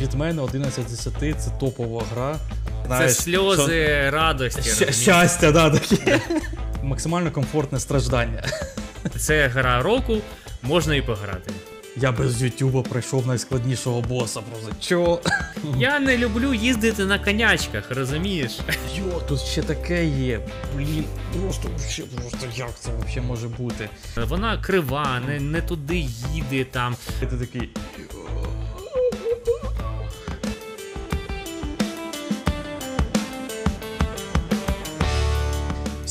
Від 0.00 0.14
мене 0.14 0.42
11 0.42 0.90
з 0.90 1.04
10 1.06 1.40
це 1.42 1.50
топова 1.60 2.04
гра. 2.14 2.36
Це 2.88 3.08
сльози 3.08 3.86
що... 4.06 4.10
радості. 4.16 4.60
Щ- 4.70 4.92
щастя, 4.92 5.52
да, 5.52 5.70
таке. 5.70 6.20
Максимально 6.82 7.30
комфортне 7.30 7.80
страждання. 7.80 8.44
Це 9.18 9.48
гра 9.48 9.82
року, 9.82 10.16
можна 10.62 10.94
і 10.96 11.02
пограти. 11.02 11.52
Я 11.96 12.12
без 12.12 12.42
Ютуба 12.42 12.82
пройшов 12.82 13.26
найскладнішого 13.26 14.00
боса. 14.00 14.40
Просто 14.40 14.70
чо? 14.80 15.20
Я 15.78 16.00
не 16.00 16.18
люблю 16.18 16.54
їздити 16.54 17.04
на 17.04 17.18
конячках, 17.18 17.84
розумієш? 17.90 18.58
Йо, 18.96 19.20
тут 19.28 19.40
ще 19.40 19.62
таке 19.62 20.06
є. 20.06 20.40
Блін, 20.76 21.04
просто 21.42 21.68
просто 22.16 22.46
як 22.56 22.70
це 22.80 22.90
взагалі 22.98 23.26
може 23.26 23.48
бути? 23.48 23.88
Вона 24.16 24.58
крива, 24.58 25.20
не 25.26 25.40
не 25.40 25.60
туди 25.60 26.06
їде 26.34 26.64
там. 26.64 26.96
І 27.22 27.26
ти 27.26 27.36
такий. 27.36 27.70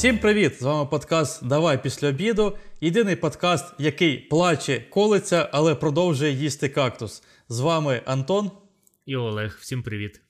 Всім 0.05 0.17
привіт! 0.17 0.59
З 0.59 0.61
вами 0.61 0.89
подкаст 0.89 1.47
Давай 1.47 1.83
після 1.83 2.09
обіду. 2.09 2.53
Єдиний 2.81 3.15
подкаст, 3.15 3.65
який 3.79 4.17
плаче, 4.17 4.83
колиться, 4.89 5.49
але 5.51 5.75
продовжує 5.75 6.31
їсти 6.31 6.69
кактус. 6.69 7.23
З 7.49 7.59
вами 7.59 8.01
Антон 8.05 8.51
і 9.05 9.15
Олег. 9.15 9.57
Всім 9.61 9.83
привіт. 9.83 10.21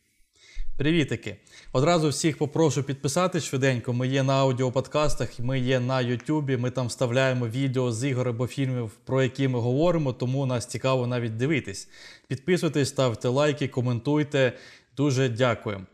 Привітики. 0.77 1.37
Одразу 1.73 2.09
всіх 2.09 2.37
попрошу 2.37 2.83
підписати 2.83 3.39
швиденько. 3.39 3.93
Ми 3.93 4.07
є 4.07 4.23
на 4.23 4.33
аудіоподкастах, 4.33 5.39
ми 5.39 5.59
є 5.59 5.79
на 5.79 6.01
Ютубі. 6.01 6.57
Ми 6.57 6.71
там 6.71 6.87
вставляємо 6.87 7.47
відео 7.47 7.91
з 7.91 8.07
ігор 8.07 8.29
або 8.29 8.47
фільмів, 8.47 8.91
про 9.05 9.23
які 9.23 9.47
ми 9.47 9.59
говоримо, 9.59 10.13
тому 10.13 10.45
нас 10.45 10.65
цікаво 10.65 11.07
навіть 11.07 11.37
дивитись. 11.37 11.89
Підписуйтесь, 12.27 12.89
ставте 12.89 13.27
лайки, 13.27 13.67
коментуйте. 13.67 14.53
Дуже 14.97 15.29
дякую. 15.29 15.85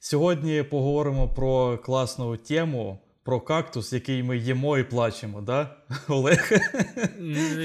Сьогодні 0.00 0.62
поговоримо 0.62 1.28
про 1.28 1.78
класну 1.78 2.36
тему 2.36 2.98
про 3.28 3.40
кактус, 3.40 3.92
який 3.92 4.22
ми 4.22 4.36
їмо 4.36 4.78
і 4.78 4.84
плачемо, 4.84 5.40
да? 5.40 5.68
Олег? 6.08 6.52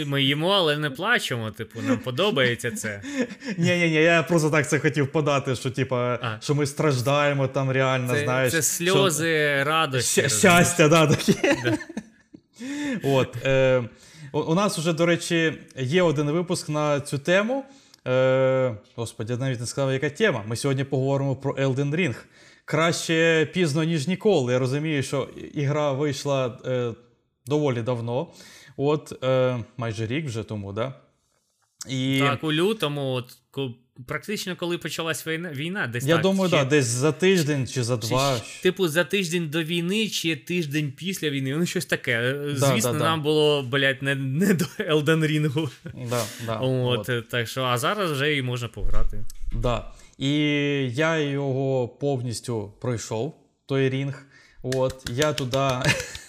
Ми 0.05 0.23
їмо, 0.23 0.49
але 0.49 0.77
не 0.77 0.89
плачемо. 0.89 1.51
Типу, 1.51 1.81
нам 1.81 1.97
подобається 1.97 2.71
це. 2.71 3.01
Ні, 3.57 3.77
ні, 3.77 3.89
ні, 3.89 3.93
я 3.93 4.23
просто 4.23 4.49
так 4.49 4.69
це 4.69 4.79
хотів 4.79 5.11
подати, 5.11 5.55
що 5.55 5.71
типа, 5.71 6.19
що 6.41 6.55
ми 6.55 6.65
страждаємо 6.65 7.47
там 7.47 7.71
реально, 7.71 8.13
це, 8.13 8.23
знаєш. 8.23 8.51
Це 8.51 8.61
сльози 8.61 9.55
що... 9.59 9.69
радості. 9.69 10.21
Щ- 10.21 10.39
щастя, 10.39 10.87
да, 10.87 11.07
такі. 11.07 11.33
Да. 11.63 11.77
От, 13.03 13.45
е, 13.45 13.83
У 14.31 14.55
нас 14.55 14.77
вже, 14.77 14.93
до 14.93 15.05
речі, 15.05 15.53
є 15.77 16.01
один 16.01 16.31
випуск 16.31 16.69
на 16.69 16.99
цю 16.99 17.17
тему. 17.17 17.65
Е, 18.07 18.75
Господи, 18.95 19.33
я 19.33 19.39
навіть 19.39 19.59
не 19.59 19.65
сказав, 19.65 19.93
яка 19.93 20.09
тема. 20.09 20.43
Ми 20.47 20.55
сьогодні 20.55 20.83
поговоримо 20.83 21.35
про 21.35 21.53
Elden 21.53 21.95
Ring 21.95 22.15
краще 22.65 23.49
пізно, 23.53 23.83
ніж 23.83 24.07
ніколи. 24.07 24.53
Я 24.53 24.59
розумію, 24.59 25.03
що 25.03 25.29
ігра 25.53 25.91
вийшла 25.91 26.59
е, 26.65 26.93
доволі 27.45 27.81
давно. 27.81 28.27
От 28.77 29.23
е, 29.23 29.63
майже 29.77 30.07
рік 30.07 30.25
вже 30.25 30.43
тому, 30.43 30.73
да? 30.73 30.93
І... 31.89 32.19
Так, 32.19 32.43
у 32.43 32.53
лютому, 32.53 33.11
от, 33.11 33.37
практично 34.07 34.55
коли 34.55 34.77
почалась 34.77 35.27
війна, 35.27 35.51
війна 35.51 35.87
десь 35.87 36.05
Я 36.05 36.15
так, 36.15 36.23
думаю, 36.23 36.49
чи... 36.49 36.55
да, 36.55 36.65
десь 36.65 36.85
за 36.85 37.11
тиждень 37.11 37.67
чи 37.67 37.83
за 37.83 37.97
два. 37.97 38.39
Чи, 38.39 38.61
типу, 38.61 38.87
за 38.87 39.03
тиждень 39.03 39.49
до 39.49 39.63
війни, 39.63 40.09
чи 40.09 40.35
тиждень 40.35 40.91
після 40.97 41.29
війни. 41.29 41.55
Ну, 41.57 41.65
щось 41.65 41.85
таке. 41.85 42.11
Е, 42.11 42.55
да, 42.59 42.67
Звісно, 42.67 42.93
да, 42.93 42.99
нам 42.99 43.19
да. 43.19 43.23
було, 43.23 43.63
блядь, 43.63 44.03
не 44.03 44.15
не 44.15 44.53
до 44.53 44.65
Elden 44.65 45.19
Ring. 45.19 45.69
Да, 46.09 46.25
да, 46.45 46.57
от, 46.57 47.09
от. 47.09 47.29
Так 47.29 47.47
що, 47.47 47.63
а 47.63 47.77
зараз 47.77 48.11
вже 48.11 48.35
і 48.35 48.41
можна 48.41 48.67
пограти. 48.67 49.25
Да. 49.53 49.91
І 50.17 50.33
я 50.93 51.17
його 51.17 51.87
повністю 51.87 52.73
пройшов, 52.81 53.33
той 53.65 53.89
рінг. 53.89 54.25
От, 54.63 55.09
Я 55.09 55.33
туди 55.33 55.69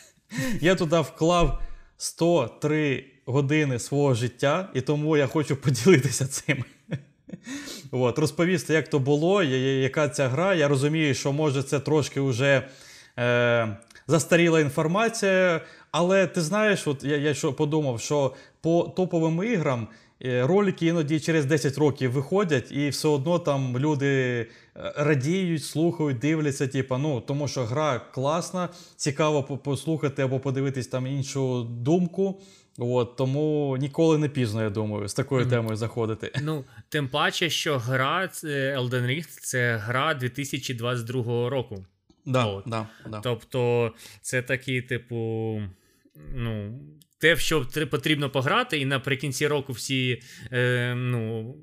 я 0.60 0.74
туди 0.74 1.00
вклав 1.00 1.62
103 1.96 3.04
години 3.26 3.78
свого 3.78 4.14
життя, 4.14 4.70
і 4.74 4.80
тому 4.80 5.16
я 5.16 5.26
хочу 5.26 5.56
поділитися 5.56 6.26
цим. 6.26 6.64
От, 7.90 8.18
Розповісти, 8.18 8.74
як 8.74 8.88
то 8.88 8.98
було, 8.98 9.42
яка 9.42 10.08
ця 10.08 10.28
гра. 10.28 10.54
Я 10.54 10.68
розумію, 10.68 11.14
що 11.14 11.32
може 11.32 11.62
це 11.62 11.80
трошки 11.80 12.20
вже 12.20 12.68
е, 13.18 13.76
застаріла 14.06 14.60
інформація. 14.60 15.60
Але 15.90 16.26
ти 16.26 16.40
знаєш, 16.40 16.86
от 16.86 17.04
я 17.04 17.16
я 17.16 17.34
що 17.34 17.52
подумав, 17.52 18.00
що 18.00 18.34
по 18.60 18.92
топовим 18.96 19.44
іграм 19.44 19.88
ролики 20.24 20.86
іноді 20.86 21.20
через 21.20 21.46
10 21.46 21.78
років 21.78 22.12
виходять, 22.12 22.72
і 22.72 22.88
все 22.88 23.08
одно 23.08 23.38
там 23.38 23.78
люди 23.78 24.06
е, 24.40 24.46
радіють, 24.96 25.64
слухають, 25.64 26.18
дивляться. 26.18 26.68
Типу, 26.68 26.98
ну, 26.98 27.20
тому 27.20 27.48
що 27.48 27.64
гра 27.64 27.98
класна, 27.98 28.68
цікаво 28.96 29.42
послухати 29.42 30.22
або 30.22 30.40
подивитись 30.40 30.86
там 30.86 31.06
іншу 31.06 31.62
думку. 31.64 32.40
От, 32.78 33.16
Тому 33.16 33.76
ніколи 33.80 34.18
не 34.18 34.28
пізно, 34.28 34.62
я 34.62 34.70
думаю, 34.70 35.08
з 35.08 35.14
такою 35.14 35.46
темою 35.46 35.76
заходити. 35.76 36.32
Ну, 36.42 36.64
Тим 36.88 37.08
паче, 37.08 37.50
що 37.50 37.78
гра 37.78 38.28
Elden 38.44 39.06
Ring 39.06 39.26
це 39.40 39.76
гра 39.76 40.14
2022 40.14 41.48
року. 41.48 41.84
Да, 42.26 42.44
От. 42.44 42.64
да, 42.66 42.86
да. 43.10 43.20
Тобто, 43.20 43.92
це 44.22 44.42
такий, 44.42 44.82
типу, 44.82 45.60
ну, 46.34 46.78
те, 47.24 47.34
в 47.34 47.40
що 47.40 47.66
потрібно 47.90 48.30
пограти, 48.30 48.78
і 48.78 48.84
наприкінці 48.84 49.46
року 49.46 49.72
всі 49.72 50.22
е, 50.52 50.94
ну, 50.94 51.54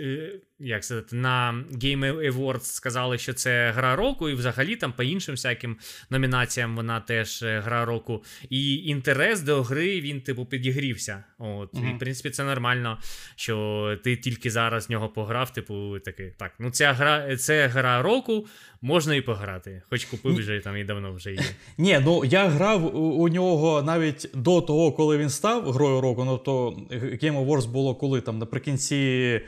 е, 0.00 0.40
як 0.58 0.84
сказати, 0.84 1.16
на 1.16 1.64
Game 1.72 2.32
Awards 2.32 2.60
сказали, 2.60 3.18
що 3.18 3.32
це 3.32 3.70
гра 3.70 3.96
року, 3.96 4.28
і 4.28 4.34
взагалі 4.34 4.76
там 4.76 4.92
по 4.92 5.02
іншим 5.02 5.34
всяким 5.34 5.76
номінаціям 6.10 6.76
вона 6.76 7.00
теж 7.00 7.42
е, 7.42 7.60
гра 7.60 7.84
року. 7.84 8.24
І 8.50 8.76
інтерес 8.76 9.40
до 9.40 9.62
гри 9.62 10.00
він, 10.00 10.20
типу, 10.20 10.46
підігрівся. 10.46 11.24
От, 11.38 11.74
mm-hmm. 11.74 11.90
І 11.90 11.94
в 11.94 11.98
принципі, 11.98 12.30
це 12.30 12.44
нормально, 12.44 12.98
що 13.36 13.98
ти 14.04 14.16
тільки 14.16 14.50
зараз 14.50 14.88
в 14.88 14.92
нього 14.92 15.08
пограв, 15.08 15.52
типу, 15.52 15.98
такий. 15.98 16.30
Так, 16.38 16.52
ну 16.58 16.70
ця 16.70 16.92
гра, 16.92 17.36
це 17.36 17.66
гра 17.66 18.02
року, 18.02 18.46
можна 18.80 19.14
і 19.14 19.20
пограти. 19.20 19.82
Хоч 19.90 20.04
купив 20.04 20.34
вже 20.34 20.60
там 20.60 20.76
і 20.76 20.84
давно 20.84 21.12
вже 21.12 21.32
є. 21.32 21.40
Ні, 21.78 22.00
ну 22.04 22.24
я 22.24 22.48
грав 22.48 22.96
у 22.96 23.28
нього 23.28 23.82
навіть 23.82 24.30
до 24.34 24.60
того, 24.60 24.92
коли 24.92 25.18
він 25.18 25.30
став 25.30 25.72
грою 25.72 26.00
року. 26.00 26.24
Ну 26.24 26.38
то 26.38 26.70
Game 26.90 27.46
Awards 27.46 27.66
було 27.66 27.94
коли 27.94 28.20
там 28.20 28.38
наприкінці 28.38 29.40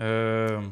е, 0.00 0.62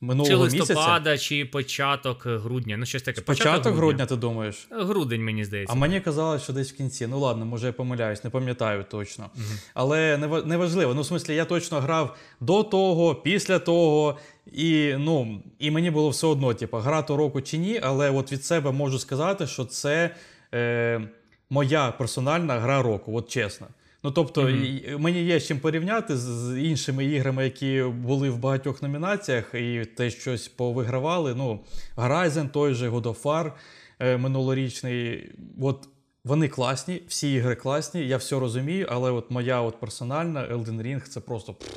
минулого 0.00 0.48
чи 0.48 0.56
листопада, 0.56 1.10
місяця. 1.10 1.28
чи 1.28 1.44
початок 1.44 2.26
грудня. 2.26 2.76
Ну, 2.76 2.86
щось 2.86 3.02
таке. 3.02 3.20
Початок, 3.20 3.52
початок 3.52 3.64
грудня. 3.64 3.80
грудня, 3.80 4.06
ти 4.06 4.16
думаєш? 4.16 4.68
Грудень, 4.70 5.24
мені 5.24 5.44
здається. 5.44 5.72
А 5.72 5.76
мені 5.76 6.00
казали, 6.00 6.38
що 6.38 6.52
десь 6.52 6.72
в 6.72 6.76
кінці. 6.76 7.06
Ну 7.06 7.18
ладно, 7.18 7.46
може 7.46 7.66
я 7.66 7.72
помиляюсь, 7.72 8.24
не 8.24 8.30
пам'ятаю 8.30 8.84
точно. 8.90 9.30
Угу. 9.34 9.44
Але 9.74 10.16
неважливо. 10.46 10.94
Ну, 10.94 11.00
в 11.00 11.06
смислі, 11.06 11.34
я 11.34 11.44
точно 11.44 11.80
грав 11.80 12.16
до 12.40 12.62
того, 12.62 13.14
після 13.14 13.58
того. 13.58 14.18
І 14.52 14.94
ну, 14.98 15.42
і 15.58 15.70
мені 15.70 15.90
було 15.90 16.08
все 16.08 16.26
одно, 16.26 16.54
типу, 16.54 16.76
грати 16.76 17.16
року 17.16 17.40
чи 17.40 17.58
ні, 17.58 17.80
але 17.82 18.10
от 18.10 18.32
від 18.32 18.44
себе 18.44 18.72
можу 18.72 18.98
сказати, 18.98 19.46
що 19.46 19.64
це 19.64 20.10
е, 20.54 21.08
моя 21.50 21.92
персональна 21.92 22.60
гра 22.60 22.82
року, 22.82 23.16
от 23.16 23.28
чесно. 23.28 23.66
Ну 24.06 24.12
тобто, 24.12 24.42
mm-hmm. 24.42 24.98
мені 24.98 25.22
є 25.22 25.40
з 25.40 25.46
чим 25.46 25.58
порівняти 25.58 26.16
з 26.16 26.58
іншими 26.62 27.04
іграми, 27.04 27.44
які 27.44 27.82
були 27.82 28.30
в 28.30 28.38
багатьох 28.38 28.82
номінаціях, 28.82 29.54
і 29.54 29.84
те 29.96 30.10
щось 30.10 30.48
повигравали. 30.48 31.34
Ну, 31.34 31.60
Horizon, 31.96 32.48
той 32.48 32.74
же 32.74 32.90
God 32.90 33.02
of 33.02 33.22
War 33.22 33.52
е, 33.98 34.16
минулорічний. 34.16 35.30
От 35.60 35.88
вони 36.24 36.48
класні, 36.48 37.02
всі 37.08 37.32
ігри 37.32 37.54
класні, 37.54 38.08
я 38.08 38.16
все 38.16 38.40
розумію, 38.40 38.86
але 38.90 39.10
от 39.10 39.30
моя 39.30 39.60
от 39.60 39.80
персональна 39.80 40.40
Elden 40.40 40.82
Ring 40.82 41.08
це 41.08 41.20
просто. 41.20 41.54
Пф, 41.54 41.68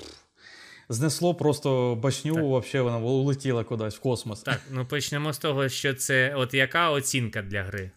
знесло 0.90 1.36
просто 1.36 1.96
башню, 1.96 2.60
взагалі 2.60 2.86
вона 2.86 2.98
улетіла 2.98 3.64
кудись 3.64 3.96
в 3.96 4.00
космос. 4.00 4.42
Так, 4.42 4.62
ну 4.72 4.86
почнемо 4.86 5.34
з 5.34 5.38
того, 5.38 5.70
що 5.70 5.94
це 5.94 6.34
от 6.36 6.54
яка 6.54 6.90
оцінка 6.90 7.42
для 7.42 7.64
гри? 7.64 7.92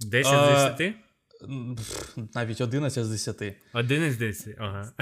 10 0.00 0.26
з 0.26 0.78
10? 0.78 0.94
Навіть 2.34 2.60
11 2.60 3.04
з 3.04 3.08
10. 3.08 3.54
11 3.74 4.12
з 4.12 4.18
10, 4.18 4.54
ага. 4.58 4.92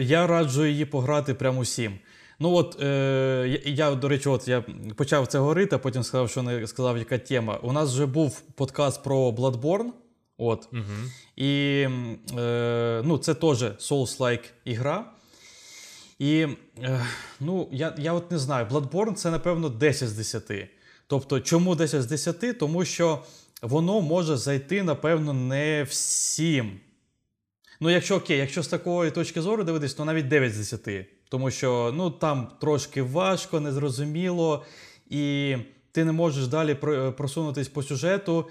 Я 0.00 0.26
раджу 0.26 0.64
її 0.64 0.84
пограти 0.84 1.34
прямо 1.34 1.60
усім. 1.60 1.98
Ну 2.38 2.52
от 2.54 2.82
е, 2.82 3.60
я, 3.64 3.94
до 3.94 4.08
речі, 4.08 4.28
от 4.28 4.48
я 4.48 4.64
почав 4.96 5.26
це 5.26 5.38
говорити, 5.38 5.76
а 5.76 5.78
потім 5.78 6.02
сказав, 6.02 6.30
що 6.30 6.42
не 6.42 6.66
сказав, 6.66 6.98
яка 6.98 7.18
тема. 7.18 7.58
У 7.62 7.72
нас 7.72 7.92
вже 7.92 8.06
був 8.06 8.40
подкаст 8.40 9.02
про 9.02 9.30
Bloodborne. 9.30 9.90
От. 10.38 10.68
Угу. 10.72 10.82
І 11.36 11.86
е, 12.38 13.02
ну, 13.04 13.18
це 13.18 13.34
теж 13.34 13.62
Souls-like 13.62 14.44
ігра. 14.64 15.04
І 16.18 16.46
е, 16.82 17.06
ну, 17.40 17.68
я 17.72 17.94
я 17.98 18.12
от 18.12 18.30
не 18.30 18.38
знаю, 18.38 18.66
Bloodborne 18.66 19.14
це, 19.14 19.30
напевно, 19.30 19.68
10 19.68 20.08
з 20.08 20.12
10. 20.12 20.68
Тобто, 21.06 21.40
чому 21.40 21.74
10 21.74 22.02
з 22.02 22.06
10? 22.06 22.58
Тому 22.58 22.84
що 22.84 23.22
воно 23.62 24.00
може 24.00 24.36
зайти, 24.36 24.82
напевно, 24.82 25.32
не 25.32 25.86
всім. 25.88 26.80
Ну, 27.80 27.90
якщо 27.90 28.16
окей, 28.16 28.38
якщо 28.38 28.62
з 28.62 28.68
такої 28.68 29.10
точки 29.10 29.40
зору 29.40 29.64
дивитись, 29.64 29.94
то 29.94 30.04
навіть 30.04 30.28
9 30.28 30.54
з 30.54 30.58
10. 30.58 31.06
Тому 31.28 31.50
що 31.50 31.92
ну, 31.96 32.10
там 32.10 32.48
трошки 32.60 33.02
важко, 33.02 33.60
незрозуміло, 33.60 34.64
і 35.10 35.56
ти 35.92 36.04
не 36.04 36.12
можеш 36.12 36.46
далі 36.46 36.74
просунутись 37.16 37.68
по 37.68 37.82
сюжету 37.82 38.48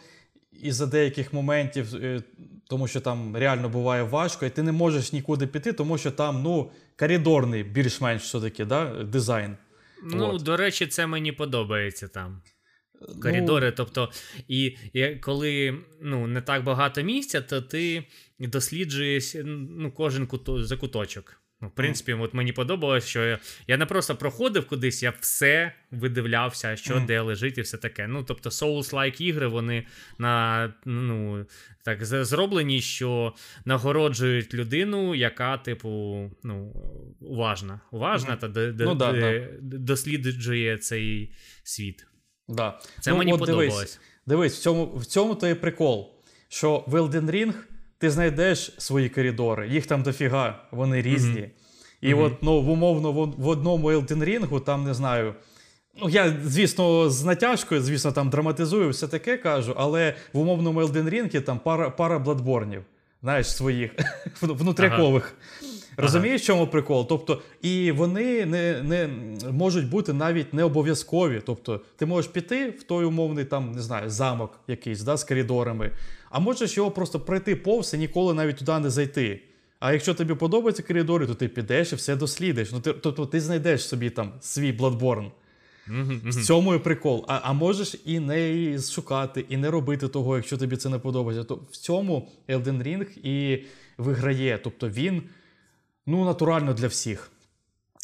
із-за 0.62 0.86
деяких 0.86 1.34
моментів, 1.34 1.96
е, 1.96 2.24
тому 2.68 2.88
що 2.88 3.02
там 3.02 3.38
реально 3.38 3.70
буває 3.70 4.04
важко, 4.04 4.46
і 4.46 4.50
ти 4.50 4.64
не 4.64 4.72
можеш 4.72 5.14
нікуди 5.14 5.48
піти, 5.48 5.74
тому 5.74 5.98
що 5.98 6.12
там 6.12 6.42
ну, 6.44 6.72
коридорний 7.00 7.64
більш-менш 7.64 8.24
все-таки 8.24 8.66
да, 8.66 9.04
дизайн. 9.04 9.58
Ну, 10.04 10.28
От. 10.34 10.44
до 10.44 10.58
речі, 10.58 10.88
це 10.88 11.08
мені 11.08 11.32
подобається 11.32 12.08
там. 12.08 12.42
Коридори, 13.22 13.68
ну... 13.68 13.74
тобто, 13.78 14.12
і, 14.48 14.78
і 14.94 15.16
коли 15.16 15.78
ну, 16.02 16.28
не 16.28 16.42
так 16.42 16.64
багато 16.64 17.02
місця, 17.02 17.42
то 17.42 17.62
ти 17.62 18.04
досліджуєш 18.40 19.36
ну, 19.46 19.92
кожен 19.92 20.28
куто, 20.28 20.64
закуточок. 20.64 21.42
Ну, 21.62 21.68
В 21.68 21.72
принципі, 21.72 22.14
от 22.14 22.34
мені 22.34 22.52
подобалось, 22.52 23.08
що 23.08 23.26
я, 23.26 23.40
я 23.68 23.78
не 23.78 23.86
просто 23.86 24.16
проходив 24.16 24.68
кудись, 24.68 25.04
я 25.04 25.14
все 25.20 25.74
видивлявся, 25.92 26.76
що 26.76 26.96
mm. 26.96 27.06
де 27.06 27.22
лежить, 27.22 27.58
і 27.58 27.62
все 27.62 27.78
таке. 27.78 28.08
Ну, 28.08 28.24
тобто, 28.24 28.50
Souls-like 28.50 29.22
ігри, 29.22 29.48
вони 29.48 29.86
на 30.18 30.74
ну, 30.86 31.46
так 31.84 32.06
зроблені, 32.06 32.82
що 32.82 33.34
нагороджують 33.66 34.54
людину, 34.54 35.16
яка, 35.16 35.58
типу, 35.58 36.32
ну, 36.44 36.74
уважна. 37.20 37.80
Уважна 37.92 38.36
mm. 38.36 38.40
та 38.40 38.48
д- 38.48 38.72
д- 38.72 38.84
ну, 38.84 38.96
да, 38.96 39.12
д- 39.12 39.50
да. 39.62 39.78
досліджує 39.78 40.78
цей 40.78 41.34
світ. 41.64 42.08
Да. 42.52 42.80
Це 43.00 43.12
ну, 43.12 43.18
мені 43.18 43.32
подобалось. 43.32 43.74
Дивись, 43.74 44.00
дивись, 44.26 44.58
в 44.58 44.62
цьому 44.62 44.86
в 44.96 45.06
цьому 45.06 45.36
то 45.36 45.48
є 45.48 45.56
прикол, 45.56 46.10
що 46.50 46.84
в 46.88 46.96
Elden 46.96 47.32
Ring 47.32 47.54
ти 47.98 48.10
знайдеш 48.10 48.74
свої 48.78 49.10
коридори, 49.10 49.70
їх 49.70 49.86
там 49.86 50.04
дофіга, 50.04 50.64
вони 50.72 51.02
різні. 51.02 51.40
Mm-hmm. 51.40 51.50
І 52.02 52.14
mm-hmm. 52.14 52.24
от 52.24 52.44
ну, 52.44 52.62
в 52.62 52.70
умовно 52.70 53.12
в, 53.12 53.34
в 53.38 53.48
одному 53.48 53.92
Elden 53.92 54.24
Ring, 54.24 54.62
там 54.62 54.84
не 54.84 54.94
знаю. 54.94 55.36
Ну, 56.02 56.10
я, 56.10 56.36
звісно, 56.46 57.10
з 57.10 57.24
натяжкою, 57.24 57.82
звісно, 57.82 58.12
там 58.12 58.30
драматизую, 58.30 58.90
все 58.90 59.08
таке 59.08 59.38
кажу, 59.38 59.74
але 59.78 60.16
в 60.34 60.40
умовному 60.40 60.82
Elden 60.82 61.10
Ring 61.10 61.42
там 61.42 61.60
пара 61.60 61.90
пара 61.90 62.20
бладборнів, 62.20 62.84
знаєш, 63.22 63.56
своїх 63.56 63.92
внутрякових. 64.42 65.36
Ага. 65.62 65.71
Розумієш, 65.98 66.42
в 66.42 66.46
чому 66.46 66.68
прикол? 66.68 67.08
Тобто, 67.08 67.42
і 67.62 67.92
вони 67.92 68.46
не 68.46 68.84
не 68.84 69.10
можуть 69.52 69.90
бути 69.90 70.14
навіть 70.14 70.54
не 70.54 70.64
обов'язкові. 70.64 71.42
Тобто, 71.46 71.82
ти 71.96 72.06
можеш 72.06 72.32
піти 72.32 72.70
в 72.70 72.84
той 72.84 73.06
умовний 73.06 73.46
там, 73.46 73.72
не 73.72 73.82
знаю, 73.82 74.10
замок 74.10 74.60
якийсь 74.68 75.02
да, 75.02 75.18
з 75.18 75.24
коридорами, 75.24 75.92
а 76.30 76.40
можеш 76.40 76.78
його 76.78 76.92
просто 76.92 77.20
пройти 77.20 77.56
повз 77.56 77.94
і 77.94 77.98
ніколи 77.98 78.34
навіть 78.34 78.58
туди 78.58 78.80
не 78.80 78.90
зайти. 78.90 79.42
А 79.80 79.94
якщо 79.94 80.14
тобі 80.14 80.34
подобаються 80.34 80.84
коридори, 80.84 81.28
то 81.28 81.34
ти 81.34 81.48
підеш 81.48 81.92
і 81.92 81.96
все 81.96 82.16
дослідиш. 82.16 82.72
Ну, 82.72 82.80
ти, 82.80 82.94
Тобто 82.94 83.26
ти 83.26 83.42
знайдеш 83.42 83.88
собі 83.88 84.10
там 84.10 84.32
свій 84.40 84.74
Bloodborne. 84.74 85.32
В 86.26 86.44
цьому 86.44 86.76
і 86.76 86.80
прикол. 86.80 87.26
А 87.28 87.40
а 87.44 87.54
можеш 87.54 87.96
і 88.06 88.20
не 88.20 88.80
шукати, 88.80 89.46
і 89.50 89.58
не 89.58 89.72
робити 89.72 90.08
того, 90.08 90.36
якщо 90.36 90.58
тобі 90.58 90.78
це 90.78 90.90
не 90.90 91.00
подобається. 91.00 91.44
То 91.44 91.60
в 91.72 91.78
цьому 91.78 92.30
Elden 92.50 92.84
Ring 92.84 93.18
і 93.24 93.64
виграє. 93.98 94.60
Тобто 94.64 94.90
він 94.90 95.24
ну, 96.06 96.26
натурально 96.26 96.74
для 96.74 96.88
всіх. 96.88 97.32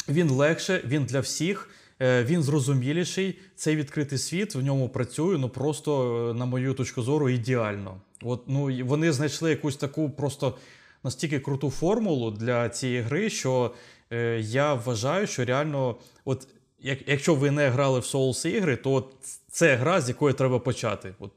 Він 0.08 0.30
легше, 0.30 0.82
він 0.86 1.04
для 1.04 1.20
всіх, 1.20 1.70
е, 2.00 2.24
він 2.24 2.42
зрозуміліший. 2.42 3.38
Цей 3.56 3.76
відкритий 3.76 4.18
світ 4.18 4.54
в 4.54 4.62
ньому 4.62 4.88
працює, 4.88 5.38
ну 5.38 5.48
просто, 5.48 6.30
е, 6.30 6.34
на 6.34 6.44
мою 6.44 6.74
точку 6.74 7.02
зору, 7.02 7.28
ідеально. 7.28 8.00
От, 8.22 8.42
ну, 8.46 8.86
Вони 8.86 9.12
знайшли 9.12 9.50
якусь 9.50 9.76
таку 9.76 10.10
просто 10.10 10.58
настільки 11.04 11.40
круту 11.40 11.70
формулу 11.70 12.30
для 12.30 12.68
цієї 12.68 13.00
гри, 13.00 13.30
що 13.30 13.74
е, 14.10 14.40
я 14.40 14.74
вважаю, 14.74 15.26
що 15.26 15.44
реально, 15.44 15.96
от 16.24 16.48
як, 16.80 16.98
якщо 17.08 17.34
ви 17.34 17.50
не 17.50 17.68
грали 17.68 18.00
в 18.00 18.02
Souls 18.02 18.48
ігри, 18.48 18.76
то 18.76 19.10
це 19.50 19.76
гра, 19.76 20.00
з 20.00 20.08
якої 20.08 20.34
треба 20.34 20.58
почати. 20.58 21.14
От 21.18 21.30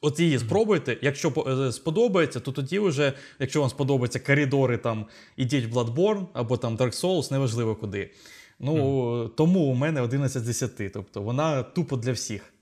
От 0.00 0.20
її 0.20 0.38
спробуйте. 0.38 0.98
Якщо 1.02 1.44
е, 1.46 1.72
сподобається, 1.72 2.40
то 2.40 2.52
тоді 2.52 2.78
вже, 2.78 3.12
якщо 3.38 3.60
вам 3.60 3.70
сподобаються 3.70 4.20
коридори, 4.20 4.78
там 4.78 5.06
ідіть 5.36 5.64
в 5.64 5.78
Bloodborne 5.78 6.26
або 6.32 6.56
там 6.56 6.76
Dark 6.76 7.04
Souls, 7.04 7.32
неважливо 7.32 7.76
куди. 7.76 8.10
Ну 8.58 8.74
mm. 8.74 9.28
тому 9.28 9.60
у 9.60 9.74
мене 9.74 10.00
11 10.00 10.42
з 10.42 10.46
10. 10.46 10.92
Тобто 10.92 11.22
вона 11.22 11.62
тупо 11.62 11.96
для 11.96 12.12
всіх. 12.12 12.52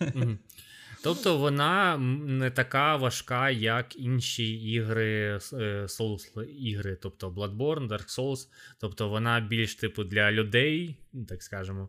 Mm. 0.00 0.36
Тобто 1.02 1.38
вона 1.38 1.98
не 1.98 2.50
така 2.50 2.96
важка, 2.96 3.50
як 3.50 3.96
інші 3.96 4.54
ігри, 4.54 5.40
е, 5.52 5.82
Souls 5.86 6.42
ігри, 6.44 6.98
тобто 7.02 7.30
Bloodborne, 7.30 7.88
Dark 7.88 8.18
Souls. 8.18 8.48
Тобто 8.80 9.08
вона 9.08 9.40
більш 9.40 9.74
типу 9.74 10.04
для 10.04 10.32
людей, 10.32 10.96
так 11.28 11.42
скажемо. 11.42 11.88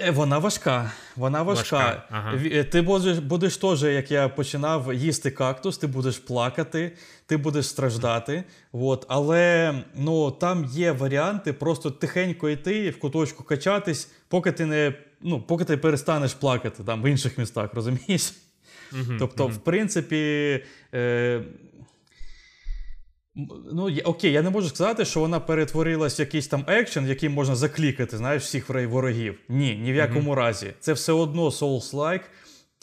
Е, 0.00 0.10
вона 0.10 0.38
важка. 0.38 0.92
Вона 1.16 1.42
важка. 1.42 1.76
важка. 1.76 2.02
Ага. 2.10 2.38
Е, 2.44 2.64
ти 2.64 2.82
будеш 2.82 3.18
будеш 3.18 3.56
теж, 3.56 3.82
як 3.82 4.10
я 4.10 4.28
починав, 4.28 4.94
їсти 4.94 5.30
кактус, 5.30 5.78
ти 5.78 5.86
будеш 5.86 6.18
плакати, 6.18 6.96
ти 7.26 7.36
будеш 7.36 7.68
страждати. 7.68 8.44
От. 8.72 9.06
Але 9.08 9.74
ну, 9.94 10.30
там 10.30 10.64
є 10.64 10.92
варіанти 10.92 11.52
просто 11.52 11.90
тихенько 11.90 12.48
йти 12.48 12.90
в 12.90 12.98
куточку 12.98 13.44
качатись, 13.44 14.10
поки 14.28 14.52
ти 14.52 14.66
не 14.66 14.94
ну, 15.20 15.40
поки 15.40 15.64
ти 15.64 15.76
перестанеш 15.76 16.34
плакати 16.34 16.82
там 16.84 17.02
в 17.02 17.06
інших 17.06 17.38
містах, 17.38 17.74
розумієш? 17.74 18.32
Угу, 18.92 19.12
тобто, 19.18 19.44
угу. 19.44 19.52
в 19.52 19.58
принципі. 19.58 20.60
Е, 20.94 21.42
Ну, 23.72 23.90
окей, 24.04 24.32
я 24.32 24.42
не 24.42 24.50
можу 24.50 24.68
сказати, 24.68 25.04
що 25.04 25.20
вона 25.20 25.40
перетворилась 25.40 26.18
в 26.18 26.20
якийсь 26.20 26.48
там 26.48 26.64
екшен, 26.66 27.08
який 27.08 27.28
можна 27.28 27.56
заклікати, 27.56 28.16
знаєш, 28.16 28.42
всіх 28.42 28.68
ворогів. 28.68 29.38
Ні, 29.48 29.76
ні 29.76 29.92
в 29.92 29.94
якому 29.94 30.30
mm-hmm. 30.30 30.34
разі. 30.34 30.74
Це 30.80 30.92
все 30.92 31.12
одно 31.12 31.48
Souls-like. 31.48 32.20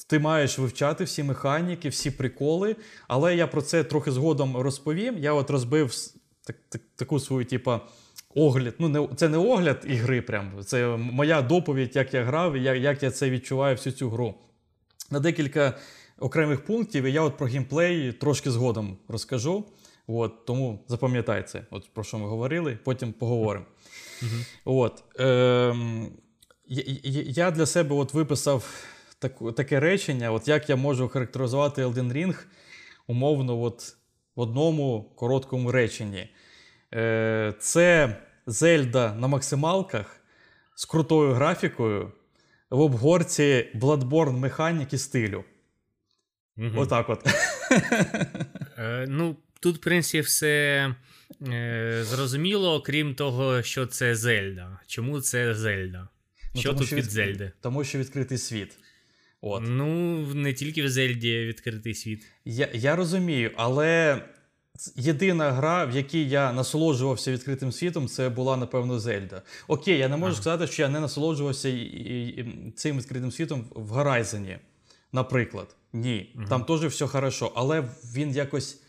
Ти 0.07 0.19
маєш 0.19 0.59
вивчати 0.59 1.03
всі 1.03 1.24
механіки, 1.24 1.89
всі 1.89 2.12
приколи. 2.12 2.75
Але 3.07 3.36
я 3.36 3.48
про 3.48 3.62
це 3.62 3.83
трохи 3.83 4.12
згодом 4.12 4.57
розповім. 4.57 5.18
Я 5.18 5.33
от 5.33 5.50
розбив 5.50 5.92
так, 6.44 6.56
так, 6.69 6.81
таку 6.95 7.19
свою, 7.19 7.45
типа, 7.45 7.81
огляд. 8.36 8.75
Ну, 8.80 8.89
не, 8.89 9.07
це 9.15 9.30
не 9.30 9.38
огляд 9.38 9.86
ігри, 9.88 10.21
прям. 10.21 10.51
це 10.65 10.88
моя 10.97 11.42
доповідь, 11.42 11.95
як 11.95 12.13
я 12.13 12.24
грав, 12.24 12.56
і 12.56 12.63
як, 12.63 12.77
як 12.77 13.04
я 13.04 13.12
це 13.12 13.30
відчуваю 13.30 13.75
всю 13.75 13.94
цю 13.94 14.09
гру. 14.09 14.33
На 15.12 15.19
декілька 15.19 15.77
окремих 16.19 16.65
пунктів, 16.65 17.04
і 17.04 17.12
я 17.12 17.21
от 17.21 17.38
про 17.38 17.47
геймплей 17.47 18.12
трошки 18.12 18.51
згодом 18.51 18.97
розкажу. 19.07 19.65
От, 20.17 20.45
Тому 20.45 20.85
запам'ятай 20.87 21.43
це, 21.43 21.65
от 21.71 21.93
про 21.93 22.03
що 22.03 22.17
ми 22.17 22.27
говорили, 22.27 22.79
потім 22.83 23.13
поговоримо. 23.13 23.65
От, 24.65 25.03
е, 25.19 25.75
я, 26.65 27.51
для 27.51 27.65
себе 27.65 27.95
от 27.95 28.13
виписав 28.13 28.83
так, 29.19 29.56
таке 29.56 29.80
речення, 29.80 30.31
от 30.31 30.47
як 30.47 30.69
я 30.69 30.75
можу 30.75 31.07
характеризувати 31.07 31.85
Elden 31.85 32.13
Ring 32.13 32.35
умовно 33.07 33.61
от 33.61 33.95
в 34.35 34.39
одному 34.39 35.13
короткому 35.15 35.71
реченні. 35.71 36.30
Е, 36.94 37.53
Це 37.59 38.18
Зельда 38.47 39.13
на 39.13 39.27
максималках 39.27 40.21
з 40.75 40.85
крутою 40.85 41.33
графікою 41.33 42.11
в 42.69 42.80
обгорці 42.80 43.68
Bloodborne 43.75 44.37
механіки 44.37 44.97
стилю. 44.97 45.44
Угу. 46.57 46.69
Отак 46.77 47.09
от. 47.09 47.27
Е, 48.77 49.06
Ну, 49.09 49.35
Тут, 49.61 49.77
в 49.77 49.80
принципі, 49.80 50.21
все 50.21 50.95
е, 51.47 52.03
зрозуміло, 52.03 52.75
окрім 52.75 53.15
того, 53.15 53.63
що 53.63 53.85
це 53.85 54.15
Зельда. 54.15 54.80
Чому 54.87 55.21
це 55.21 55.56
Зельда? 55.56 56.07
Ну, 56.56 56.61
що 56.61 56.73
тут 56.73 56.87
що 56.87 56.95
від 56.95 57.11
Зельди? 57.11 57.51
Тому 57.61 57.83
що 57.83 57.97
відкритий 57.97 58.37
світ. 58.37 58.77
От. 59.41 59.63
Ну, 59.65 60.19
не 60.35 60.53
тільки 60.53 60.83
в 60.83 60.89
Зельді 60.89 61.45
відкритий 61.45 61.95
світ. 61.95 62.25
Я 62.45 62.69
я 62.73 62.95
розумію, 62.95 63.51
але 63.56 64.21
єдина 64.95 65.51
гра, 65.51 65.85
в 65.85 65.95
якій 65.95 66.30
я 66.30 66.53
насолоджувався 66.53 67.31
відкритим 67.31 67.71
світом, 67.71 68.07
це 68.07 68.30
була, 68.30 68.57
напевно, 68.57 68.99
Зельда. 68.99 69.41
Окей, 69.68 69.97
я 69.97 70.07
не 70.07 70.18
можу 70.18 70.31
ага. 70.31 70.41
сказати, 70.41 70.68
що 70.68 70.81
я 70.81 70.89
не 70.89 70.99
насолоджувався 70.99 71.69
цим 72.75 72.97
відкритим 72.97 73.31
світом 73.31 73.65
в 73.75 73.91
Horizon, 73.91 74.57
наприклад. 75.11 75.75
Ні. 75.94 76.33
Ага. 76.35 76.47
Там 76.47 76.63
теж 76.63 76.85
все 76.85 77.07
хорошо, 77.07 77.51
але 77.56 77.83
він 78.15 78.31
якось. 78.31 78.81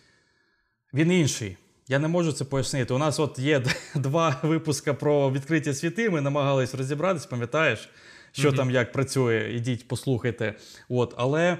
Він 0.95 1.13
інший. 1.13 1.57
Я 1.89 1.99
не 1.99 2.09
можу 2.09 2.33
це 2.33 2.45
пояснити. 2.45 2.95
У 2.95 2.99
нас 2.99 3.21
от 3.21 3.39
є 3.39 3.63
два 3.95 4.41
випуски 4.43 4.93
про 4.93 5.31
відкриті 5.31 5.75
світи. 5.75 6.11
Ми 6.11 6.21
намагались 6.21 6.75
розібратись, 6.75 7.27
пам'ятаєш, 7.27 7.89
що 8.33 8.51
mm-hmm. 8.51 8.57
там 8.57 8.71
як 8.71 8.93
працює, 8.93 9.53
ідіть, 9.55 9.89
послухайте. 9.89 10.55
От, 10.89 11.15
Але 11.17 11.59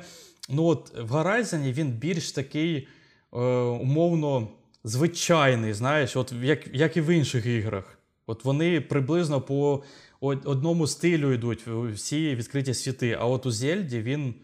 ну 0.49 0.65
от 0.65 0.93
в 0.99 1.15
Horizon 1.15 1.73
він 1.73 1.91
більш 1.91 2.33
такий 2.33 2.89
е, 3.33 3.39
умовно 3.61 4.49
звичайний, 4.85 5.73
знаєш, 5.73 6.17
от 6.17 6.33
як 6.43 6.75
як 6.75 6.97
і 6.97 7.01
в 7.01 7.11
інших 7.11 7.47
іграх. 7.47 7.99
От 8.27 8.45
Вони 8.45 8.81
приблизно 8.81 9.41
по 9.41 9.83
одному 10.21 10.87
стилю 10.87 11.33
йдуть 11.33 11.67
всі 11.67 12.35
відкриті 12.35 12.75
світи. 12.75 13.17
А 13.21 13.27
от 13.27 13.47
у 13.47 13.51
Зельді 13.51 14.01
він 14.01 14.35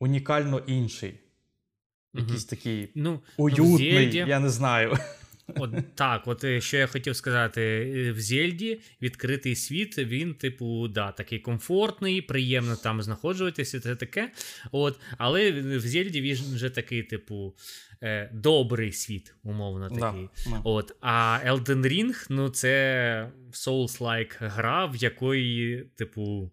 унікально 0.00 0.62
інший. 0.66 1.14
Якийсь 2.14 2.44
такий 2.44 2.88
ну, 2.94 3.20
уютний, 3.36 3.68
ну, 3.70 3.78
Зельді... 3.78 4.24
я 4.28 4.40
не 4.40 4.48
знаю. 4.48 4.98
От 5.56 5.70
так, 5.94 6.22
от 6.26 6.44
е, 6.44 6.60
що 6.60 6.76
я 6.76 6.86
хотів 6.86 7.16
сказати, 7.16 7.62
е, 7.96 8.12
в 8.12 8.20
Зельді 8.20 8.80
відкритий 9.02 9.56
світ, 9.56 9.98
він, 9.98 10.34
типу, 10.34 10.88
да, 10.88 11.12
такий 11.12 11.38
комфортний, 11.38 12.22
приємно 12.22 12.76
там 12.76 13.02
знаходжуватися, 13.02 13.80
це 13.80 13.96
таке. 13.96 14.32
От, 14.72 15.00
Але 15.18 15.52
в 15.52 15.80
Зельді 15.80 16.20
він 16.20 16.36
вже 16.54 16.70
такий, 16.70 17.02
типу, 17.02 17.54
е, 18.02 18.30
добрий 18.34 18.92
світ, 18.92 19.34
умовно 19.42 19.88
такий. 19.88 20.28
Да, 20.44 20.50
да. 20.50 20.60
От, 20.64 20.96
А 21.00 21.38
Elden 21.46 21.82
Ring, 21.82 22.26
ну, 22.28 22.48
це 22.48 23.30
Souls-like 23.52 24.34
гра, 24.40 24.86
в 24.86 24.96
якої, 24.96 25.86
типу, 25.96 26.50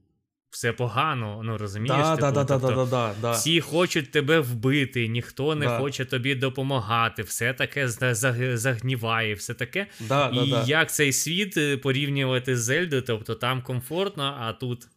все 0.52 0.74
погано, 0.74 1.42
ну 1.44 1.58
розумієш? 1.58 1.98
Да, 1.98 2.16
типу, 2.16 2.22
да, 2.22 2.32
да, 2.32 2.46
тобто, 2.46 2.68
да, 2.68 2.76
да, 2.76 2.86
да, 2.86 3.14
да. 3.22 3.32
всі 3.32 3.62
хочуть 3.62 4.12
тебе 4.12 4.40
вбити, 4.40 5.08
ніхто 5.08 5.56
не 5.56 5.66
Да. 5.66 5.78
хоче 5.78 6.06
тобі 6.06 6.36
допомагати, 6.36 7.24
все 7.24 7.54
таке 7.54 7.88
за- 7.88 8.14
за- 8.16 8.58
загніває, 8.58 9.34
все 9.34 9.54
таке. 9.54 9.88
Да, 10.00 10.32
да, 10.34 10.42
І 10.42 10.50
да. 10.52 10.64
як 10.68 10.92
цей 10.92 11.14
світ 11.14 11.58
е, 11.58 11.78
порівнювати 11.78 12.58
з 12.58 12.60
Зельдою, 12.64 13.02
тобто 13.02 13.36
там 13.36 13.62
комфортно, 13.62 14.38
а 14.40 14.54
тут 14.54 14.88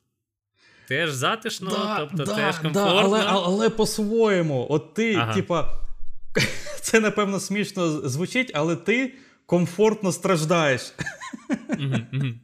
теж 0.88 1.12
затишно, 1.12 1.96
тобто 1.98 2.24
теж 2.34 2.58
комфортно. 2.58 2.70
Да, 2.70 3.00
але, 3.02 3.24
але, 3.26 3.70
по-своєму, 3.70 4.66
от 4.70 4.94
ти, 4.94 5.14
Ага. 5.14 5.34
типа, 5.34 5.80
це 6.80 7.00
напевно 7.00 7.40
смішно 7.40 8.08
звучить, 8.08 8.50
але 8.54 8.76
ти 8.76 9.14
комфортно 9.46 10.12
страждаєш. 10.12 10.92
Мгм, 11.78 12.06
мгм. 12.12 12.40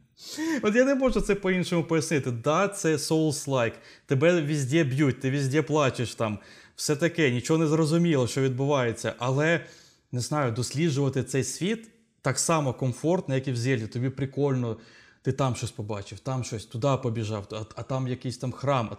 От 0.63 0.75
я 0.75 0.85
не 0.85 0.95
можу 0.95 1.21
це 1.21 1.35
по-іншому 1.35 1.85
пояснити. 1.85 2.31
Да, 2.31 2.69
це 2.69 2.97
Souls-like. 2.97 3.73
Тебе 4.07 4.41
везде 4.41 4.85
б'ють, 4.85 5.21
ти 5.21 5.31
везде 5.31 5.63
плачеш 5.63 6.15
там. 6.15 6.39
Все 6.77 6.97
таке, 6.97 7.31
нічого 7.31 7.59
не 7.59 7.67
зрозуміло, 7.67 8.27
що 8.27 8.41
відбувається. 8.41 9.15
Але 9.19 9.61
не 10.13 10.21
знаю, 10.21 10.53
досліджувати 10.53 11.23
цей 11.23 11.45
світ 11.45 11.89
так 12.23 12.39
само 12.39 12.75
комфортно, 12.75 13.35
як 13.35 13.49
і 13.49 13.53
в 13.53 13.57
Зельді. 13.57 13.87
Тобі 13.87 14.11
прикольно. 14.11 14.77
Ти 15.23 15.33
там 15.33 15.57
щось 15.57 15.71
побачив, 15.71 16.19
там 16.19 16.45
щось, 16.45 16.65
туди 16.65 16.89
побіжав, 17.03 17.49
а, 17.53 17.63
а 17.75 17.83
там 17.83 18.09
якийсь 18.09 18.39
там 18.39 18.53
храм, 18.53 18.91
а 18.93 18.97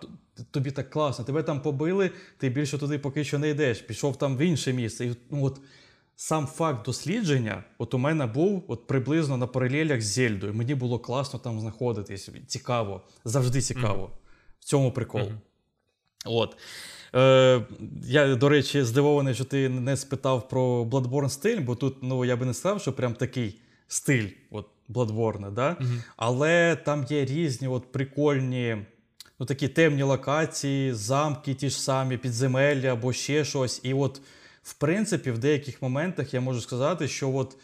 тобі 0.51 0.71
так 0.71 0.89
класно, 0.89 1.25
тебе 1.25 1.43
там 1.43 1.61
побили, 1.61 2.11
ти 2.37 2.49
більше 2.49 2.77
туди 2.77 2.99
поки 2.99 3.23
що 3.23 3.39
не 3.39 3.49
йдеш, 3.49 3.81
пішов 3.81 4.17
там 4.17 4.37
в 4.37 4.41
інше 4.41 4.73
місце. 4.73 5.05
І 5.05 5.15
ну, 5.29 5.45
от 5.45 5.61
сам 6.15 6.47
факт 6.47 6.85
дослідження, 6.85 7.63
от 7.77 7.93
у 7.93 7.97
мене 7.97 8.25
був 8.25 8.63
от 8.67 8.87
приблизно 8.87 9.37
на 9.37 9.47
паралелях 9.47 10.01
з 10.01 10.05
Зельдою. 10.05 10.53
Мені 10.53 10.75
було 10.75 10.99
класно 10.99 11.39
там 11.39 11.59
знаходитись, 11.59 12.29
цікаво, 12.47 13.01
завжди 13.25 13.61
цікаво. 13.61 14.11
В 14.59 14.63
цьому 14.63 14.91
прикол. 14.91 15.21
Мгм. 15.21 15.39
От. 16.25 16.57
Е, 17.15 17.65
я, 18.03 18.35
до 18.35 18.49
речі, 18.49 18.83
здивований, 18.83 19.33
що 19.33 19.45
ти 19.45 19.69
не 19.69 19.97
спитав 19.97 20.49
про 20.49 20.83
Bloodborne 20.83 21.29
стиль, 21.29 21.59
бо 21.59 21.75
тут 21.75 21.95
ну, 22.01 22.25
я 22.25 22.35
би 22.35 22.45
не 22.45 22.53
сказав, 22.53 22.81
що 22.81 22.93
прям 22.93 23.13
такий 23.13 23.59
стиль 23.87 24.27
от, 24.51 24.67
Bloodborne, 24.89 25.51
да? 25.51 25.77
Мгм. 25.79 26.03
але 26.17 26.75
там 26.75 27.05
є 27.09 27.25
різні 27.25 27.67
от, 27.67 27.91
прикольні. 27.91 28.77
Ну, 29.39 29.45
такі 29.45 29.67
темні 29.67 30.03
локації, 30.03 30.93
замки 30.93 31.53
ті 31.53 31.69
ж 31.69 31.81
самі, 31.81 32.17
підземелля 32.17 32.93
або 32.93 33.13
ще 33.13 33.45
щось. 33.45 33.79
І 33.83 33.93
от, 33.93 34.21
в 34.63 34.73
принципі, 34.73 35.31
в 35.31 35.37
деяких 35.37 35.81
моментах 35.81 36.33
я 36.33 36.41
можу 36.41 36.61
сказати, 36.61 37.07
що 37.07 37.35
от, 37.35 37.57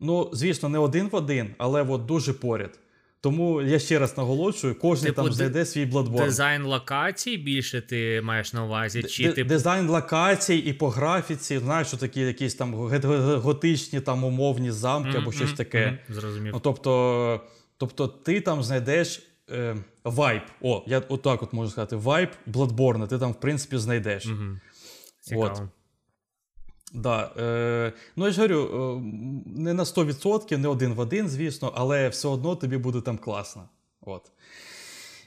ну, 0.00 0.30
звісно, 0.32 0.68
не 0.68 0.78
один 0.78 1.08
в 1.08 1.14
один, 1.14 1.54
але 1.58 1.82
от 1.82 2.06
дуже 2.06 2.32
поряд. 2.32 2.78
Тому 3.20 3.62
я 3.62 3.78
ще 3.78 3.98
раз 3.98 4.16
наголошую, 4.16 4.74
кожен 4.74 5.06
Типу, 5.06 5.22
там 5.22 5.32
знайде 5.32 5.66
свій 5.66 5.86
Bloodborne. 5.86 6.24
Дизайн 6.24 6.62
локацій 6.62 7.36
більше 7.36 7.80
ти 7.80 8.20
маєш 8.24 8.52
на 8.52 8.64
увазі, 8.64 9.02
чи 9.02 9.22
Д- 9.22 9.32
типу. 9.32 9.48
Дизайн 9.48 9.88
локацій 9.88 10.54
і 10.54 10.72
по 10.72 10.88
графіці, 10.88 11.58
знаєш, 11.58 11.88
що 11.88 11.96
такі 11.96 12.20
якісь 12.20 12.54
там 12.54 12.74
готичні 13.38 14.00
там 14.00 14.24
умовні 14.24 14.70
замки 14.70 15.08
Мгм, 15.08 15.18
або 15.22 15.32
щось 15.32 15.52
таке. 15.52 15.86
мгм, 15.86 15.98
Зрозумів. 16.08 16.52
Ну, 16.54 16.60
тобто, 16.60 17.40
тобто 17.76 18.08
ти 18.08 18.40
там 18.40 18.62
знайдеш 18.62 19.22
е, 19.50 19.76
вайб. 20.04 20.42
О, 20.60 20.84
я 20.86 20.98
отак 21.08 21.42
от 21.42 21.52
можу 21.52 21.70
сказати, 21.70 21.96
вайб 21.96 22.28
Bloodborne 22.52 23.06
ти 23.08 23.18
там, 23.18 23.32
в 23.32 23.40
принципі, 23.40 23.78
знайдеш. 23.78 24.26
Мгм. 24.26 24.60
Цікаво. 25.20 25.68
Да, 26.96 27.32
е, 27.38 27.92
ну 28.16 28.26
я 28.26 28.32
ж 28.32 28.36
говорю, 28.36 28.62
е, 28.64 29.60
не 29.60 29.74
на 29.74 29.84
100%, 29.84 30.56
не 30.56 30.68
один 30.68 30.94
в 30.94 30.98
один, 31.00 31.28
звісно, 31.28 31.72
але 31.76 32.08
все 32.08 32.28
одно 32.28 32.56
тобі 32.56 32.76
буде 32.76 33.00
там 33.00 33.18
класно. 33.18 33.68
От. 34.00 34.30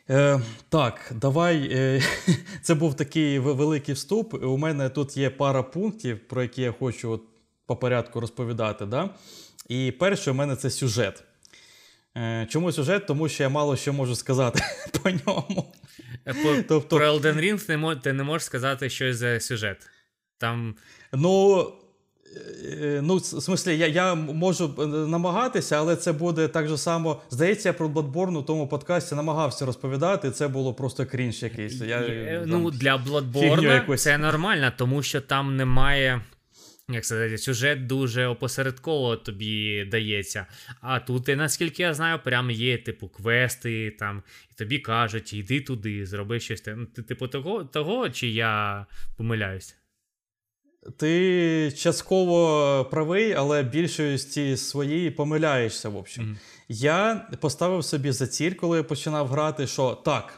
Е, 0.09 0.41
так, 0.69 1.11
давай. 1.15 1.69
Е, 1.71 2.01
це 2.61 2.75
був 2.75 2.95
такий 2.95 3.39
великий 3.39 3.95
вступ. 3.95 4.43
У 4.43 4.57
мене 4.57 4.89
тут 4.89 5.17
є 5.17 5.29
пара 5.29 5.63
пунктів, 5.63 6.27
про 6.27 6.41
які 6.41 6.61
я 6.61 6.71
хочу 6.71 7.11
от 7.11 7.23
по 7.65 7.75
порядку 7.75 8.19
розповідати. 8.19 8.85
Да? 8.85 9.09
І 9.67 9.91
перше, 9.99 10.31
у 10.31 10.33
мене 10.33 10.55
це 10.55 10.69
сюжет. 10.69 11.23
Е, 12.17 12.47
чому 12.49 12.71
сюжет? 12.71 13.07
Тому 13.07 13.29
що 13.29 13.43
я 13.43 13.49
мало 13.49 13.75
що 13.75 13.93
можу 13.93 14.15
сказати 14.15 14.63
по 15.03 15.09
ньому. 15.09 15.73
Е, 16.25 16.33
По, 16.33 16.63
Тобто- 16.67 16.97
Про 16.97 17.13
Elden 17.13 17.37
Ring 17.39 18.01
ти 18.01 18.13
не 18.13 18.23
можеш 18.23 18.45
сказати 18.45 18.89
щось 18.89 19.17
за 19.17 19.39
сюжет. 19.39 19.89
Там 20.37 20.75
Ну, 21.13 21.61
е, 22.81 22.99
ну, 23.03 23.15
в 23.15 23.23
смислі, 23.23 23.77
я, 23.77 23.87
я 23.87 24.15
можу 24.15 24.75
е, 24.79 24.85
намагатися, 24.85 25.77
але 25.77 25.95
це 25.95 26.13
буде 26.13 26.47
так 26.47 26.67
же 26.67 26.77
само. 26.77 27.21
Здається, 27.29 27.69
я 27.69 27.73
про 27.73 27.89
Bloodborne 27.89 28.37
у 28.37 28.41
тому 28.41 28.67
подкасті 28.67 29.15
намагався 29.15 29.65
розповідати. 29.65 30.31
Це 30.31 30.47
було 30.47 30.73
просто 30.73 31.05
крінж 31.05 31.43
якийсь. 31.43 31.81
Я, 31.81 32.01
там, 32.01 32.43
ну, 32.45 32.71
для 32.71 32.95
Bloodborne 32.95 33.97
це 33.97 34.17
нормально, 34.17 34.71
тому 34.77 35.03
що 35.03 35.21
там 35.21 35.55
немає. 35.55 36.21
Як 36.91 37.05
сказати, 37.05 37.37
сюжет 37.37 37.87
дуже 37.87 38.27
опосередково 38.27 39.15
тобі 39.15 39.85
дається. 39.85 40.45
А 40.81 40.99
тут, 40.99 41.27
наскільки 41.27 41.83
я 41.83 41.93
знаю, 41.93 42.19
прям 42.23 42.51
є, 42.51 42.77
типу, 42.77 43.07
квести, 43.07 43.91
там, 43.91 44.23
і 44.51 44.53
тобі 44.53 44.79
кажуть, 44.79 45.33
йди 45.33 45.61
туди, 45.61 46.05
зроби 46.05 46.39
щось. 46.39 46.63
Ну, 46.67 46.85
ти, 46.85 47.01
типу, 47.03 47.27
того, 47.27 47.63
того, 47.63 48.09
чи 48.09 48.27
я 48.27 48.85
помиляюсь? 49.17 49.75
Ти 50.97 51.71
частково 51.77 52.85
правий, 52.91 53.33
але 53.33 53.63
більшості 53.63 54.57
своєї 54.57 55.11
помиляєшся, 55.11 55.89
в 55.89 55.95
общем. 55.97 56.23
Мгм. 56.25 56.37
Я 56.69 57.27
поставив 57.39 57.85
собі 57.85 58.11
за 58.11 58.27
ціль, 58.27 58.51
коли 58.53 58.77
я 58.77 58.83
починав 58.83 59.27
грати, 59.27 59.67
що 59.67 59.97
так, 60.05 60.33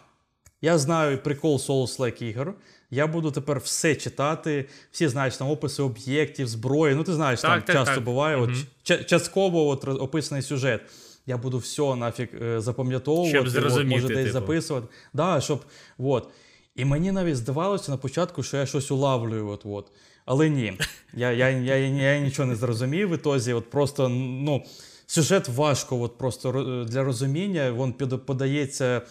я 0.62 0.77
знаю 0.77 1.17
прикол 1.17 1.55
Souls-like 1.55 2.24
ігор. 2.24 2.53
Я 2.91 3.07
буду 3.07 3.31
тепер 3.31 3.60
все 3.60 3.95
читати, 3.95 4.65
всі 4.91 5.07
знаєш 5.07 5.38
там 5.38 5.50
описи 5.50 5.83
об'єктів, 5.83 6.48
зброї. 6.48 6.95
Ну, 6.95 7.03
ти 7.03 7.13
знаєш, 7.13 7.41
Так, 7.41 7.51
там 7.51 7.62
так, 7.62 7.75
часто 7.75 7.95
так. 7.95 8.03
буває, 8.03 8.36
от, 8.38 8.50
Мгм. 8.50 8.60
ча- 8.83 9.05
частково 9.05 9.67
от, 9.67 9.88
описаний 9.88 10.41
сюжет. 10.41 10.81
Я 11.25 11.38
буду 11.38 11.57
все 11.57 11.95
нафіг 11.95 12.27
е, 12.41 12.62
запам'ятовувати, 12.62 13.29
Щоб 13.50 13.65
от, 13.65 13.86
може 13.88 14.07
десь 14.07 14.17
типу. 14.17 14.31
записувати. 14.31 14.88
Да, 15.13 15.41
щоб, 15.41 15.62
от. 15.98 16.27
І 16.75 16.86
мені 16.86 17.12
навіть 17.12 17.36
здавалося 17.36 17.91
на 17.91 17.98
початку, 17.98 18.43
що 18.43 18.57
я 18.57 18.65
щось 18.65 18.91
улавлюю. 18.91 19.48
От, 19.48 19.62
от. 19.65 19.91
Але 20.25 20.49
ні, 20.49 20.73
я, 21.13 21.31
я, 21.31 21.49
я, 21.49 21.75
я, 21.75 22.13
я 22.13 22.19
нічого 22.19 22.47
не 22.47 22.55
зрозумів 22.55 23.09
в 23.09 23.15
ітозі. 23.15 23.53
От 23.53 23.69
просто 23.69 24.09
ну, 24.09 24.63
сюжет 25.07 25.47
важко, 25.49 26.01
от 26.01 26.17
просто 26.17 26.85
для 26.89 27.03
розуміння. 27.03 27.71
Він 27.71 27.93
подається. 28.17 29.01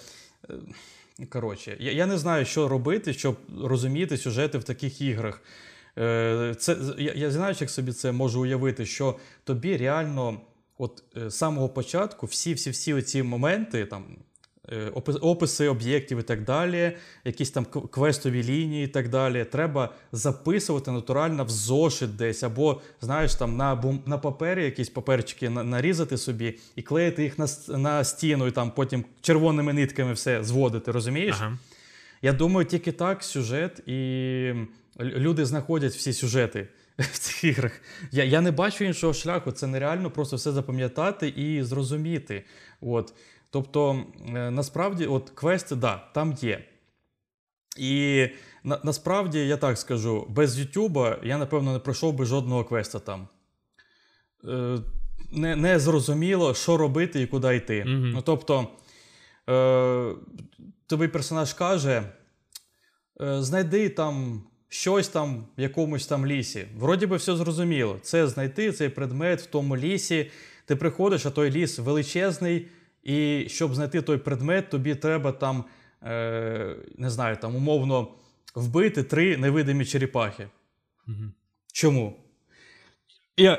е, 0.50 0.54
Коротше, 1.28 1.76
я, 1.80 1.92
я 1.92 2.06
не 2.06 2.18
знаю, 2.18 2.44
що 2.44 2.68
робити, 2.68 3.12
щоб 3.12 3.36
розуміти 3.62 4.16
сюжети 4.16 4.58
в 4.58 4.64
таких 4.64 5.00
іграх. 5.00 5.42
Е, 5.98 6.54
Це, 6.58 6.76
я, 6.98 7.12
я 7.12 7.30
знаєш, 7.30 7.60
як 7.60 7.70
собі 7.70 7.92
це 7.92 8.12
можу 8.12 8.40
уявити, 8.42 8.86
що 8.86 9.16
тобі 9.44 9.76
реально, 9.76 10.40
от 10.78 11.02
е, 11.16 11.30
з 11.30 11.34
самого 11.34 11.68
початку, 11.68 12.26
всі-всі-всі 12.26 12.94
оці 12.94 13.22
моменти, 13.22 13.86
там, 13.86 14.04
описи 15.20 15.68
об'єктів 15.68 16.18
і 16.18 16.22
так 16.22 16.44
далі, 16.44 16.92
якісь 17.24 17.50
там 17.50 17.64
квестові 17.64 18.44
лінії 18.44 18.84
і 18.84 18.88
так 18.88 19.08
далі, 19.08 19.44
треба 19.44 19.94
записувати 20.12 20.90
натурально 20.90 21.44
в 21.44 21.50
зошит 21.50 22.16
десь, 22.16 22.42
або, 22.42 22.80
знаєш, 23.00 23.34
там 23.34 23.56
на, 23.56 23.74
бум- 23.74 24.02
на 24.06 24.18
папері 24.18 24.64
якісь 24.64 24.88
паперчики 24.88 25.50
нарізати 25.50 26.18
собі 26.18 26.58
і 26.76 26.82
клеїти 26.82 27.22
їх 27.22 27.38
на, 27.38 27.46
на 27.68 28.04
стіну, 28.04 28.46
і 28.46 28.50
там 28.50 28.70
потім 28.70 29.04
червоними 29.20 29.72
нитками 29.72 30.12
все 30.12 30.44
зводити, 30.44 30.92
розумієш? 30.92 31.36
Ага. 31.40 31.58
Я 32.22 32.32
думаю, 32.32 32.66
тільки 32.66 32.92
так 32.92 33.22
сюжет 33.24 33.88
і 33.88 34.52
люди 35.00 35.46
знаходять 35.46 35.92
всі 35.92 36.12
сюжети 36.12 36.68
в 36.98 37.18
цих 37.18 37.44
іграх. 37.44 37.72
Я, 38.12 38.24
я 38.24 38.40
не 38.40 38.50
бачу 38.50 38.84
іншого 38.84 39.14
шляху. 39.14 39.52
Це 39.52 39.66
нереально 39.66 40.10
просто 40.10 40.36
все 40.36 40.52
запам'ятати 40.52 41.28
і 41.28 41.62
зрозуміти. 41.62 42.44
От. 42.80 43.12
Тобто, 43.50 44.04
е, 44.28 44.50
насправді, 44.50 45.06
от 45.06 45.30
квести, 45.30 45.76
да, 45.76 46.10
там 46.14 46.32
є. 46.32 46.64
І 47.76 48.28
на, 48.64 48.80
насправді, 48.84 49.46
я 49.46 49.56
так 49.56 49.78
скажу, 49.78 50.26
без 50.28 50.58
Ютуба 50.58 51.18
я, 51.22 51.38
напевно, 51.38 51.72
не 51.72 51.78
пройшов 51.78 52.14
би 52.14 52.24
жодного 52.24 52.64
квеста 52.64 52.98
там. 52.98 53.28
Е, 54.44 54.78
не, 55.32 55.56
не 55.56 55.78
зрозуміло, 55.78 56.54
що 56.54 56.76
робити 56.76 57.22
і 57.22 57.26
куди 57.26 57.56
йти. 57.56 57.84
Мгм. 57.84 58.10
Ну, 58.10 58.22
тобто, 58.22 58.68
е, 59.50 60.14
тобі 60.86 61.08
персонаж 61.08 61.54
каже: 61.54 62.02
е, 63.20 63.42
знайди 63.42 63.88
там 63.88 64.42
щось 64.68 65.08
там 65.08 65.46
в 65.58 65.60
якомусь 65.60 66.06
там 66.06 66.26
лісі. 66.26 66.66
Вроді 66.76 67.06
би 67.06 67.16
все 67.16 67.36
зрозуміло. 67.36 67.98
Це 68.02 68.26
знайти 68.26 68.72
цей 68.72 68.88
предмет 68.88 69.40
в 69.40 69.46
тому 69.46 69.76
лісі. 69.76 70.30
Ти 70.64 70.76
приходиш, 70.76 71.26
а 71.26 71.30
той 71.30 71.50
ліс 71.50 71.78
величезний, 71.78 72.68
і 73.02 73.46
щоб 73.48 73.74
знайти 73.74 74.02
той 74.02 74.18
предмет, 74.18 74.70
тобі 74.70 74.94
треба 74.94 75.32
там, 75.32 75.64
е, 76.02 76.76
не 76.98 77.10
знаю, 77.10 77.36
там 77.36 77.56
умовно 77.56 78.08
вбити 78.54 79.02
три 79.02 79.36
невидимі 79.36 79.84
черепахи. 79.84 80.48
Угу. 81.08 81.24
Чому? 81.72 82.16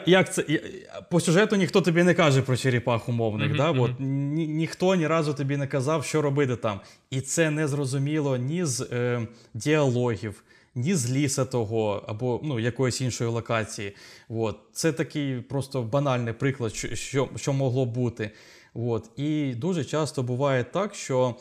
Як 0.05 0.33
це, 0.33 0.61
По 1.09 1.19
сюжету 1.19 1.55
ніхто 1.55 1.81
тобі 1.81 2.03
не 2.03 2.13
каже 2.13 2.41
про 2.41 2.57
черепах 2.57 3.09
умовних. 3.09 3.47
Мгм, 3.47 3.57
да? 3.57 3.71
мгм. 3.71 3.81
От, 3.81 3.91
ні, 3.99 4.47
ніхто 4.47 4.95
ні 4.95 5.07
разу 5.07 5.33
тобі 5.33 5.57
не 5.57 5.67
казав, 5.67 6.05
що 6.05 6.21
робити 6.21 6.55
там. 6.55 6.79
І 7.09 7.21
це 7.21 7.51
не 7.51 7.67
зрозуміло 7.67 8.37
ні 8.37 8.65
з 8.65 8.87
е, 8.91 9.27
діалогів, 9.53 10.43
ні 10.75 10.95
з 10.95 11.11
ліса 11.11 11.45
того, 11.45 12.03
або 12.07 12.39
ну, 12.43 12.59
якоїсь 12.59 13.01
іншої 13.01 13.29
локації. 13.29 13.95
От. 14.29 14.59
Це 14.73 14.91
такий 14.91 15.41
просто 15.41 15.81
банальний 15.81 16.33
приклад, 16.33 16.75
що, 16.93 17.29
що 17.35 17.53
могло 17.53 17.85
бути. 17.85 18.31
От. 18.73 19.09
І 19.15 19.55
дуже 19.55 19.85
часто 19.85 20.23
буває 20.23 20.63
так, 20.63 20.95
що 20.95 21.35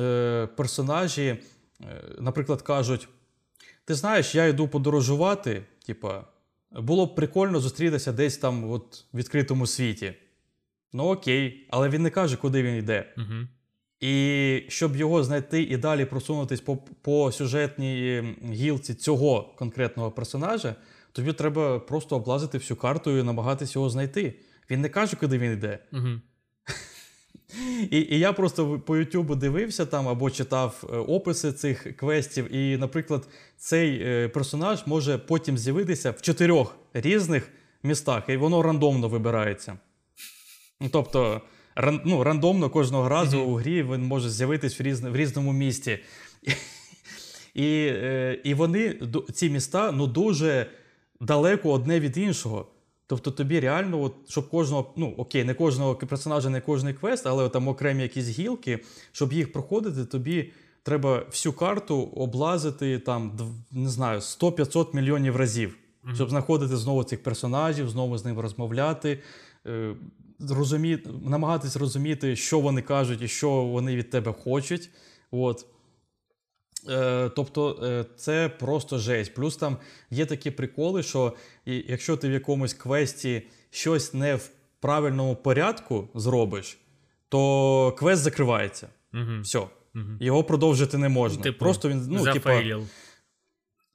е, 0.00 0.48
персонажі, 0.56 1.26
е, 1.26 1.38
наприклад, 2.18 2.62
кажуть: 2.62 3.08
ти 3.84 3.94
знаєш, 3.94 4.34
я 4.34 4.46
йду 4.46 4.68
подорожувати, 4.68 5.64
типа, 5.86 6.24
було 6.72 7.06
б 7.06 7.14
прикольно 7.14 7.60
зустрітися 7.60 8.12
десь 8.12 8.38
там 8.38 8.70
от, 8.70 9.04
в 9.12 9.16
відкритому 9.18 9.66
світі. 9.66 10.14
Ну 10.92 11.04
окей, 11.04 11.66
але 11.70 11.88
він 11.88 12.02
не 12.02 12.10
каже, 12.10 12.36
куди 12.36 12.62
він 12.62 12.76
йде. 12.76 13.14
Угу. 13.16 13.48
І 14.00 14.62
щоб 14.68 14.96
його 14.96 15.24
знайти 15.24 15.62
і 15.62 15.76
далі 15.76 16.04
просунутись 16.04 16.60
по, 16.60 16.76
по 16.76 17.32
сюжетній 17.32 18.22
гілці 18.52 18.94
цього 18.94 19.54
конкретного 19.58 20.10
персонажа, 20.10 20.74
тобі 21.12 21.32
треба 21.32 21.80
просто 21.80 22.16
облазити 22.16 22.58
всю 22.58 22.78
карту 22.78 23.18
і 23.18 23.22
намагатись 23.22 23.74
його 23.74 23.90
знайти. 23.90 24.34
Він 24.70 24.80
не 24.80 24.88
каже, 24.88 25.16
куди 25.16 25.38
він 25.38 25.52
йде. 25.52 25.78
Угу. 25.92 26.08
І, 27.90 27.98
і 27.98 28.18
я 28.18 28.32
просто 28.32 28.78
по 28.78 28.96
Ютубу 28.96 29.34
дивився 29.34 29.86
там 29.86 30.08
або 30.08 30.30
читав 30.30 30.84
е, 30.92 30.96
описи 30.96 31.52
цих 31.52 31.96
квестів. 31.96 32.54
І, 32.54 32.76
наприклад, 32.76 33.28
цей 33.56 34.02
е, 34.02 34.28
персонаж 34.28 34.86
може 34.86 35.18
потім 35.18 35.58
з'явитися 35.58 36.10
в 36.10 36.22
чотирьох 36.22 36.76
різних 36.94 37.50
містах, 37.82 38.28
і 38.28 38.36
воно 38.36 38.62
рандомно 38.62 39.08
вибирається. 39.08 39.78
Ну, 40.80 40.88
тобто, 40.92 41.40
ран, 41.74 42.00
ну, 42.04 42.24
рандомно 42.24 42.70
кожного 42.70 43.08
разу 43.08 43.38
Мгм. 43.38 43.48
у 43.48 43.54
грі 43.54 43.82
він 43.82 44.02
може 44.02 44.30
з'явитись 44.30 44.80
в, 44.80 44.82
різне, 44.82 45.10
в 45.10 45.16
різному 45.16 45.52
місті. 45.52 45.98
І, 47.54 47.86
е, 47.92 48.40
і 48.44 48.54
вони, 48.54 49.00
ці 49.32 49.50
міста, 49.50 49.92
ну 49.92 50.06
дуже 50.06 50.66
далеко 51.20 51.72
одне 51.72 52.00
від 52.00 52.16
іншого. 52.16 52.66
Тобто 53.06 53.30
тобі 53.30 53.60
реально, 53.60 54.02
от, 54.02 54.14
щоб 54.28 54.48
кожного, 54.48 54.92
ну 54.96 55.14
окей, 55.16 55.44
не 55.44 55.54
кожного 55.54 55.94
персонажа, 55.94 56.50
не 56.50 56.60
кожний 56.60 56.94
квест, 56.94 57.26
але 57.26 57.44
от 57.44 57.52
там 57.52 57.68
окремі 57.68 58.02
якісь 58.02 58.28
гілки, 58.28 58.78
щоб 59.12 59.32
їх 59.32 59.52
проходити, 59.52 60.04
тобі 60.04 60.52
треба 60.82 61.22
всю 61.30 61.52
карту 61.52 62.02
облазити 62.16 62.98
там, 62.98 63.38
не 63.72 63.88
знаю, 63.88 64.20
100-500 64.20 64.94
мільйонів 64.96 65.36
разів, 65.36 65.76
Мгм. 66.02 66.14
щоб 66.14 66.30
знаходити 66.30 66.76
знову 66.76 67.04
цих 67.04 67.22
персонажів, 67.22 67.90
знову 67.90 68.18
з 68.18 68.24
ними 68.24 68.42
розмовляти, 68.42 69.18
е, 69.66 69.94
розумі... 70.50 70.98
намагатись 71.24 71.76
розуміти, 71.76 72.36
що 72.36 72.60
вони 72.60 72.82
кажуть 72.82 73.22
і 73.22 73.28
що 73.28 73.50
вони 73.50 73.96
від 73.96 74.10
тебе 74.10 74.34
хочуть. 74.44 74.90
От. 75.30 75.66
Е, 76.88 77.30
тобто 77.36 77.80
е, 77.82 78.04
це 78.16 78.48
просто 78.48 78.98
жесть. 78.98 79.34
Плюс 79.34 79.56
там 79.56 79.76
є 80.10 80.26
такі 80.26 80.50
приколи, 80.50 81.02
що 81.02 81.32
якщо 81.66 82.16
ти 82.16 82.28
в 82.28 82.32
якомусь 82.32 82.74
квесті 82.74 83.42
щось 83.70 84.14
не 84.14 84.34
в 84.34 84.50
правильному 84.80 85.36
порядку 85.36 86.08
зробиш, 86.14 86.78
то 87.28 87.92
квест 87.98 88.22
закривається. 88.22 88.88
Угу. 89.14 89.40
Все. 89.42 89.58
Угу. 89.58 90.04
Його 90.20 90.44
продовжити 90.44 90.98
не 90.98 91.08
можна. 91.08 91.42
Типу, 91.42 91.58
просто 91.58 91.88
він, 91.88 92.06
ну, 92.08 92.32
типа, 92.32 92.62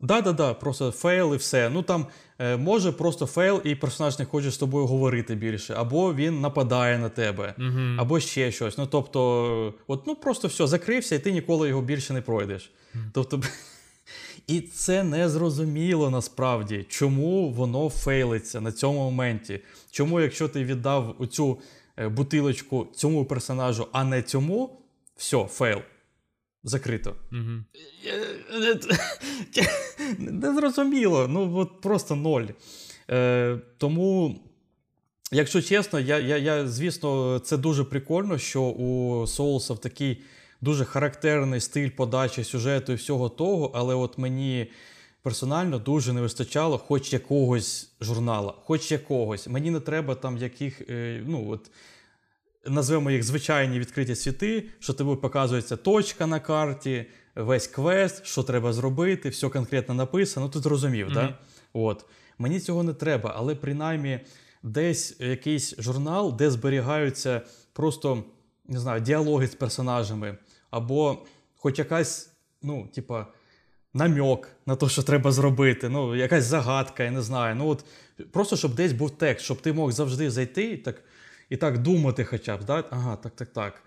Зафейлив. 0.01 0.23
да, 0.23 0.31
да, 0.31 0.33
да, 0.33 0.53
просто 0.53 0.91
fail 0.91 1.33
і 1.33 1.37
все. 1.37 1.69
Ну 1.69 1.83
там 1.83 2.07
е, 2.39 2.57
може 2.57 2.91
просто 2.91 3.25
fail, 3.25 3.61
і 3.63 3.75
персонаж 3.75 4.19
не 4.19 4.25
хоче 4.25 4.51
з 4.51 4.57
тобою 4.57 4.85
говорити 4.85 5.35
більше, 5.35 5.73
або 5.73 6.13
він 6.13 6.41
нападає 6.41 6.97
на 6.97 7.09
тебе. 7.09 7.55
Угу. 7.57 7.79
Або 7.97 8.19
ще 8.19 8.51
щось. 8.51 8.77
Ну 8.77 8.85
тобто, 8.85 9.73
от, 9.87 10.07
ну 10.07 10.15
просто 10.15 10.47
все, 10.47 10.67
закрився, 10.67 11.15
і 11.15 11.19
ти 11.19 11.31
ніколи 11.31 11.69
його 11.69 11.81
більше 11.81 12.13
не 12.13 12.21
пройдеш. 12.21 12.71
Тобто, 13.11 13.41
і 14.47 14.61
це 14.61 15.03
незрозуміло 15.03 16.09
насправді, 16.09 16.85
чому 16.89 17.49
воно 17.49 17.89
фейлиться 17.89 18.61
на 18.61 18.71
цьому 18.71 18.99
моменті. 18.99 19.59
Чому, 19.91 20.21
якщо 20.21 20.47
ти 20.47 20.63
віддав 20.63 21.15
оцю 21.19 21.59
е, 21.97 22.07
бутилочку 22.07 22.87
цьому 22.95 23.25
персонажу, 23.25 23.87
а 23.91 24.03
не 24.03 24.21
цьому, 24.21 24.79
все, 25.17 25.43
fail. 25.43 25.79
Закрито. 26.63 27.15
Угу. 27.31 27.63
Незрозуміло, 30.17 31.27
ну 31.27 31.57
от 31.57 31.81
просто 31.81 32.15
ноль. 32.15 32.45
Е, 33.09 33.59
тому, 33.77 34.39
якщо 35.31 35.61
чесно, 35.61 35.99
я, 35.99 36.19
я, 36.19 36.37
я, 36.37 36.67
звісно, 36.67 37.39
це 37.39 37.57
дуже 37.57 37.83
прикольно, 37.83 38.37
що 38.37 38.61
у 38.61 39.27
Souls 39.27 39.67
а 39.67 39.75
такий 39.75 40.21
дуже 40.61 40.85
характерний 40.85 41.59
стиль 41.59 41.89
подачі 41.89 42.43
сюжету 42.43 42.91
і 42.91 42.95
всього 42.95 43.29
того, 43.29 43.71
але 43.75 43.95
от 43.95 44.17
мені 44.17 44.71
персонально 45.21 45.79
дуже 45.79 46.13
не 46.13 46.21
вистачало 46.21 46.77
хоч 46.77 47.13
якогось 47.13 47.91
журнала, 48.01 48.53
хоч 48.63 48.91
якогось. 48.91 49.47
Мені 49.47 49.71
не 49.71 49.79
треба 49.79 50.15
там 50.15 50.37
яких, 50.37 50.81
е, 50.89 51.23
ну 51.27 51.49
от. 51.51 51.71
Назвемо 52.65 53.11
їх 53.11 53.23
звичайні 53.23 53.79
відкриті 53.79 54.15
світи, 54.15 54.69
що 54.79 54.93
тобі 54.93 55.21
показується 55.21 55.77
точка 55.77 56.27
на 56.27 56.39
карті, 56.39 57.05
весь 57.35 57.67
квест, 57.67 58.25
що 58.25 58.43
треба 58.43 58.73
зробити, 58.73 59.29
все 59.29 59.49
конкретно 59.49 59.93
написано. 59.95 60.45
Ну, 60.45 60.51
ти 60.51 60.59
зрозумів, 60.59 61.05
Мгм. 61.05 61.15
да? 61.15 61.37
От. 61.73 62.05
Мені 62.37 62.59
цього 62.59 62.83
не 62.83 62.93
треба, 62.93 63.33
але 63.37 63.55
принаймні 63.55 64.19
десь 64.63 65.19
якийсь 65.19 65.75
журнал, 65.79 66.35
де 66.37 66.51
зберігаються 66.51 67.41
просто 67.73 68.23
не 68.69 68.79
знаю, 68.79 69.01
діалоги 69.01 69.47
з 69.47 69.55
персонажами, 69.55 70.37
або 70.71 71.25
хоч 71.55 71.79
якась, 71.79 72.31
ну, 72.61 72.87
типа, 72.93 73.27
намьок 73.93 74.47
на 74.65 74.75
те, 74.75 74.89
що 74.89 75.03
треба 75.03 75.31
зробити, 75.31 75.89
ну, 75.89 76.15
якась 76.15 76.43
загадка, 76.45 77.03
я 77.03 77.11
не 77.11 77.21
знаю. 77.21 77.55
Ну, 77.55 77.67
от, 77.67 77.85
просто 78.31 78.57
щоб 78.57 78.75
десь 78.75 78.93
був 78.93 79.11
текст, 79.11 79.45
щоб 79.45 79.61
ти 79.61 79.73
мог 79.73 79.91
завжди 79.91 80.31
зайти 80.31 80.63
і 80.63 80.77
так, 80.77 81.03
і 81.49 81.57
так 81.57 81.77
думати, 81.77 82.25
хоча 82.25 82.57
б. 82.57 82.65
Да? 82.65 82.83
Ага, 82.89 83.15
так, 83.15 83.35
так, 83.35 83.47
так. 83.47 83.83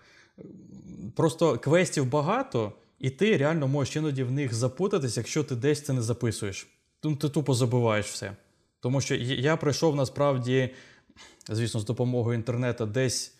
Просто 1.15 1.57
квестів 1.57 2.05
багато, 2.05 2.73
і 2.99 3.09
ти 3.09 3.37
реально 3.37 3.67
можеш 3.67 3.95
іноді 3.95 4.23
в 4.23 4.31
них 4.31 4.53
запутатись, 4.53 5.17
якщо 5.17 5.43
ти 5.43 5.55
десь 5.55 5.85
це 5.85 5.93
не 5.93 6.01
записуєш. 6.01 6.67
Ну, 7.03 7.15
ти 7.15 7.29
тупо 7.29 7.53
забуваєш 7.53 8.05
все. 8.05 8.35
Тому 8.79 9.01
що 9.01 9.15
я 9.15 9.57
пройшов 9.57 9.95
насправді, 9.95 10.69
звісно, 11.49 11.79
з 11.79 11.85
допомогою 11.85 12.37
інтернету 12.37 12.85
десь. 12.85 13.35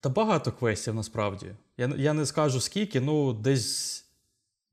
Та 0.00 0.08
багато 0.08 0.52
квестів 0.52 0.94
насправді. 0.94 1.46
Я, 1.76 1.92
я 1.96 2.12
не 2.12 2.26
скажу 2.26 2.60
скільки, 2.60 3.00
ну 3.00 3.32
десь 3.32 4.04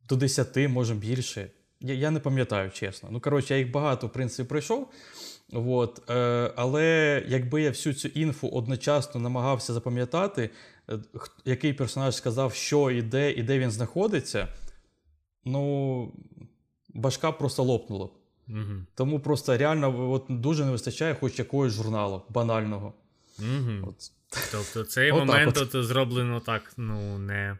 до 0.10 0.16
10, 0.16 0.58
може 0.70 0.96
більше. 0.96 1.50
Я, 1.84 1.94
я 1.94 2.12
не 2.12 2.20
пам'ятаю, 2.20 2.72
чесно. 2.72 3.10
Ну, 3.12 3.20
коротше, 3.20 3.54
я 3.54 3.60
їх 3.60 3.72
багато, 3.72 4.08
в 4.08 4.12
принципі, 4.12 4.50
пройшов. 4.50 4.90
От, 5.54 6.10
е, 6.10 6.52
але 6.56 7.24
якби 7.28 7.62
я 7.62 7.70
всю 7.70 7.94
цю 7.94 8.08
інфу 8.08 8.48
одночасно 8.48 9.22
намагався 9.22 9.74
запам'ятати, 9.74 10.50
е, 10.90 11.00
який 11.46 11.74
персонаж 11.74 12.16
сказав, 12.16 12.54
що 12.54 12.92
і 12.92 13.02
де, 13.02 13.32
і 13.32 13.44
де 13.44 13.60
він 13.60 13.72
знаходиться, 13.72 14.48
ну, 15.46 16.14
башка 16.94 17.32
просто 17.32 17.64
лопнула. 17.64 18.06
б. 18.06 18.12
Угу. 18.50 18.86
Тому 18.96 19.20
просто 19.20 19.58
реально 19.58 20.12
от, 20.12 20.26
дуже 20.30 20.66
не 20.66 20.72
вистачає 20.72 21.16
хоч 21.16 21.40
якогось 21.40 21.74
журналу 21.74 22.22
банального. 22.30 22.94
Угу. 23.40 23.88
От. 23.88 24.12
Тобто 24.52 24.84
цей 24.84 25.12
Отак 25.12 25.28
момент 25.28 25.58
от. 25.58 25.76
от 25.76 25.86
зроблено 25.86 26.40
так, 26.40 26.74
ну, 26.78 27.18
не, 27.18 27.58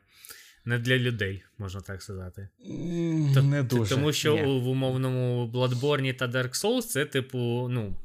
не 0.66 0.80
для 0.80 0.98
людей, 0.98 1.44
можна 1.58 1.82
так 1.82 2.02
сказати. 2.02 2.50
М, 2.70 3.32
Т- 3.34 3.42
Не 3.42 3.64
т- 3.64 3.76
дуже. 3.76 3.96
Тому 3.96 4.14
що 4.14 4.34
Ні. 4.36 4.42
в 4.60 4.68
умовному 4.68 5.52
Bloodborne 5.54 6.14
та 6.18 6.28
Dark 6.28 6.50
Souls 6.64 6.82
це, 6.82 7.06
типу, 7.06 7.68
ну. 7.72 7.96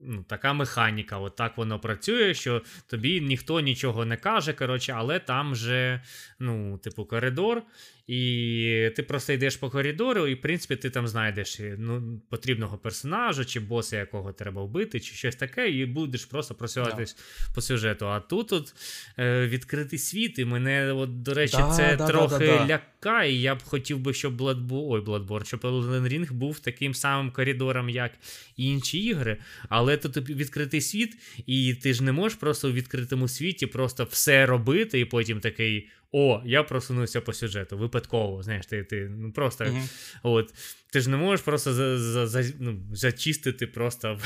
ну, 0.00 0.22
така 0.28 0.52
механіка, 0.52 1.18
от 1.18 1.36
так 1.36 1.56
воно 1.58 1.78
працює, 1.80 2.34
що 2.34 2.62
тобі 2.86 3.20
ніхто 3.20 3.60
нічого 3.60 4.04
не 4.04 4.16
каже, 4.16 4.52
коротше, 4.52 4.92
але 4.96 5.18
там 5.18 5.54
же, 5.54 6.02
ну, 6.38 6.78
типу, 6.78 7.04
коридор, 7.04 7.62
і 8.06 8.90
ти 8.96 9.02
просто 9.02 9.32
йдеш 9.32 9.56
по 9.56 9.70
коридору, 9.70 10.26
і, 10.26 10.34
в 10.34 10.40
принципі, 10.40 10.76
ти 10.76 10.90
там 10.90 11.08
знайдеш 11.08 11.60
ну, 11.78 12.20
потрібного 12.30 12.78
персонажа, 12.78 13.44
чи 13.44 13.60
боса, 13.60 13.96
якого 13.96 14.32
треба 14.32 14.62
вбити, 14.62 15.00
чи 15.00 15.14
щось 15.14 15.36
таке, 15.36 15.70
і 15.70 15.86
будеш 15.86 16.24
просто 16.24 16.54
просуватись 16.54 17.16
yeah. 17.16 17.54
по 17.54 17.60
сюжету. 17.60 18.08
А 18.08 18.20
тут 18.20 18.52
от 18.52 18.74
е, 19.18 19.46
відкритий 19.46 19.98
світ, 19.98 20.38
і 20.38 20.44
мене, 20.44 20.92
от, 20.92 21.22
до 21.22 21.34
речі, 21.34 21.56
да, 21.56 21.76
це 21.76 21.96
да, 21.96 22.06
трохи 22.06 22.46
да, 22.46 22.66
лякає. 22.66 23.32
Я 23.32 23.54
б 23.54 23.62
хотів 23.62 23.98
би, 23.98 24.14
щоб 24.14 24.42
Bloodborne, 24.42 24.84
ой, 24.88 25.00
Bloodborne, 25.00 25.44
щоб 25.44 25.60
Elden 25.60 26.08
Ring 26.12 26.32
був 26.32 26.58
таким 26.58 26.94
самим 26.94 27.30
коридором, 27.30 27.88
як 27.88 28.12
і 28.56 28.64
інші 28.64 28.98
ігри. 28.98 29.36
Але 29.68 29.96
тут 29.96 30.16
відкритий 30.16 30.80
світ, 30.80 31.16
і 31.46 31.74
ти 31.74 31.94
ж 31.94 32.04
не 32.04 32.12
можеш 32.12 32.38
просто 32.38 32.68
у 32.68 32.72
відкритому 32.72 33.28
світі 33.28 33.66
просто 33.66 34.04
все 34.04 34.46
робити, 34.46 35.00
і 35.00 35.04
потім 35.04 35.40
такий 35.40 35.88
о, 36.12 36.42
я 36.44 36.62
просунувся 36.62 37.20
по 37.20 37.32
сюжету. 37.32 37.78
Випадково. 37.78 38.42
Знаєш, 38.42 38.66
ти 38.66 38.84
ти 38.84 39.08
ну 39.10 39.32
просто 39.32 39.64
uh 39.64 39.88
от, 40.22 40.54
ти 40.92 41.00
ж 41.00 41.10
не 41.10 41.16
можеш 41.16 41.44
просто 41.44 41.72
за, 41.72 41.98
за, 41.98 42.26
за, 42.26 42.52
ну, 42.60 42.82
зачистити 42.92 43.66
просто 43.66 44.18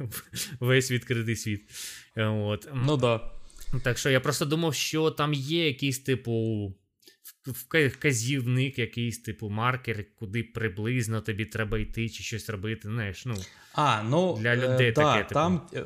весь 0.60 0.90
відкритий 0.90 1.36
світ. 1.36 1.70
От. 2.16 2.68
Ну 2.74 2.96
да. 2.96 3.32
Так 3.84 3.98
що 3.98 4.10
я 4.10 4.20
просто 4.20 4.44
думав, 4.44 4.74
що 4.74 5.10
там 5.10 5.34
є 5.34 5.66
якийсь 5.66 5.98
типу. 5.98 6.74
Вказівник, 7.88 8.78
якийсь 8.78 9.18
типу 9.18 9.48
маркер, 9.48 10.04
куди 10.14 10.42
приблизно 10.42 11.20
тобі 11.20 11.44
треба 11.44 11.78
йти, 11.78 12.08
чи 12.08 12.22
щось 12.22 12.50
робити. 12.50 12.88
знаєш, 12.88 13.26
ну, 13.26 13.34
а, 13.72 14.02
ну 14.02 14.38
Для 14.40 14.56
людей 14.56 14.88
е, 14.88 14.92
таке. 14.92 14.94
Да, 14.94 15.18
типу. 15.18 15.34
Там 15.34 15.68
е, 15.74 15.84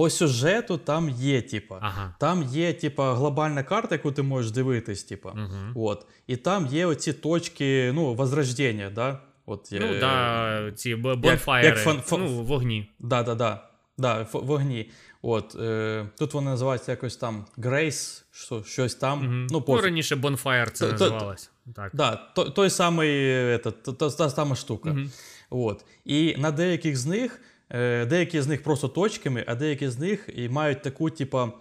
по 0.00 0.10
сюжету 0.10 0.78
там 0.78 1.08
є, 1.10 1.42
типа. 1.42 1.78
Ага. 1.82 2.14
Там 2.18 2.42
є, 2.42 2.72
типа, 2.72 3.14
глобальна 3.14 3.62
карта, 3.62 3.94
яку 3.94 4.12
ти 4.12 4.22
можеш 4.22 4.50
дивитись, 4.50 5.04
типа. 5.04 5.30
Угу. 5.30 5.86
От. 5.86 6.06
І 6.26 6.36
там 6.36 6.66
є 6.66 6.86
оці 6.86 7.12
точки, 7.12 7.92
ну, 7.94 8.14
возрождення, 8.14 8.90
да? 8.90 9.18
От, 9.46 9.68
Ну, 9.72 9.86
е, 9.86 10.00
да, 10.00 10.72
ці 10.74 10.94
бонфайри, 10.94 11.68
як, 11.68 11.86
як 11.86 12.06
фан, 12.06 12.24
ну, 12.24 12.42
вогні. 12.42 12.90
Да, 12.98 13.22
да, 13.22 13.34
да. 13.34 13.68
Да, 13.98 14.26
вогні. 14.32 14.90
От, 15.22 15.54
е, 15.54 16.06
Тут 16.18 16.34
вони 16.34 16.50
називаються 16.50 16.90
якось 16.90 17.16
там 17.16 17.44
Grace, 17.58 18.22
що, 18.30 18.62
щось 18.62 18.94
там. 18.94 19.18
Угу. 19.18 19.46
Ну, 19.50 19.64
ну, 19.68 19.80
раніше 19.80 20.14
Bonfire 20.14 20.70
це 20.70 20.86
то, 20.86 20.92
називалось. 20.92 21.50
Так, 21.76 21.90
да, 21.94 22.16
то, 22.16 22.44
той 22.44 22.70
самий, 22.70 23.10
это, 23.56 23.72
та, 23.72 23.92
та, 23.92 24.10
та 24.10 24.30
сама 24.30 24.56
штука. 24.56 24.90
Угу. 24.90 25.00
От. 25.50 25.84
І 26.04 26.36
на 26.38 26.50
деяких 26.50 26.96
з 26.96 27.06
них 27.06 27.40
Е, 27.40 27.49
деякі 28.06 28.40
з 28.40 28.46
них 28.46 28.62
просто 28.62 28.88
точками, 28.88 29.44
а 29.46 29.54
деякі 29.54 29.88
з 29.88 29.98
них 29.98 30.28
і 30.36 30.48
мають 30.48 30.82
таку, 30.82 31.10
типа. 31.10 31.52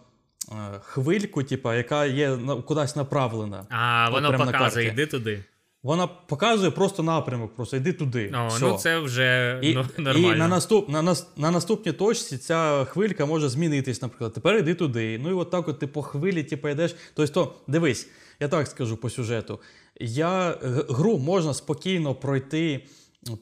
Е, 0.52 0.80
хвильку, 0.84 1.43
типа, 1.43 1.76
яка 1.76 2.06
є 2.06 2.38
кудись 2.65 2.95
направлена. 2.95 3.65
А, 3.69 4.10
воно 4.10 4.38
показує, 4.38 4.88
йди 4.88 5.06
туди. 5.06 5.43
Вона 5.84 6.08
показує 6.08 6.72
просто 6.72 7.04
напрямок, 7.04 7.56
просто 7.56 7.78
йди 7.78 7.93
туди. 7.93 8.34
О, 8.36 8.48
Все. 8.48 8.65
Ну 8.65 8.78
це 8.78 9.00
вже 9.00 9.60
і, 9.62 9.74
нормально. 9.98 10.36
І 10.36 10.38
на 10.38 10.48
наступ, 10.48 10.89
на, 10.89 11.15
на 11.38 11.52
наступній 11.52 11.91
точці 11.91 12.38
ця 12.38 12.86
хвилька 12.86 13.26
може 13.26 13.50
змінитись, 13.50 14.02
наприклад. 14.02 14.34
Тепер 14.34 14.58
йди 14.58 14.76
туди. 14.76 15.19
Ну 15.24 15.30
і 15.30 15.34
от 15.34 15.52
так 15.52 15.67
от 15.67 15.80
ти 15.80 15.88
по 15.88 16.02
хвилі 16.02 16.43
типу, 16.43 16.69
йдеш. 16.69 16.95
Тобто, 17.13 17.34
то, 17.34 17.56
дивись, 17.67 18.10
я 18.39 18.48
так 18.48 18.67
скажу 18.67 18.98
по 18.98 19.10
сюжету. 19.10 19.60
Я, 20.00 20.58
Гру 20.89 21.17
можна 21.17 21.54
спокійно 21.54 22.15
пройти 22.15 22.86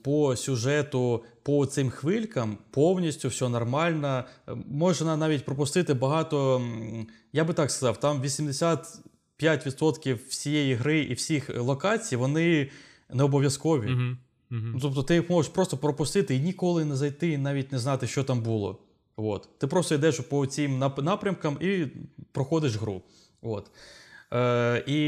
по 0.04 0.36
сюжету, 0.36 1.24
по 1.44 1.66
цим 1.66 1.90
хвилькам 1.90 2.58
повністю 2.72 3.28
все 3.28 3.50
нормально. 3.50 4.24
Можна 4.68 5.18
навіть 5.18 5.46
пропустити 5.46 5.94
багато. 5.94 6.62
Я 7.34 7.44
би 7.44 7.54
так 7.54 7.72
сказав, 7.72 8.00
там 8.00 8.22
85% 8.22 10.20
всієї 10.30 10.74
гри 10.74 11.00
і 11.00 11.14
всіх 11.14 11.58
локацій 11.58 12.16
вони 12.16 12.70
не 13.14 13.24
обов'язкові. 13.24 13.94
Угу. 13.94 14.18
Угу. 14.52 14.80
Тобто 14.82 15.04
ти 15.04 15.16
їх 15.16 15.30
можеш 15.30 15.52
просто 15.52 15.78
пропустити 15.78 16.36
і 16.36 16.40
ніколи 16.40 16.86
не 16.86 16.96
зайти, 16.96 17.30
і 17.30 17.38
навіть 17.38 17.72
не 17.72 17.80
знати, 17.80 18.08
що 18.08 18.24
там 18.24 18.42
було. 18.42 18.80
От. 19.16 19.50
Ти 19.58 19.68
просто 19.68 19.96
йдеш 19.96 20.20
по 20.20 20.46
цим 20.46 20.80
напрямкам 20.98 21.58
і 21.62 21.88
проходиш 22.32 22.76
гру. 22.76 23.02
От. 23.42 23.72
Е, 24.34 24.84
і, 24.88 25.02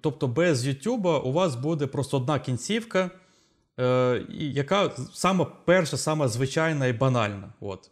Тобто 0.00 0.28
без 0.28 0.66
YouTube 0.66 1.20
у 1.20 1.32
вас 1.32 1.56
буде 1.56 1.86
просто 1.86 2.16
одна 2.16 2.38
кінцівка 2.38 3.10
е, 3.80 4.26
яка 4.30 4.90
сама 5.12 5.44
перша, 5.64 5.96
сама 5.96 6.28
звичайна 6.28 6.86
і 6.86 6.92
банальна. 6.92 7.52
От. 7.60 7.90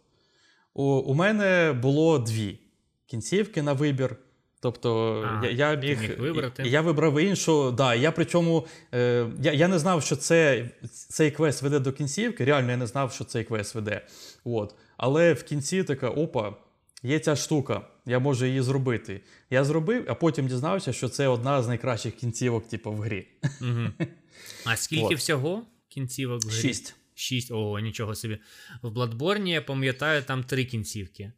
У 0.73 0.83
у 0.83 1.13
мене 1.13 1.73
було 1.81 2.19
дві 2.19 2.59
кінцівки 3.05 3.61
на 3.61 3.73
вибір. 3.73 4.15
Тобто 4.61 5.21
а, 5.41 5.45
я 5.45 5.51
я 5.51 5.75
міг, 5.75 6.01
міг 6.01 6.19
вибрати. 6.19 6.63
Я 6.63 6.81
вибрав 6.81 7.19
іншу. 7.19 7.71
Да, 7.71 7.95
я 7.95 8.11
причому 8.11 8.67
е, 8.93 9.27
я 9.41 9.53
я 9.53 9.67
не 9.67 9.79
знав, 9.79 10.03
що 10.03 10.15
це, 10.15 10.69
цей 10.91 11.31
квест 11.31 11.61
веде 11.61 11.79
до 11.79 11.91
кінцівки. 11.91 12.45
Реально, 12.45 12.71
я 12.71 12.77
не 12.77 12.87
знав, 12.87 13.11
що 13.13 13.23
цей 13.23 13.43
квест 13.43 13.75
веде. 13.75 14.05
От. 14.43 14.75
Але 14.97 15.33
в 15.33 15.43
кінці 15.43 15.83
така 15.83 16.09
опа, 16.09 16.53
є 17.03 17.19
ця 17.19 17.35
штука, 17.35 17.81
я 18.05 18.19
можу 18.19 18.45
її 18.45 18.61
зробити. 18.61 19.21
Я 19.49 19.63
зробив, 19.63 20.05
а 20.07 20.15
потім 20.15 20.47
дізнався, 20.47 20.93
що 20.93 21.09
це 21.09 21.27
одна 21.27 21.63
з 21.63 21.67
найкращих 21.67 22.15
кінцівок, 22.15 22.67
типу, 22.67 22.91
в 22.91 22.99
грі. 22.99 23.27
Угу. 23.61 24.07
А 24.65 24.77
скільки 24.77 25.05
От. 25.05 25.17
всього 25.17 25.61
кінцівок 25.91 26.43
в 26.43 26.47
грі? 26.47 26.61
Шість. 26.61 26.95
Шість, 27.15 27.51
о, 27.51 27.79
нічого 27.79 28.15
собі. 28.15 28.37
В 28.81 28.87
Bloodborne, 28.87 29.47
я 29.47 29.61
пам'ятаю, 29.61 30.23
там 30.23 30.43
три 30.43 30.65
кінцівки. 30.65 31.31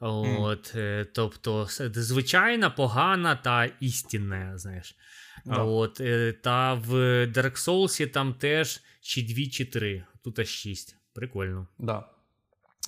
От, 0.00 0.74
mm. 0.74 1.06
Тобто, 1.12 1.68
звичайна, 1.94 2.70
погана 2.70 3.36
та 3.36 3.64
істинна, 3.64 4.58
знаєш. 4.58 4.96
Да. 5.44 5.62
От, 5.62 6.00
е, 6.00 6.32
Та 6.32 6.74
в 6.74 6.92
Dark 7.26 7.56
Souls 7.56 8.06
там 8.06 8.34
теж 8.34 8.80
чи 9.00 9.22
дві, 9.22 9.48
чи 9.48 9.64
три. 9.64 10.04
Тут 10.24 10.38
аж 10.38 10.48
шість. 10.48 10.96
Прикольно. 11.12 11.66
Да. 11.78 12.08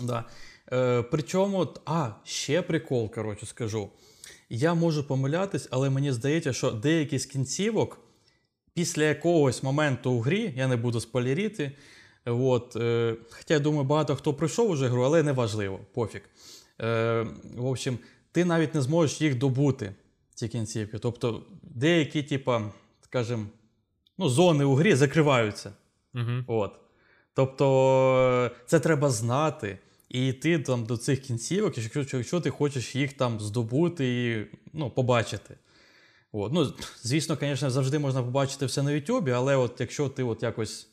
Да. 0.00 0.24
Е, 0.72 1.02
Причому, 1.02 1.74
а, 1.86 2.10
ще 2.24 2.62
прикол, 2.62 3.14
коротше, 3.14 3.46
скажу. 3.46 3.92
Я 4.48 4.74
можу 4.74 5.04
помилятись, 5.04 5.68
але 5.70 5.90
мені 5.90 6.12
здається, 6.12 6.52
що 6.52 6.70
деякі 6.70 7.18
з 7.18 7.26
кінцівок 7.26 8.07
після 8.78 9.04
якогось 9.04 9.62
моменту 9.62 10.10
у 10.12 10.20
грі, 10.20 10.54
я 10.56 10.68
не 10.68 10.76
буду 10.76 11.00
спойлеріти, 11.00 11.72
от, 12.24 12.76
е, 12.76 13.16
Хоча 13.30 13.54
я 13.54 13.60
думаю, 13.60 13.84
багато 13.84 14.16
хто 14.16 14.34
пройшов 14.34 14.70
уже 14.70 14.88
гру, 14.88 15.02
але 15.02 15.22
не 15.22 15.32
важливо, 15.32 15.80
пофіг. 15.92 16.20
Е, 16.80 17.26
В 17.56 17.66
общем, 17.66 17.98
ти 18.32 18.44
навіть 18.44 18.74
не 18.74 18.80
зможеш 18.80 19.20
їх 19.20 19.38
добути, 19.38 19.94
ці 20.34 20.48
кінцівки. 20.48 20.98
Тобто 20.98 21.42
деякі, 21.62 22.22
типа, 22.22 22.62
скажімо, 23.00 23.46
ну, 24.18 24.28
зони 24.28 24.64
у 24.64 24.74
грі 24.74 24.94
закриваються. 24.94 25.72
Угу. 26.14 26.44
От. 26.46 26.72
Тобто 27.34 28.50
це 28.66 28.80
треба 28.80 29.10
знати. 29.10 29.78
І 30.08 30.28
йти 30.28 30.58
там 30.58 30.84
до 30.84 30.96
цих 30.96 31.20
кінцівок, 31.20 31.78
якщо 31.78 32.18
якщо 32.18 32.40
ти 32.40 32.50
хочеш 32.50 32.96
їх 32.96 33.12
там 33.12 33.40
здобути 33.40 34.26
і 34.26 34.46
ну, 34.72 34.90
побачити. 34.90 35.54
От. 36.32 36.52
Ну, 36.52 36.72
Звісно, 37.02 37.38
звісно, 37.40 37.70
завжди 37.70 37.98
можна 37.98 38.22
побачити 38.22 38.66
все 38.66 38.82
на 38.82 38.90
Ютубі, 38.92 39.30
але 39.30 39.56
от 39.56 39.80
якщо 39.80 40.08
ти 40.08 40.22
от 40.22 40.42
якось 40.42 40.88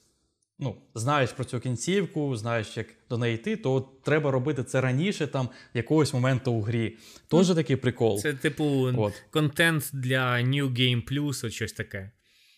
ну, 0.59 0.75
знаєш 0.95 1.31
про 1.31 1.45
цю 1.45 1.59
кінцівку, 1.59 2.35
знаєш, 2.35 2.77
як 2.77 2.87
до 3.09 3.17
неї 3.17 3.35
йти, 3.35 3.57
то 3.57 3.73
от 3.73 4.01
треба 4.01 4.31
робити 4.31 4.63
це 4.63 4.81
раніше, 4.81 5.27
там, 5.27 5.49
якогось 5.73 6.13
моменту 6.13 6.51
у 6.51 6.61
грі. 6.61 6.97
Теж 7.27 7.49
ну, 7.49 7.55
такий 7.55 7.75
прикол. 7.75 8.19
Це, 8.19 8.33
типу, 8.33 8.91
от. 8.97 9.13
контент 9.31 9.89
для 9.93 10.35
New 10.35 10.71
Game 10.71 11.11
Plus, 11.11 11.45
от 11.45 11.53
щось 11.53 11.73
таке. 11.73 12.11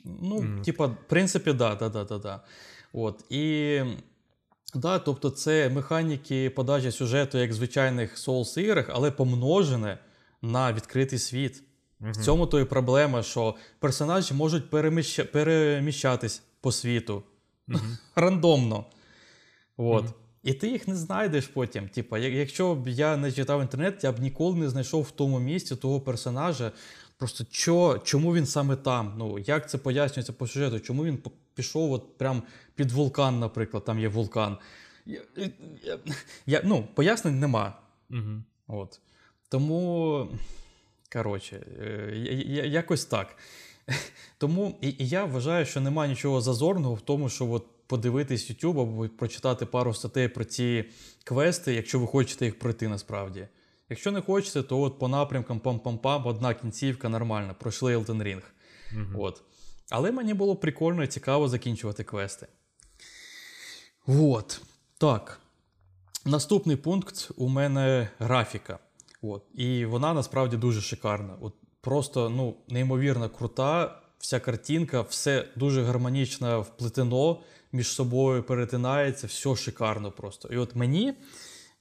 Ну, 0.06 0.40
mm. 0.40 0.62
типа, 0.62 0.86
в 0.86 0.98
принципі, 1.08 1.54
да, 1.54 1.76
да, 1.76 1.90
да, 1.90 2.04
да, 2.04 2.18
да. 2.18 2.44
От. 2.94 3.24
І. 3.30 3.82
Да, 4.76 5.00
тобто 5.00 5.30
це 5.30 5.70
механіки 5.70 6.50
подачі 6.50 6.92
сюжету, 6.92 7.38
як 7.38 7.52
в 7.52 7.54
звичайних 7.54 8.18
Souls 8.18 8.60
іграх, 8.60 8.90
але 8.94 9.12
помножене 9.12 9.98
на 10.42 10.74
відкритий 10.74 11.20
світ. 11.20 11.64
Угу. 12.02 12.12
В 12.12 12.18
цьому 12.18 12.48
то 12.48 12.60
і 12.60 12.66
проблема, 12.66 13.24
що 13.24 13.56
персонажі 13.80 14.34
можуть 14.34 14.70
переміщ... 14.70 15.20
переміщатись 15.20 16.44
по 16.62 16.72
світу 16.72 17.24
угу. 17.68 17.80
рандомно. 18.16 18.86
От. 19.78 20.04
Угу. 20.04 20.14
І 20.44 20.54
ти 20.54 20.68
їх 20.68 20.88
не 20.88 20.96
знайдеш 20.96 21.48
потім. 21.48 21.90
Типа, 21.90 22.18
якщо 22.18 22.76
б 22.76 22.88
я 22.88 23.18
не 23.18 23.32
читав 23.32 23.62
інтернет, 23.62 24.04
я 24.04 24.12
б 24.12 24.20
ніколи 24.20 24.58
не 24.58 24.70
знайшов 24.70 25.04
в 25.04 25.12
тому 25.12 25.40
місці 25.40 25.76
того 25.76 26.02
персонажа. 26.02 26.72
Просто 27.18 27.46
що, 27.52 28.02
чому 28.04 28.34
він 28.34 28.46
саме 28.46 28.76
там? 28.76 29.14
Ну, 29.18 29.40
Як 29.40 29.70
це 29.70 29.78
пояснюється 29.78 30.34
по 30.34 30.48
сюжету? 30.48 30.80
Чому 30.80 31.06
він 31.06 31.20
пішов 31.54 31.92
от 31.92 32.18
прям 32.18 32.44
під 32.76 32.92
вулкан, 32.92 33.40
наприклад, 33.40 33.86
там 33.86 34.00
є 34.00 34.08
вулкан? 34.08 34.58
Я, 35.06 35.22
я, 35.84 36.00
я, 36.46 36.62
Ну, 36.66 36.88
Пояснень 36.94 37.40
нема. 37.40 37.80
Угу. 38.10 38.44
От. 38.68 39.00
Тому. 39.50 40.28
Коротше, 41.14 41.66
е, 41.82 42.12
якось 42.68 43.06
так. 43.06 43.38
Тому 44.38 44.78
і, 44.82 44.90
і 44.90 45.08
я 45.08 45.26
вважаю, 45.26 45.66
що 45.66 45.82
немає 45.82 46.10
нічого 46.10 46.42
зазорного 46.42 46.94
в 46.94 47.02
тому, 47.02 47.30
що 47.30 47.52
от 47.52 47.66
подивитись 47.88 48.52
YouTube 48.52 48.82
або 48.82 49.10
прочитати 49.10 49.66
пару 49.66 49.94
статей 49.94 50.28
про 50.28 50.46
ці 50.46 50.86
квести, 51.24 51.74
якщо 51.74 52.00
ви 52.00 52.08
хочете 52.08 52.46
їх 52.46 52.60
пройти 52.60 52.88
насправді. 52.88 53.48
Якщо 53.90 54.12
не 54.12 54.22
хочете, 54.22 54.64
то 54.64 54.82
от 54.82 55.00
по 55.00 55.08
напрямкам 55.08 55.60
пам-пам-пам, 55.60 56.28
одна 56.28 56.54
кінцівка 56.54 57.10
нормальна, 57.10 57.54
пройшли 57.54 57.98
Elden 57.98 58.24
Ring. 58.24 58.42
Угу. 58.94 59.24
От. 59.24 59.42
Але 59.90 60.12
мені 60.12 60.34
було 60.34 60.56
прикольно 60.56 61.04
і 61.04 61.08
цікаво 61.08 61.48
закінчувати 61.48 62.04
квести. 62.04 62.48
От. 64.08 64.62
Так. 64.98 65.40
Наступний 66.26 66.76
пункт 66.76 67.32
у 67.38 67.48
мене 67.48 68.10
графіка. 68.20 68.80
От. 69.22 69.44
І 69.54 69.86
вона 69.86 70.14
насправді 70.14 70.58
дуже 70.58 70.82
шикарна. 70.82 71.38
От 71.42 71.54
Просто 71.82 72.30
ну, 72.30 72.56
неймовірно 72.70 73.30
крута. 73.30 74.02
Вся 74.20 74.40
картинка, 74.40 75.02
все 75.02 75.48
дуже 75.56 75.84
гармонічно 75.84 76.62
вплетено, 76.62 77.40
між 77.72 77.88
собою 77.88 78.44
перетинається, 78.44 79.28
все 79.28 79.56
шикарно 79.56 80.12
просто. 80.12 80.48
І 80.48 80.58
от 80.58 80.76
мені, 80.76 81.14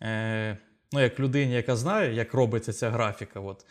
е, 0.03 0.59
ну, 0.93 1.01
як 1.01 1.21
людині, 1.21 1.55
яка 1.55 1.77
знає, 1.77 2.15
як 2.15 2.35
робиться 2.35 2.73
ця 2.73 2.91
графіка, 2.91 3.41
от, 3.41 3.67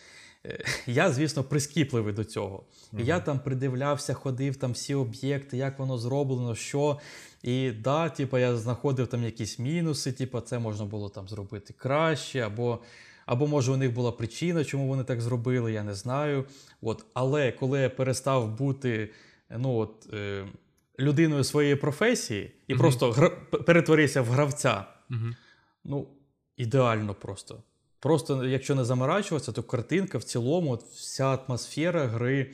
е, 0.45 0.65
я, 0.87 1.11
звісно, 1.11 1.43
прискіпливий 1.43 2.13
до 2.13 2.23
цього. 2.23 2.63
І 2.99 3.05
я 3.05 3.19
там 3.19 3.39
придивлявся, 3.39 4.13
ходив 4.13 4.55
там 4.55 4.71
всі 4.71 4.95
об'єкти, 4.95 5.57
як 5.57 5.79
воно 5.79 5.97
зроблено, 5.97 6.55
що. 6.55 6.99
І 7.43 7.71
да, 7.71 8.09
типу, 8.09 8.37
я 8.37 8.57
знаходив 8.57 9.07
там 9.07 9.23
якісь 9.23 9.59
мінуси, 9.59 10.11
типу, 10.11 10.39
це 10.39 10.59
можна 10.59 10.85
було 10.85 11.09
там 11.09 11.27
зробити 11.27 11.73
краще, 11.77 12.39
або, 12.39 12.79
або 13.25 13.47
може 13.47 13.71
у 13.71 13.77
них 13.77 13.93
була 13.93 14.11
причина, 14.11 14.65
чому 14.65 14.87
вони 14.87 15.03
так 15.03 15.21
зробили, 15.21 15.71
я 15.73 15.83
не 15.83 15.93
знаю. 15.93 16.45
От. 16.81 17.05
Але 17.13 17.51
коли 17.51 17.79
я 17.79 17.89
перестав 17.89 18.57
бути 18.57 19.09
ну, 19.57 19.75
от, 19.77 20.13
е, 20.13 20.45
людиною 20.99 21.43
своєї 21.43 21.75
професії 21.75 22.51
і 22.67 22.73
Мгм. 22.73 22.79
просто 22.81 23.11
гра... 23.11 23.29
перетворився 23.65 24.21
в 24.21 24.25
гравця, 24.25 24.85
Угу. 25.11 25.19
ну, 25.83 26.07
ідеально 26.57 27.13
просто. 27.13 27.63
Просто, 27.99 28.45
якщо 28.45 28.75
не 28.75 28.85
заморачуватися, 28.85 29.51
то 29.51 29.63
картинка 29.63 30.17
в 30.17 30.23
цілому, 30.23 30.71
от 30.71 30.83
вся 30.83 31.25
атмосфера 31.25 32.05
гри 32.07 32.51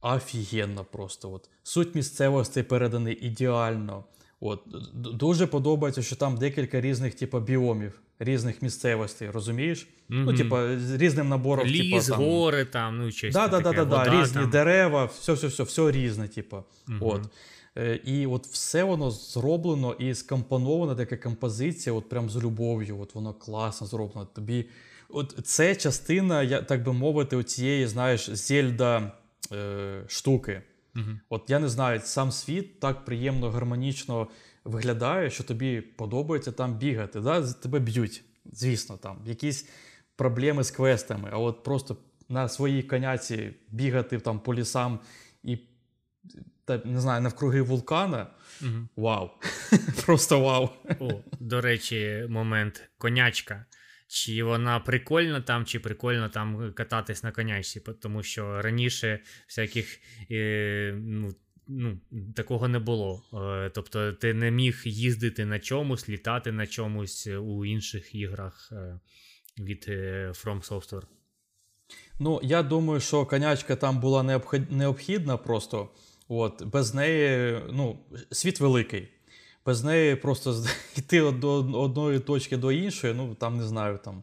офігенна 0.00 0.84
просто. 0.84 1.32
От. 1.32 1.50
Суть 1.62 1.94
місцевостей 1.94 2.62
переданий 2.62 3.26
ідеально. 3.26 4.04
От. 4.44 4.60
Дуже 4.94 5.46
подобається, 5.46 6.02
що 6.02 6.16
там 6.16 6.36
декілька 6.36 6.80
різних 6.80 7.14
типу, 7.14 7.40
біомів, 7.40 8.00
різних 8.18 8.62
місцевостей, 8.62 9.30
розумієш? 9.30 9.88
Ну, 10.08 10.22
Мгм. 10.24 10.36
типу, 10.36 10.56
з 10.78 10.94
різним 10.94 11.28
набором. 11.28 11.66
Ліс, 11.66 12.06
типу, 12.06 12.16
там... 12.16 12.26
гори 12.26 12.64
там, 12.64 12.98
ну, 12.98 13.10
щось 13.10 13.34
Да, 13.34 13.48
да, 13.48 13.56
да, 13.60 13.62
таке, 13.62 13.76
да, 13.76 13.84
да, 13.84 13.98
вода 13.98 14.22
різні 14.22 14.40
там. 14.40 14.50
дерева, 14.50 15.04
все, 15.04 15.32
все, 15.32 15.46
все, 15.46 15.62
все 15.62 15.90
різне, 15.90 16.28
типу. 16.28 16.64
Мгм. 16.86 16.98
От. 17.02 17.22
Е, 17.78 18.00
І 18.04 18.26
от 18.26 18.46
все 18.46 18.84
воно 18.84 19.10
зроблено 19.10 19.92
і 19.98 20.14
скомпонована 20.14 20.94
така 20.94 21.16
композиція, 21.16 21.94
от 21.94 22.08
прям 22.08 22.30
з 22.30 22.36
любов'ю. 22.36 22.98
От 23.00 23.14
воно 23.14 23.34
класно 23.34 23.86
зроблено. 23.86 24.28
Тобі, 24.34 24.64
от 25.08 25.34
це 25.44 25.76
частина, 25.76 26.42
я, 26.42 26.62
так 26.62 26.82
би 26.82 26.92
мовити, 26.92 27.44
цієї, 27.44 27.86
знаєш, 27.86 28.30
зельда 28.30 29.12
е, 29.52 30.02
штуки. 30.08 30.62
Мгм. 30.94 31.20
От 31.28 31.50
я 31.50 31.58
не 31.58 31.68
знаю, 31.68 32.00
сам 32.00 32.32
світ 32.32 32.80
так 32.80 33.04
приємно, 33.04 33.50
гармонічно 33.50 34.28
виглядає, 34.64 35.30
що 35.30 35.44
тобі 35.44 35.80
подобається 35.80 36.52
там 36.52 36.78
бігати. 36.78 37.20
Да? 37.20 37.52
Тебе 37.52 37.78
б'ють, 37.78 38.24
звісно, 38.52 38.96
там 38.96 39.18
якісь 39.26 39.68
проблеми 40.16 40.64
з 40.64 40.70
квестами, 40.70 41.28
а 41.32 41.38
от 41.38 41.62
просто 41.62 41.96
на 42.28 42.48
своїй 42.48 42.82
коняці 42.82 43.54
бігати 43.68 44.18
там 44.18 44.40
по 44.40 44.54
лісам 44.54 45.00
і 45.42 45.58
та, 46.64 46.80
не 46.84 47.00
знаю, 47.00 47.22
навкруги 47.22 47.62
вулкана. 47.62 48.26
Мгм. 48.60 48.88
Вау! 48.96 49.30
Просто 50.06 50.40
вау! 50.40 50.68
О, 51.00 51.10
до 51.40 51.60
речі, 51.60 52.26
момент 52.28 52.90
конячка. 52.98 53.64
Чи 54.12 54.42
вона 54.42 54.80
прикольна 54.80 55.40
там, 55.40 55.64
чи 55.64 55.80
прикольно 55.80 56.28
там 56.28 56.72
кататись 56.72 57.22
на 57.22 57.32
конячці, 57.32 57.80
тому 57.80 58.22
що 58.22 58.62
раніше 58.62 59.20
всяких 59.48 60.00
е, 60.30 60.94
ну, 61.02 61.34
ну, 61.68 62.00
такого 62.36 62.68
не 62.68 62.78
було. 62.78 63.22
Е, 63.34 63.70
тобто 63.74 64.12
ти 64.12 64.34
не 64.34 64.50
міг 64.50 64.82
їздити 64.84 65.44
на 65.44 65.58
чомусь, 65.58 66.08
літати 66.08 66.52
на 66.52 66.66
чомусь 66.66 67.26
у 67.26 67.64
інших 67.64 68.14
іграх 68.14 68.72
е, 68.72 69.00
від 69.58 69.86
е, 69.88 70.28
From 70.28 70.68
Software. 70.68 71.06
Ну, 72.20 72.40
я 72.42 72.62
думаю, 72.62 73.00
що 73.00 73.26
конячка 73.26 73.76
там 73.76 74.00
була 74.00 74.40
необхідна 74.70 75.36
просто. 75.36 75.90
От, 76.28 76.62
без 76.64 76.94
неї, 76.94 77.58
ну, 77.72 78.06
світ 78.30 78.60
великий. 78.60 79.08
Без 79.66 79.84
неї 79.84 80.16
просто 80.16 80.64
йти 80.96 81.30
до 81.30 81.52
одної 81.80 82.18
точки 82.18 82.56
до 82.56 82.72
іншої, 82.72 83.14
ну 83.14 83.34
там 83.34 83.56
не 83.56 83.64
знаю, 83.64 83.98
там. 84.04 84.22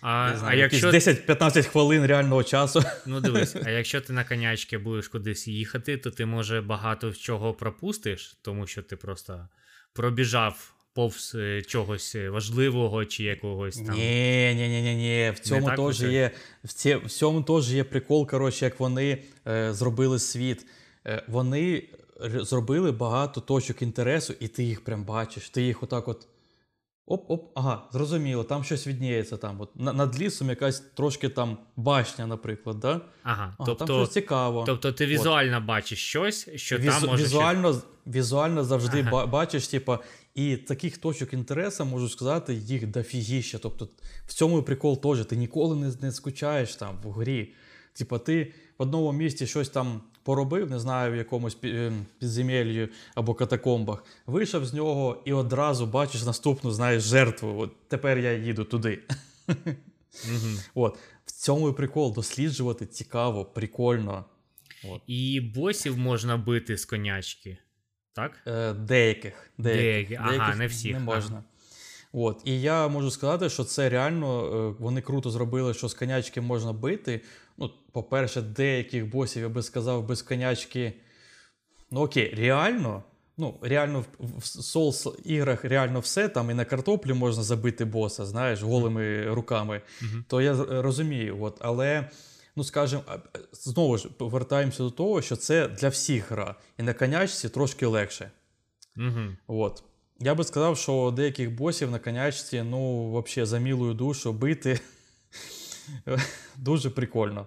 А, 0.00 0.30
не 0.30 0.38
знаю, 0.38 0.52
а 0.52 0.54
якщо 0.54 0.90
10-15 0.90 1.62
хвилин 1.62 2.06
реального 2.06 2.44
часу. 2.44 2.82
Ну 3.06 3.20
дивись, 3.20 3.56
а 3.64 3.70
якщо 3.70 4.00
ти 4.00 4.12
на 4.12 4.24
конячці 4.24 4.78
будеш 4.78 5.08
кудись 5.08 5.48
їхати, 5.48 5.96
то 5.96 6.10
ти 6.10 6.26
може 6.26 6.60
багато 6.60 7.12
чого 7.12 7.54
пропустиш, 7.54 8.36
тому 8.42 8.66
що 8.66 8.82
ти 8.82 8.96
просто 8.96 9.48
пробіжав 9.92 10.74
повз 10.94 11.32
е, 11.34 11.62
чогось 11.62 12.14
е, 12.14 12.30
важливого 12.30 13.04
чи 13.04 13.24
якогось 13.24 13.76
там. 13.76 13.94
Ні, 13.94 14.54
ні, 14.54 14.68
ні, 14.68 14.82
ні, 14.82 14.94
ні. 14.94 15.32
В 15.36 15.38
цьому 15.38 15.70
теж 15.76 16.02
є. 16.02 16.30
В, 16.64 16.72
ці, 16.72 16.94
в 16.94 17.10
цьому 17.10 17.42
теж 17.42 17.72
є 17.72 17.84
прикол, 17.84 18.28
коротше, 18.28 18.64
як 18.64 18.80
вони 18.80 19.18
е, 19.46 19.72
зробили 19.72 20.18
світ. 20.18 20.66
Е, 21.06 21.22
вони 21.28 21.82
зробили 22.24 22.92
багато 22.92 23.40
точок 23.40 23.82
інтересу, 23.82 24.34
і 24.40 24.48
ти 24.48 24.64
їх 24.64 24.84
прям 24.84 25.04
бачиш. 25.04 25.50
Ти 25.50 25.62
їх 25.62 25.82
отак 25.82 26.08
от. 26.08 26.26
Оп-оп, 27.06 27.50
ага, 27.54 27.88
зрозуміло, 27.92 28.44
там 28.44 28.64
щось 28.64 28.86
відніється. 28.86 29.36
Там. 29.36 29.60
От, 29.60 29.76
над 29.76 30.20
лісом 30.20 30.48
якась 30.48 30.80
трошки 30.80 31.28
там 31.28 31.58
башня, 31.76 32.26
наприклад. 32.26 32.80
Да? 32.80 32.88
Ага, 32.88 33.00
Ага, 33.22 33.54
там 33.58 33.66
тобто, 33.66 33.86
щось 33.86 34.12
цікаво. 34.14 34.64
тобто 34.66 34.92
ти 34.92 35.06
візуально 35.06 35.60
бачиш 35.60 35.98
щось, 35.98 36.48
що 36.54 36.76
Візу- 36.78 37.00
там 37.00 37.10
може. 37.10 37.24
візуально, 37.24 37.82
візуально 38.06 38.64
завжди 38.64 39.06
Ага. 39.12 39.26
бачиш, 39.26 39.68
типа, 39.68 39.98
і 40.34 40.56
таких 40.56 40.98
точок 40.98 41.32
інтересу, 41.32 41.84
можу 41.84 42.08
сказати, 42.08 42.54
їх 42.54 42.86
дофігіще. 42.86 43.58
Тобто 43.58 43.88
в 44.26 44.32
цьому 44.32 44.58
і 44.58 44.62
прикол 44.62 45.00
теж. 45.00 45.26
Ти 45.26 45.36
ніколи 45.36 45.76
не, 45.76 45.92
не 46.00 46.12
скучаєш 46.12 46.74
там 46.76 46.98
в 47.04 47.10
грі. 47.10 47.52
Типа, 47.92 48.18
ти 48.18 48.52
в 48.78 48.82
одному 48.82 49.12
місці 49.12 49.46
щось 49.46 49.68
там 49.68 50.00
поробив, 50.24 50.70
не 50.70 50.78
знаю, 50.78 51.12
в 51.12 51.16
якомусь 51.16 51.56
пі- 51.56 51.74
е, 51.76 51.92
підземеллі 52.18 52.88
або 53.14 53.34
катакомбах, 53.34 54.04
вийшов 54.26 54.66
з 54.66 54.74
нього 54.74 55.22
і 55.24 55.32
одразу 55.32 55.86
бачиш 55.86 56.24
наступну, 56.24 56.70
знаєш, 56.70 57.02
жертву. 57.02 57.60
От 57.60 57.88
тепер 57.88 58.18
я 58.18 58.32
їду 58.32 58.64
туди. 58.64 58.98
От. 60.74 60.98
В 61.24 61.30
цьому 61.32 61.68
і 61.68 61.72
прикол 61.72 62.14
досліджувати 62.14 62.86
цікаво, 62.86 63.44
прикольно. 63.44 64.24
От. 64.90 65.02
І 65.06 65.40
босів 65.54 65.98
можна 65.98 66.36
бити 66.36 66.78
з 66.78 66.84
конячки. 66.84 67.58
Так? 68.12 68.32
Е, 68.46 68.72
деяких. 68.72 69.50
Деякі, 69.58 70.14
ага, 70.14 70.28
деяких 70.28 70.56
не 70.56 70.66
всіх, 70.66 70.92
Не 70.92 70.96
ага. 70.98 71.06
можна. 71.06 71.44
От. 72.12 72.42
І 72.44 72.60
я 72.60 72.88
можу 72.88 73.10
сказати, 73.10 73.48
що 73.50 73.64
це 73.64 73.88
реально 73.88 74.44
е, 74.46 74.74
вони 74.78 75.00
круто 75.00 75.30
зробили, 75.30 75.74
що 75.74 75.88
з 75.88 75.94
конячки 75.94 76.40
можна 76.40 76.72
бити. 76.72 77.20
Ну, 77.58 77.70
по-перше, 77.92 78.42
деяких 78.42 79.10
босів, 79.10 79.42
я 79.42 79.48
би 79.48 79.62
сказав, 79.62 80.06
без 80.06 80.22
конячки. 80.22 80.92
Ну 81.90 82.00
окей, 82.00 82.34
реально. 82.34 83.02
Ну, 83.36 83.58
реально 83.62 84.00
в, 84.18 84.26
в 84.38 84.42
Souls 84.42 85.20
іграх 85.24 85.64
реально 85.64 86.00
все, 86.00 86.28
там 86.28 86.50
і 86.50 86.54
на 86.54 86.64
картоплі 86.64 87.12
можна 87.12 87.42
забити 87.42 87.84
боса, 87.84 88.26
знаєш, 88.26 88.62
голими 88.62 89.34
руками. 89.34 89.82
Мгм. 90.02 90.24
То 90.28 90.40
я 90.40 90.54
розумію. 90.68 91.42
От, 91.42 91.56
але, 91.60 92.10
ну 92.56 92.64
скажімо, 92.64 93.02
знову 93.52 93.98
ж 93.98 94.08
повертаємося 94.08 94.82
до 94.82 94.90
того, 94.90 95.22
що 95.22 95.36
це 95.36 95.68
для 95.68 95.88
всіх 95.88 96.30
гра. 96.30 96.54
І 96.78 96.82
на 96.82 96.94
конячці 96.94 97.48
трошки 97.48 97.86
легше. 97.86 98.30
Угу. 98.96 99.20
От. 99.46 99.82
Я 100.20 100.34
би 100.34 100.44
сказав, 100.44 100.78
що 100.78 101.12
деяких 101.16 101.54
босів 101.54 101.90
на 101.90 101.98
конячці, 101.98 102.62
ну, 102.62 103.10
взагалі, 103.10 103.46
за 103.46 103.58
мілою 103.58 103.94
душу 103.94 104.32
бити 104.32 104.80
дуже 106.56 106.90
прикольно. 106.90 107.46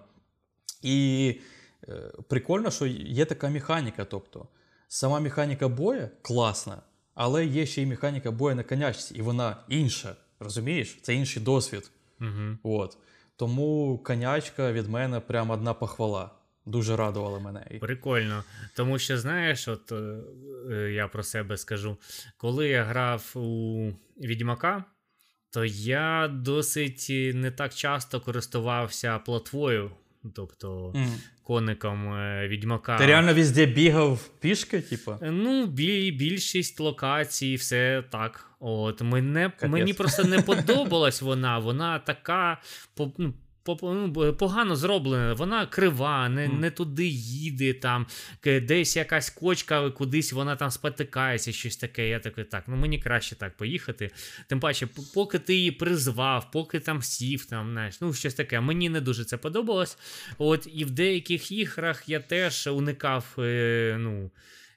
І 0.82 1.40
е, 1.88 2.12
прикольно, 2.28 2.70
що 2.70 2.86
є 2.86 3.24
така 3.24 3.48
механіка. 3.48 4.04
Тобто, 4.04 4.48
сама 4.88 5.20
механіка 5.20 5.68
боя 5.68 6.10
класна, 6.22 6.82
але 7.14 7.46
є 7.46 7.66
ще 7.66 7.82
й 7.82 7.86
механіка 7.86 8.30
боя 8.30 8.54
на 8.54 8.62
конячці, 8.62 9.14
і 9.14 9.22
вона 9.22 9.56
інша. 9.68 10.16
Розумієш? 10.40 10.98
Це 11.02 11.14
інший 11.14 11.42
досвід. 11.42 11.90
Угу. 12.20 12.58
От. 12.62 12.98
Тому 13.36 13.98
конячка 13.98 14.72
від 14.72 14.88
мене 14.88 15.20
прям 15.20 15.50
одна 15.50 15.74
похвала. 15.74 16.30
Дуже 16.66 16.96
радувала 16.96 17.38
мене. 17.38 17.60
Прикольно. 17.80 18.44
Тому 18.76 18.98
що, 18.98 19.18
знаєш, 19.18 19.68
от 19.68 19.92
е, 19.92 20.20
е, 20.70 20.92
я 20.92 21.08
про 21.08 21.22
себе 21.22 21.56
скажу, 21.56 21.96
коли 22.36 22.68
я 22.68 22.84
грав 22.84 23.32
у 23.34 23.92
Відьмака, 24.20 24.84
то 25.50 25.64
я 25.64 26.28
досить 26.28 27.06
е, 27.10 27.32
не 27.34 27.50
так 27.50 27.74
часто 27.74 28.20
користувався 28.20 29.18
платвою, 29.18 29.90
Тобто, 30.34 30.92
mm. 30.94 31.08
коником 31.42 32.14
е, 32.14 32.48
відьмака. 32.48 32.98
Ти 32.98 33.06
реально 33.06 33.34
везде 33.34 33.66
бігав 33.66 34.30
пішки, 34.40 34.80
типу? 34.80 35.14
Ну, 35.22 35.66
бі- 35.66 36.10
більшість 36.10 36.80
локацій, 36.80 37.54
все 37.54 38.04
так. 38.10 38.50
От 38.60 39.02
мене 39.02 39.50
Капець. 39.50 39.70
мені 39.70 39.94
просто 39.94 40.24
не 40.24 40.40
подобалась 40.42 41.22
вона. 41.22 41.58
Вона 41.58 41.98
така 41.98 42.60
ну, 42.98 43.12
ну, 43.18 43.34
погано 44.38 44.76
зроблена. 44.76 45.34
Вона 45.34 45.66
крива, 45.66 46.28
не, 46.28 46.48
не 46.48 46.70
туди 46.70 47.06
їде. 47.06 47.74
Там 47.74 48.06
десь 48.44 48.96
якась 48.96 49.30
кочка, 49.30 49.90
кудись 49.90 50.32
вона 50.32 50.56
там 50.56 50.70
спотикається, 50.70 51.52
щось 51.52 51.76
таке. 51.76 52.08
Я 52.08 52.18
такий, 52.18 52.44
так, 52.44 52.64
ну 52.66 52.76
мені 52.76 52.98
краще 52.98 53.36
так 53.36 53.56
поїхати. 53.56 54.10
Тим 54.48 54.60
паче, 54.60 54.88
поки 55.14 55.38
ти 55.38 55.54
її 55.54 55.70
призвав, 55.70 56.50
поки 56.50 56.80
там 56.80 57.02
сів, 57.02 57.44
там 57.44 57.70
знаєш, 57.70 58.00
ну 58.00 58.12
щось 58.12 58.34
таке. 58.34 58.60
Мені 58.60 58.88
не 58.88 59.00
дуже 59.00 59.24
це 59.24 59.36
подобалось. 59.36 59.98
От 60.38 60.68
і 60.74 60.84
в 60.84 60.90
деяких 60.90 61.52
іграх 61.52 62.08
я 62.08 62.20
теж 62.20 62.66
уникав. 62.66 63.24
Е, 63.38 63.96
ну, 64.00 64.30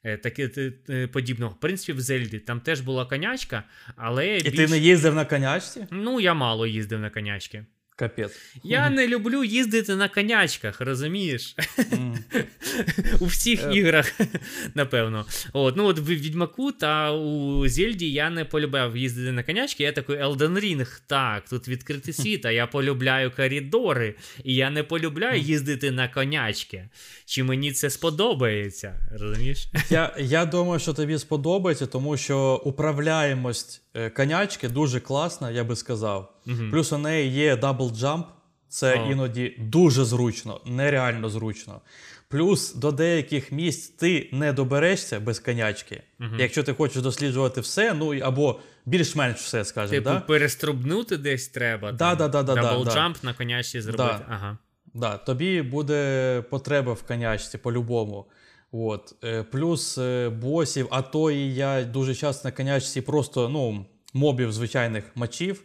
е, 0.04 0.18
Таке 0.18 0.72
подібного. 1.14 1.52
В 1.52 1.60
принципі, 1.60 1.94
в 1.94 2.02
Зельді 2.02 2.40
там 2.40 2.62
теж 2.62 2.82
була 2.82 3.06
конячка, 3.06 3.64
але 3.96 4.38
І 4.38 4.44
більш... 4.44 4.56
ти 4.56 4.68
не 4.68 4.78
їздив 4.78 5.16
на 5.16 5.26
конячці? 5.26 5.88
ну 5.92 6.20
я 6.20 6.34
мало 6.34 6.68
їздив 6.68 7.00
на 7.00 7.10
конячки. 7.10 7.66
Капець. 8.02 8.32
Я 8.64 8.90
не 8.90 9.08
люблю 9.08 9.44
їздити 9.44 9.96
на 9.96 10.10
конячках, 10.10 10.82
розумієш? 10.82 11.56
М. 11.94 12.18
У 13.20 13.26
всіх 13.26 13.64
Е. 13.64 13.74
іграх, 13.74 14.12
напевно. 14.76 15.26
От, 15.54 15.78
ну 15.78 15.86
от 15.86 16.00
в 16.00 16.06
Відьмаку 16.06 16.72
та 16.72 17.12
у 17.14 17.68
Зельді 17.68 18.12
я 18.12 18.30
не 18.30 18.46
полюбляв 18.46 18.98
їздити 18.98 19.32
на 19.32 19.44
конячки. 19.44 19.84
Я 19.84 19.92
такий 19.92 20.16
Elden 20.16 20.60
Ring, 20.60 21.02
так, 21.08 21.50
тут 21.50 21.68
відкритий 21.68 22.14
світ, 22.14 22.46
а 22.46 22.52
я 22.52 22.68
полюбляю 22.68 23.32
коридори, 23.32 24.16
і 24.44 24.56
я 24.56 24.70
не 24.70 24.84
полюбляю 24.84 25.42
їздити 25.42 25.92
на 25.92 26.08
конячки. 26.08 26.90
Чи 27.26 27.44
мені 27.44 27.72
це 27.72 27.90
сподобається? 27.90 29.10
Розумієш? 29.12 29.68
Я, 29.90 30.16
я 30.20 30.46
думаю, 30.46 30.80
що 30.80 30.94
тобі 30.94 31.18
сподобається, 31.20 31.86
тому 31.86 32.18
що 32.18 32.62
управляємость 32.66 33.81
конячки 34.16 34.70
дуже 34.70 35.00
класна, 35.00 35.52
я 35.52 35.64
би 35.64 35.76
сказав. 35.76 36.34
Мгм. 36.46 36.72
Плюс 36.72 36.94
у 36.94 36.98
неї 36.98 37.32
є 37.32 37.56
double 37.56 37.92
jump. 37.92 38.28
Це 38.72 39.00
О. 39.00 39.12
іноді 39.12 39.56
дуже 39.60 40.06
зручно, 40.06 40.62
нереально 40.66 41.30
зручно. 41.30 41.82
Плюс 42.28 42.76
до 42.76 42.92
деяких 42.92 43.52
місць 43.52 43.90
ти 43.90 44.30
не 44.32 44.54
доберешся 44.54 45.20
без 45.20 45.40
конячки. 45.40 46.04
Мгм. 46.20 46.40
Якщо 46.40 46.64
ти 46.64 46.74
хочеш 46.74 47.02
досліджувати 47.02 47.62
все, 47.62 47.94
ну 47.94 48.20
або 48.20 48.60
більш-менш 48.86 49.38
все, 49.38 49.66
скажімо. 49.66 49.96
Типу, 49.96 50.10
да? 50.10 50.20
переструбнути 50.20 51.18
десь 51.18 51.48
треба. 51.48 51.92
Да, 51.92 52.16
да, 52.16 52.28
да, 52.28 52.44
да, 52.44 52.56
да, 52.56 52.62
Дабл 52.62 52.84
да. 52.84 52.92
джамп 52.92 53.24
на 53.24 53.34
конячці 53.34 53.82
зробити. 53.82 54.04
Да. 54.04 54.26
Ага. 54.30 54.58
Да, 54.94 55.18
тобі 55.18 55.62
буде 55.62 56.44
потреба 56.50 56.94
в 56.94 57.04
конячці 57.04 57.58
по-любому. 57.58 58.26
От. 58.72 59.16
Е, 59.24 59.44
Плюс 59.44 59.98
е, 59.98 60.30
босів, 60.30 60.88
а 60.90 61.02
то 61.02 61.32
і 61.32 61.54
я 61.54 61.84
дуже 61.84 62.16
часто 62.16 62.48
на 62.48 62.52
конячці 62.52 63.02
просто 63.02 63.50
ну, 63.50 63.86
мобів 64.14 64.54
звичайних 64.54 65.12
мочів. 65.16 65.64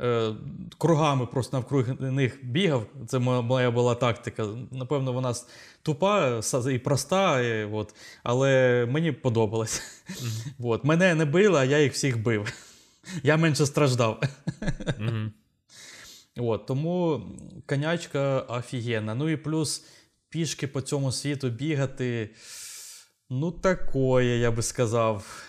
Е, 0.00 0.32
Кругами 0.78 1.26
просто 1.26 1.56
навкруги 1.56 1.96
них 2.00 2.38
бігав. 2.42 2.86
Це 3.06 3.18
моя 3.18 3.70
була 3.70 3.94
тактика. 3.94 4.46
Напевно, 4.70 5.12
вона 5.12 5.34
тупа 5.82 6.40
і 6.72 6.78
проста, 6.78 7.40
і, 7.40 7.64
от, 7.64 7.94
але 8.22 8.86
мені 8.90 9.12
подобалось. 9.12 9.82
От. 10.60 10.84
Мене 10.84 11.14
не 11.14 11.24
били, 11.24 11.58
а 11.58 11.64
я 11.64 11.78
їх 11.78 11.92
всіх 11.92 12.22
бив. 12.22 12.52
Я 13.22 13.36
менше 13.36 13.66
страждав. 13.66 14.22
Мгм. 14.98 15.32
От, 16.36 16.66
тому 16.66 17.22
конячка 17.66 18.40
офігенна. 18.40 19.14
Ну 19.14 19.28
і 19.28 19.36
плюс 19.36 19.84
пішки 20.34 20.66
по 20.66 20.80
цьому 20.80 21.12
світу 21.12 21.48
бігати. 21.48 22.30
Ну, 23.30 23.52
такое, 23.52 24.38
я 24.38 24.50
би 24.50 24.62
сказав. 24.62 25.42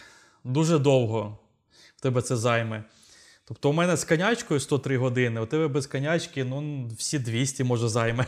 Дуже 0.44 0.80
довго 0.80 1.40
в 1.98 2.02
тебе 2.02 2.22
це 2.22 2.36
займе. 2.38 2.84
Тобто, 3.46 3.70
у 3.70 3.74
мене 3.74 3.98
з 3.98 4.04
конячкою 4.04 4.60
103 4.60 4.98
години, 4.98 5.42
у 5.42 5.46
тебе 5.46 5.68
без 5.68 5.88
конячки, 5.88 6.44
ну, 6.44 6.88
всі 6.98 7.20
200 7.20 7.64
може 7.64 7.88
займе. 7.88 8.26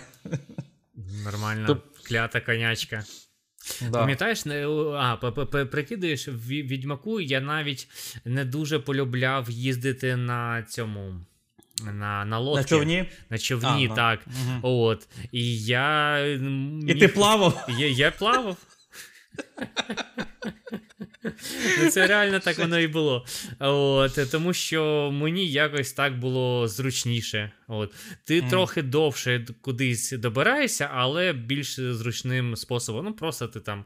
Нормально. 1.24 1.68
Тоб- 1.68 2.08
Клята 2.08 2.42
конячка. 2.42 3.04
Да. 3.82 4.00
Пам'ятаєш, 4.00 4.44
а, 4.48 5.18
прикидаєш, 5.72 6.28
в 6.28 6.48
відьмаку 6.48 7.22
я 7.22 7.42
навіть 7.42 7.88
не 8.26 8.46
дуже 8.46 8.80
полюбляв 8.80 9.50
їздити 9.50 10.16
на 10.16 10.64
цьому. 10.64 11.26
На, 11.86 12.26
на 12.26 12.40
лодці. 12.40 12.62
На 12.62 12.80
човні. 12.80 13.06
На 13.30 13.38
човні, 13.38 13.90
А, 13.92 13.96
так. 13.96 14.20
Мгм. 14.28 14.60
От. 14.62 15.08
І 15.32 15.64
я. 15.64 16.20
І 16.88 16.96
ти 16.96 17.08
плавав? 17.08 17.68
Я, 17.80 17.88
я 17.88 18.12
плавав. 18.12 18.58
Ну, 21.84 21.90
це 21.92 22.08
реально 22.08 22.40
так 22.40 22.58
воно 22.58 22.80
і 22.80 22.88
було. 22.88 23.26
От, 23.60 24.20
тому 24.32 24.54
що 24.54 25.10
мені 25.14 25.48
якось 25.52 25.94
так 25.94 26.20
було 26.20 26.68
зручніше. 26.68 27.52
От. 27.68 27.94
Ти 28.24 28.42
Мгм. 28.42 28.50
трохи 28.50 28.82
довше 28.82 29.46
кудись 29.62 30.12
добираєшся, 30.12 30.90
але 30.94 31.34
більш 31.34 31.80
зручним 31.80 32.56
способом. 32.56 33.06
Ну, 33.06 33.14
просто 33.14 33.48
ти 33.48 33.60
там 33.60 33.86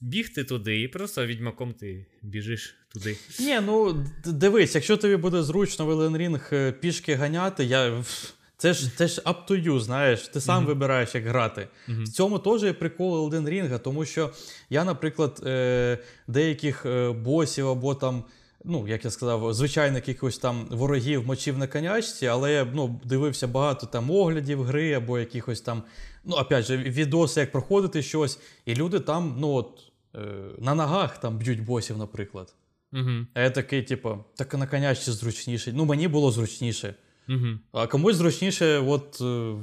бігти 0.00 0.44
туди, 0.44 0.80
і 0.80 0.88
просто 0.88 1.26
відьмаком 1.26 1.72
ти 1.74 2.06
біжиш 2.22 2.74
туди. 2.98 3.16
Ні, 3.40 3.60
ну 3.66 4.04
дивись, 4.24 4.74
якщо 4.74 4.96
тобі 4.96 5.16
буде 5.16 5.42
зручно 5.42 5.86
в 5.86 5.90
Elden 5.90 6.16
Ring 6.16 6.54
е, 6.54 6.72
пішки 6.72 7.14
ганяти, 7.14 7.64
я. 7.64 8.04
Це 8.58 8.74
ж, 8.74 8.90
це 8.96 9.08
ж 9.08 9.20
up 9.22 9.34
to 9.48 9.66
you, 9.68 9.80
знаєш, 9.80 10.28
ти 10.28 10.40
сам 10.40 10.56
Мгм. 10.56 10.66
вибираєш, 10.66 11.14
як 11.14 11.26
грати. 11.26 11.68
Мгм. 11.88 12.04
В 12.04 12.08
цьому 12.08 12.38
теж 12.38 12.62
є 12.62 12.72
прикол 12.72 13.28
Elden 13.28 13.48
Ring, 13.48 13.78
тому 13.78 14.04
що 14.04 14.30
я, 14.70 14.84
наприклад, 14.84 15.42
е, 15.46 15.98
деяких 16.28 16.86
е, 16.86 17.10
босів 17.10 17.68
або 17.68 17.94
там, 17.94 18.24
ну, 18.64 18.88
як 18.88 19.04
я 19.04 19.10
сказав, 19.10 19.54
звичайних 19.54 20.08
якихось 20.08 20.38
там 20.38 20.66
ворогів 20.70 21.26
мочив 21.26 21.58
на 21.58 21.66
конячці, 21.66 22.26
але 22.26 22.52
я 22.52 22.66
ну, 22.74 23.00
дивився 23.04 23.46
багато 23.46 23.86
там 23.86 24.10
оглядів 24.10 24.62
гри 24.62 24.92
або 24.92 25.18
якихось 25.18 25.60
там, 25.60 25.82
ну, 26.24 26.36
опять 26.36 26.64
же, 26.64 26.76
відоси, 26.76 27.40
як 27.40 27.52
проходити 27.52 28.02
щось, 28.02 28.38
і 28.66 28.74
люди 28.74 29.00
там, 29.00 29.36
ну 29.38 29.48
от, 29.52 29.70
е, 30.14 30.18
на 30.58 30.74
ногах 30.74 31.18
там 31.20 31.38
б'ють 31.38 31.64
босів, 31.64 31.98
наприклад. 31.98 32.54
Угу. 32.96 33.26
А 33.34 33.40
я 33.40 33.50
такий, 33.50 33.82
типу, 33.82 34.24
так 34.34 34.54
на 34.54 34.66
конячці 34.66 35.12
зручніше. 35.12 35.72
Ну, 35.72 35.84
мені 35.84 36.08
було 36.08 36.30
зручніше. 36.30 36.94
Угу. 37.28 37.46
А 37.72 37.86
комусь 37.86 38.16
зручніше, 38.16 38.78
от, 38.78 39.20
е, 39.20 39.54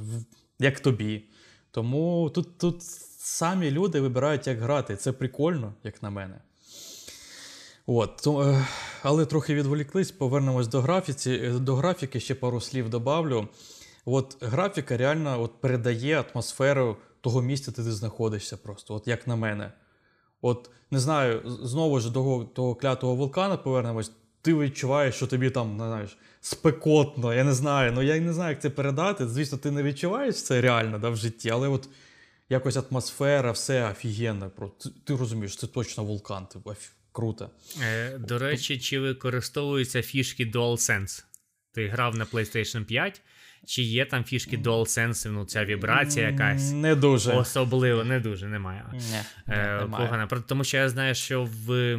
як 0.58 0.80
тобі. 0.80 1.24
Тому 1.70 2.30
тут, 2.34 2.58
тут 2.58 2.82
самі 3.18 3.70
люди 3.70 4.00
вибирають, 4.00 4.46
як 4.46 4.60
грати. 4.60 4.96
Це 4.96 5.12
прикольно, 5.12 5.74
як 5.84 6.02
на 6.02 6.10
мене. 6.10 6.40
От, 7.86 8.16
то, 8.16 8.42
е, 8.42 8.66
але 9.02 9.26
трохи 9.26 9.54
відволіклись, 9.54 10.10
повернемось 10.10 10.68
до 10.68 10.80
графіці. 10.80 11.32
Е, 11.32 11.50
До 11.50 11.74
графіки 11.74 12.20
ще 12.20 12.34
пару 12.34 12.60
слів 12.60 12.90
добавлю. 12.90 13.48
От 14.04 14.36
графіка 14.40 14.96
реально 14.96 15.42
от, 15.42 15.60
передає 15.60 16.20
атмосферу 16.20 16.96
того 17.20 17.42
місця, 17.42 17.70
де 17.70 17.76
ти 17.76 17.92
знаходишся, 17.92 18.56
просто, 18.56 18.94
от 18.94 19.08
як 19.08 19.26
на 19.26 19.36
мене. 19.36 19.72
От 20.44 20.70
не 20.90 20.98
знаю, 20.98 21.42
знову 21.62 22.00
ж 22.00 22.06
до 22.06 22.12
того, 22.12 22.44
того 22.44 22.74
клятого 22.74 23.14
вулкана 23.14 23.56
повернемось. 23.56 24.12
Ти 24.42 24.54
відчуваєш, 24.54 25.14
що 25.14 25.26
тобі 25.26 25.50
там, 25.50 25.76
не 25.76 25.86
знаєш, 25.86 26.18
спекотно. 26.40 27.34
Я 27.34 27.44
не 27.44 27.52
знаю. 27.54 27.92
Ну 27.92 28.02
я 28.02 28.20
не 28.20 28.32
знаю, 28.32 28.50
як 28.50 28.62
це 28.62 28.70
передати. 28.70 29.28
Звісно, 29.28 29.58
ти 29.58 29.70
не 29.70 29.82
відчуваєш 29.82 30.42
це 30.42 30.60
реально 30.60 30.98
да, 30.98 31.08
в 31.08 31.16
житті, 31.16 31.50
але 31.50 31.68
от 31.68 31.88
якось 32.48 32.76
атмосфера, 32.76 33.52
все 33.52 33.90
офігенно. 33.90 34.50
Про 34.50 34.68
ти, 34.68 34.88
ти 35.04 35.16
розумієш, 35.16 35.56
це 35.56 35.66
точно 35.66 36.04
вулкан. 36.04 36.46
Типу, 36.46 36.70
офі- 36.70 36.92
круто. 37.12 37.50
Е, 37.82 38.18
до 38.18 38.38
речі, 38.38 38.78
чи 38.78 39.00
використовуються 39.00 40.02
фішки 40.02 40.44
DualSense? 40.46 41.24
Ти 41.72 41.88
грав 41.88 42.16
на 42.16 42.24
PlayStation 42.24 42.84
5? 42.84 43.22
Чи 43.66 43.82
є 43.82 44.04
там 44.04 44.24
фішки 44.24 44.56
DualSense, 44.58 45.30
ну 45.30 45.44
ця 45.44 45.64
вібрація 45.64 46.28
якась? 46.30 46.72
Не 46.72 46.94
дуже. 46.94 47.32
Особливо, 47.32 48.04
не 48.04 48.20
дуже, 48.20 48.46
немає. 48.48 48.84
Не, 48.92 49.24
Е, 49.56 49.78
немає. 49.80 50.06
погано. 50.08 50.28
Тому 50.46 50.64
що 50.64 50.76
я 50.76 50.88
знаю, 50.88 51.14
що 51.14 51.48
в 51.66 51.98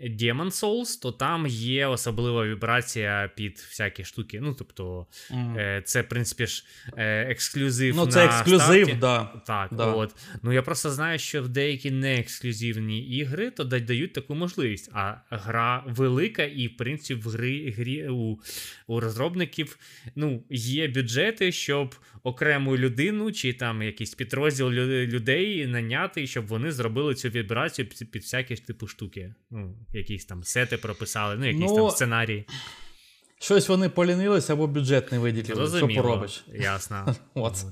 Demon 0.00 0.50
Souls, 0.50 1.02
то 1.02 1.12
там 1.12 1.46
є 1.46 1.86
особлива 1.86 2.46
вібрація 2.46 3.30
під 3.36 3.52
всякі 3.68 4.04
штуки. 4.04 4.40
Ну, 4.42 4.54
тобто, 4.54 5.06
е, 5.30 5.82
це, 5.84 6.00
в 6.02 6.08
принципі 6.08 6.46
ж, 6.46 6.64
е, 6.96 7.30
ексклюзив. 7.30 7.96
Ну, 7.96 8.06
це 8.06 8.26
на 8.26 8.38
ексклюзив, 8.40 8.84
старті. 8.86 9.00
да. 9.00 9.24
Так, 9.46 9.68
Да. 9.74 9.86
от. 9.86 10.14
Ну 10.42 10.52
я 10.52 10.62
просто 10.62 10.90
знаю, 10.90 11.18
що 11.18 11.42
в 11.42 11.48
деякі 11.48 11.90
неексклюзивні 11.90 13.00
ігри 13.08 13.50
то 13.50 13.64
дають 13.64 14.12
таку 14.12 14.34
можливість. 14.34 14.90
А 14.92 15.14
гра 15.30 15.84
велика, 15.86 16.42
і 16.44 16.66
в 16.66 16.76
принципі 16.76 17.20
в 17.20 17.28
грі, 17.28 17.70
грі 17.70 18.08
у, 18.08 18.38
у 18.86 19.00
розробників 19.00 19.78
ну, 20.16 20.44
є 20.50 20.88
бюджети, 20.88 21.52
щоб 21.52 21.94
окрему 22.22 22.76
людину 22.76 23.32
чи 23.32 23.52
там 23.52 23.82
якийсь 23.82 24.14
підрозділ 24.14 24.70
людей 24.70 25.66
наняти, 25.66 26.26
щоб 26.26 26.46
вони 26.46 26.72
зробили 26.72 27.14
цю 27.14 27.28
вібрацію 27.28 27.88
під, 27.88 28.10
під 28.10 28.22
всякі 28.22 28.56
типу 28.56 28.86
штуки. 28.86 29.34
Ну, 29.50 29.74
якісь 29.92 30.24
там 30.24 30.44
сети 30.44 30.76
прописали, 30.76 31.36
ну, 31.38 31.46
якісь 31.46 31.70
Ну, 31.70 31.76
там 31.76 31.90
сценарії. 31.90 32.46
Щось 33.38 33.68
вони 33.68 33.88
полінилися 33.88 34.52
або 34.52 34.66
бюджет 34.66 35.12
не 35.12 35.18
виділили. 35.18 35.78
Що 35.78 35.88
поробиш? 35.88 36.44
Ясно. 36.54 37.14
От. 37.34 37.64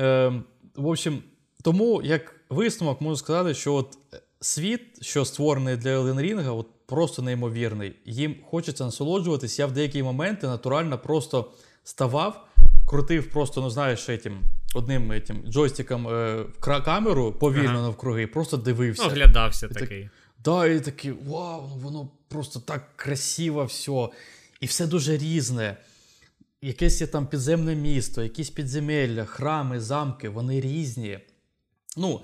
Е, 0.00 0.32
в 0.76 0.86
общем, 0.86 1.22
тому 1.62 2.02
як 2.02 2.40
висновок 2.50 3.00
можу 3.00 3.16
сказати, 3.16 3.54
що 3.54 3.74
от 3.74 3.98
світ, 4.40 5.04
що 5.04 5.24
створений 5.24 5.76
для 5.76 5.98
Ring, 6.00 6.56
от 6.56 6.66
просто 6.86 7.22
неймовірний. 7.22 7.96
Їм 8.04 8.36
хочеться 8.50 8.84
насолоджуватись. 8.84 9.58
Я 9.58 9.66
в 9.66 9.72
деякі 9.72 10.02
моменти 10.02 10.46
натурально 10.46 10.98
просто 10.98 11.52
ставав, 11.84 12.46
крутив 12.88 13.30
просто, 13.30 13.60
ну 13.60 13.70
знаєш, 13.70 14.08
этим, 14.08 14.38
одним 14.74 15.12
этим 15.12 15.48
джойстиком 15.48 16.08
е, 16.08 16.44
камеру 16.60 17.32
повільно 17.32 17.70
Ага. 17.70 17.82
навкруги, 17.82 18.26
просто 18.26 18.56
дивився. 18.56 19.06
Оглядався 19.06 19.68
так- 19.68 19.78
такий. 19.78 20.08
Да, 20.46 20.66
і 20.66 20.80
такий, 20.80 21.12
вау, 21.26 21.66
воно 21.82 22.08
просто 22.28 22.60
так 22.60 22.96
красиво 22.96 23.64
все. 23.64 24.08
І 24.60 24.66
все 24.66 24.86
дуже 24.86 25.16
різне. 25.16 25.76
Якесь 26.62 27.00
є 27.00 27.06
там 27.06 27.26
підземне 27.26 27.74
місто, 27.74 28.22
якісь 28.22 28.50
підземелля, 28.50 29.24
храми, 29.24 29.80
замки, 29.80 30.28
вони 30.28 30.60
різні. 30.60 31.18
Ну, 31.96 32.22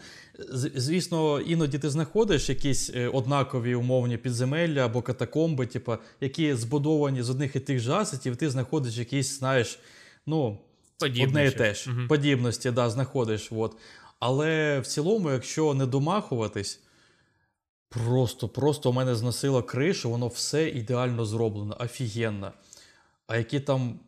звісно, 0.74 1.40
іноді 1.40 1.78
ти 1.78 1.90
знаходиш 1.90 2.48
якісь 2.48 2.90
е, 2.94 3.08
однакові 3.08 3.74
умовні 3.74 4.16
підземелля 4.16 4.84
або 4.84 5.02
катакомби, 5.02 5.66
типу, 5.66 5.96
які 6.20 6.54
збудовані 6.54 7.22
з 7.22 7.30
одних 7.30 7.56
і 7.56 7.60
тих 7.60 7.80
же 7.80 7.92
асетів, 7.92 8.36
ти 8.36 8.50
знаходиш 8.50 8.96
якісь, 8.96 9.38
знаєш, 9.38 9.78
ну, 10.26 10.58
одне 11.00 11.46
і 11.46 11.50
те 11.50 11.74
ж. 11.74 11.90
Мгм. 11.90 12.08
Подібності, 12.08 12.70
да, 12.70 12.90
знаходиш. 12.90 13.48
От. 13.52 13.76
Але 14.18 14.80
в 14.80 14.86
цілому, 14.86 15.30
якщо 15.30 15.74
не 15.74 15.86
домахуватись, 15.86 16.80
просто, 17.92 18.48
просто 18.48 18.90
у 18.90 18.92
мене 18.92 19.14
зносило 19.14 19.62
кришу, 19.62 20.10
воно 20.10 20.28
все 20.28 20.68
ідеально 20.68 21.24
зроблено, 21.24 21.76
офігенно. 21.80 22.52
А 23.26 23.36
які 23.36 23.60
там, 23.60 24.00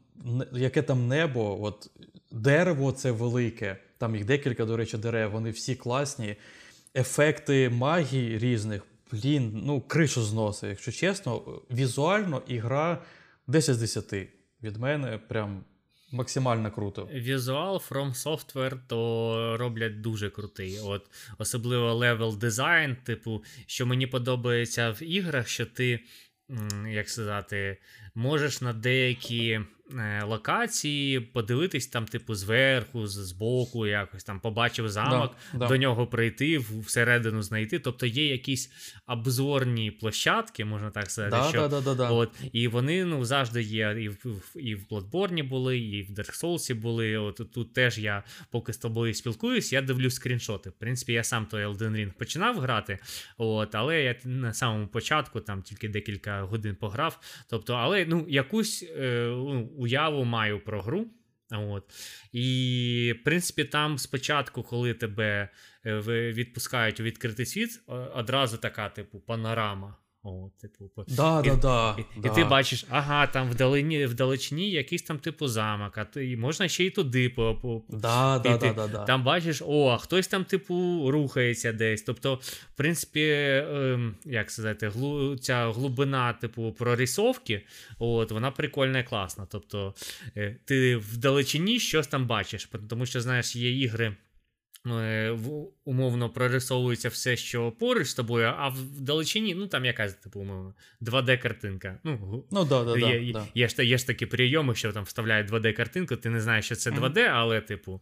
яке 0.53 0.82
там 0.82 1.09
небо, 1.09 1.62
от, 1.62 1.91
дерево 2.30 2.93
це 2.93 3.11
велике, 3.11 3.76
там 3.99 4.16
їх 4.16 4.24
декілька, 4.24 4.64
до 4.64 4.76
речі, 4.76 4.99
дерев, 4.99 5.30
вони 5.30 5.51
всі 5.51 5.74
класні. 5.74 6.37
Ефекти 6.95 7.70
магії 7.70 8.39
різних, 8.39 8.87
блін, 9.12 9.62
ну, 9.64 9.80
кришу 9.80 10.22
зносить, 10.22 10.70
якщо 10.70 10.93
чесно, 10.93 11.43
візуально 11.70 12.43
ігра 12.47 13.03
10 13.47 13.74
з 13.74 13.78
10. 13.78 14.28
Від 14.62 14.76
мене 14.76 15.18
прям 15.28 15.64
максимально 16.15 16.71
круто. 16.71 17.09
Візуал 17.12 17.83
From 17.91 18.15
Software 18.15 18.79
то 18.87 19.57
роблять 19.59 20.01
дуже 20.01 20.31
крутий. 20.31 20.79
От 20.81 21.11
особливо 21.39 21.95
level 21.95 22.39
design, 22.39 22.97
типу, 22.97 23.45
що 23.67 23.87
мені 23.87 24.07
подобається 24.07 24.91
в 24.91 25.03
іграх, 25.03 25.49
що 25.49 25.67
ти, 25.67 26.01
як 26.89 27.09
сказати, 27.11 27.79
можеш 28.15 28.61
на 28.61 28.73
деякі 28.73 29.61
локації 30.22 31.20
подивитись 31.20 31.87
там, 31.87 32.05
типу, 32.07 32.35
зверху, 32.35 33.07
з- 33.07 33.26
збоку, 33.26 33.87
якось 33.87 34.24
там 34.24 34.41
побачив 34.41 34.89
замок, 34.89 35.37
Да, 35.53 35.59
да. 35.59 35.68
до 35.68 35.76
нього 35.76 36.07
прийти, 36.07 36.59
всередину 36.59 37.43
знайти. 37.43 37.78
Тобто 37.78 38.07
є 38.07 38.26
якісь 38.26 38.70
обзорні 39.07 39.91
площадки, 39.91 40.64
можна 40.64 40.91
так 40.91 41.11
сказати, 41.11 41.37
Да, 41.37 41.49
що 41.49 41.68
да, 41.68 41.68
да, 41.68 41.80
да, 41.80 41.95
да. 41.95 42.11
От, 42.11 42.30
і 42.53 42.68
вони 42.68 43.05
ну, 43.05 43.24
завжди 43.24 43.62
є. 43.62 43.97
І 44.01 44.09
в, 44.09 44.43
і 44.57 44.74
в 44.74 44.87
Bloodborne 44.91 45.49
були, 45.49 45.78
і 45.78 46.03
в 46.03 46.11
Dark 46.11 46.43
Souls 46.45 46.74
були. 46.74 47.16
От 47.16 47.41
тут 47.53 47.72
теж 47.72 47.99
я 47.99 48.22
поки 48.51 48.72
з 48.72 48.78
тобою 48.78 49.14
спілкуюсь, 49.14 49.72
я 49.72 49.82
дивлюсь 49.82 50.14
скріншоти. 50.14 50.70
В 50.70 50.72
принципі, 50.72 51.12
я 51.12 51.24
сам 51.24 51.47
той 51.47 51.66
Elden 51.66 51.91
Ring 51.91 52.12
починав 52.18 52.59
грати, 52.59 52.99
от, 53.39 53.74
але 53.74 54.03
я 54.03 54.16
на 54.24 54.55
самому 54.55 54.87
початку 54.87 55.41
там 55.41 55.62
тільки 55.62 55.89
декілька 55.89 56.43
годин 56.43 56.76
пограв. 56.80 57.20
Тобто, 57.51 57.74
але 57.74 58.05
ну, 58.09 58.26
якусь 58.28 58.82
е, 58.99 59.26
ну, 59.28 59.84
уяву 59.85 60.24
маю 60.24 60.61
про 60.61 60.82
гру. 60.82 61.07
От. 61.51 61.85
І, 62.32 63.14
в 63.20 63.24
принципі, 63.24 63.64
там 63.64 63.99
спочатку, 63.99 64.62
коли 64.62 64.95
тебе 64.95 65.49
е, 65.87 66.01
відпускають 66.32 67.01
у 67.01 67.03
відкритий 67.03 67.47
світ, 67.47 67.80
одразу 68.14 68.59
така, 68.59 68.89
типу, 68.89 69.20
панорама. 69.20 69.97
О, 70.27 70.51
типу, 70.61 70.91
Да, 71.09 71.43
і, 71.45 71.49
да, 71.49 71.57
да, 71.57 71.97
і, 71.99 72.20
да. 72.20 72.29
і 72.29 72.35
ти 72.35 72.45
бачиш, 72.45 72.87
ага, 72.89 73.27
там 73.27 73.51
вдалині, 73.51 74.07
вдалечині 74.07 74.70
якийсь 74.70 75.03
там 75.03 75.18
типу 75.18 75.49
замок, 75.49 75.99
а 75.99 76.05
ти, 76.05 76.37
можна 76.37 76.68
ще 76.68 76.85
й 76.85 76.91
туди 76.91 77.29
по, 77.29 77.55
по, 77.55 77.83
Да, 77.89 78.39
да, 78.39 78.57
да, 78.57 78.72
да, 78.72 78.87
да. 78.87 79.05
Там 79.05 79.25
бачиш, 79.25 79.62
о, 79.66 79.89
а 79.89 79.99
хтось 79.99 80.29
там, 80.29 80.45
типу, 80.45 81.07
рухається 81.11 81.72
десь. 81.72 82.03
Тобто, 82.03 82.35
в 82.75 82.77
принципі, 82.77 83.31
ем, 83.31 84.14
як 84.25 84.51
сказати, 84.51 84.89
глу, 84.89 85.37
ця 85.37 85.72
глибина, 85.72 86.33
типу, 86.33 86.72
прорисовки, 86.72 87.66
от, 87.99 88.33
вона 88.33 88.51
прикольна 88.51 88.99
і 88.99 89.05
класна. 89.05 89.47
Тобто, 89.51 89.95
е, 90.37 90.57
ти 90.64 90.97
вдалечині 90.97 91.81
щось 91.81 92.07
там 92.07 92.27
бачиш, 92.27 92.68
тому 92.89 93.07
що, 93.07 93.20
знаєш, 93.20 93.57
є 93.57 93.79
ігри. 93.81 94.16
Е, 94.87 95.30
в- 95.30 95.68
Умовно 95.87 96.30
прорисовується 96.30 97.09
все, 97.09 97.37
що 97.37 97.70
поруч 97.70 98.07
з 98.09 98.14
тобою, 98.14 98.53
а 98.59 98.68
вдалечині, 98.68 99.55
ну 99.55 99.66
там 99.66 99.85
якась, 99.85 100.14
типу, 100.14 100.41
умовно, 100.41 100.74
2D-картинка. 101.03 101.95
Ну, 102.05 102.45
Ну, 102.51 102.64
да, 102.64 102.85
да, 102.85 102.93
да, 102.97 102.99
є, 103.11 103.32
да. 103.32 103.47
є, 103.55 103.68
ж, 103.68 103.85
є 103.85 103.99
ж 103.99 104.07
такі 104.07 104.26
прийоми, 104.26 104.74
що 104.74 104.93
там 104.93 105.05
вставляють 105.05 105.51
2D-картинку, 105.51 106.16
ти 106.16 106.30
не 106.30 106.41
знаєш, 106.41 106.64
що 106.64 106.76
це 106.76 106.91
2D, 106.91 107.18
але, 107.18 107.61
типу. 107.61 108.01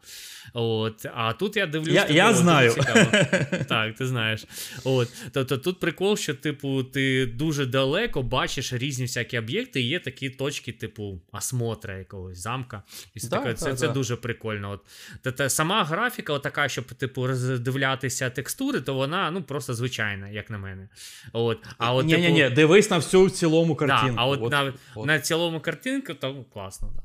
От, 0.53 1.07
а 1.15 1.33
тут 1.33 1.57
я 1.57 1.67
дивлюсь. 1.67 1.95
Я- 1.95 2.03
типу, 2.03 2.15
я 2.15 2.35
знаю. 2.35 2.75
Так, 3.69 3.95
ти 3.95 4.07
знаєш. 4.07 4.45
От, 4.85 5.09
тобто 5.33 5.59
тут 5.59 5.81
прикол, 5.81 6.17
що, 6.17 6.35
типу, 6.35 6.85
ти 6.85 7.27
дуже 7.27 7.67
далеко 7.67 8.23
бачиш 8.23 8.73
різні 8.73 9.05
всякі 9.05 9.39
об'єкти, 9.39 9.81
і 9.81 9.87
є 9.89 9.99
такі 10.01 10.31
точки, 10.31 10.73
типу, 10.73 11.21
осмотра 11.33 11.99
якогось 11.99 12.39
замка. 12.39 12.83
І 13.15 13.21
Да, 13.21 13.29
таке, 13.29 13.49
да, 13.49 13.55
це, 13.55 13.75
це 13.75 13.87
да. 13.87 13.93
дуже 13.93 14.17
прикольно. 14.17 14.71
От, 14.71 14.81
та, 15.23 15.33
та, 15.33 15.49
сама 15.49 15.85
графіка, 15.85 16.39
така, 16.39 16.69
щоб, 16.73 16.85
типу, 16.85 17.27
роздивлятися 17.27 18.31
текстури, 18.31 18.81
то 18.81 18.95
вона 18.95 19.31
ну, 19.31 19.43
просто 19.43 19.75
звичайна, 19.75 20.29
як 20.29 20.51
на 20.51 20.59
мене. 20.59 20.89
От, 21.33 21.59
а 21.79 21.95
от, 21.95 22.07
ні, 22.07 22.17
ні, 22.17 22.23
типу, 22.23 22.35
ні, 22.35 22.51
дивись 22.51 22.91
на 22.91 22.97
всю 22.97 23.25
в 23.25 23.31
цілому 23.31 23.75
Да, 23.75 23.87
картинку. 23.87 24.15
а 24.19 24.27
от, 24.27 24.41
От, 24.43 24.53
на, 24.53 24.73
от. 24.95 25.07
на 25.07 25.21
цілому 25.21 25.61
картинку, 25.61 26.15
то 26.15 26.45
класно, 26.53 26.93
да. 26.97 27.03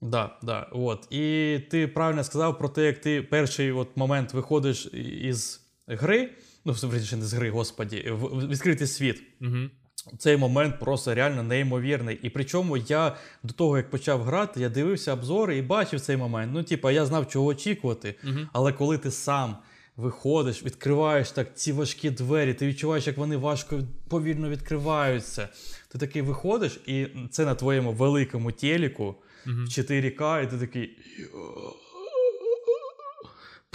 Да, 0.00 0.38
да, 0.42 0.68
от. 0.72 1.06
І 1.10 1.58
ти 1.70 1.88
правильно 1.88 2.24
сказав 2.24 2.58
про 2.58 2.68
те, 2.68 2.84
як 2.84 2.98
ти 3.00 3.22
перший 3.22 3.72
от 3.72 3.96
момент 3.96 4.34
виходиш 4.34 4.86
із 5.22 5.60
гри, 5.86 6.30
ну, 6.64 6.76
не 6.82 7.00
з 7.00 7.32
гри, 7.32 7.50
господі, 7.50 8.10
в 8.10 8.48
відкритий 8.48 8.86
світ. 8.86 9.22
Угу. 9.40 9.70
Цей 10.18 10.36
момент 10.36 10.78
просто 10.80 11.14
реально 11.14 11.42
неймовірний. 11.42 12.18
І 12.22 12.30
причому 12.30 12.76
я 12.76 13.16
до 13.42 13.52
того, 13.52 13.76
як 13.76 13.90
почав 13.90 14.22
грати, 14.22 14.60
я 14.60 14.68
дивився 14.68 15.12
обзори 15.12 15.56
і 15.56 15.62
бачив 15.62 16.00
цей 16.00 16.16
момент. 16.16 16.52
Ну, 16.54 16.62
типа, 16.62 16.92
я 16.92 17.06
знав, 17.06 17.28
чого 17.28 17.46
очікувати. 17.46 18.14
Мгм. 18.22 18.48
Але 18.52 18.72
коли 18.72 18.98
ти 18.98 19.10
сам 19.10 19.56
виходиш, 19.96 20.64
відкриваєш 20.64 21.30
так 21.30 21.56
ці 21.56 21.72
важкі 21.72 22.10
двері, 22.10 22.54
ти 22.54 22.66
відчуваєш, 22.66 23.06
як 23.06 23.16
вони 23.16 23.36
важко 23.36 23.80
повільно 24.08 24.48
відкриваються. 24.48 25.48
Ти 25.88 25.98
такий 25.98 26.22
виходиш, 26.22 26.80
і 26.86 27.06
це 27.30 27.44
на 27.44 27.54
твоєму 27.54 27.92
великому 27.92 28.52
телеку 28.52 29.14
в 29.46 29.50
4К, 29.50 30.42
і 30.42 30.46
ти 30.46 30.58
такий. 30.58 30.98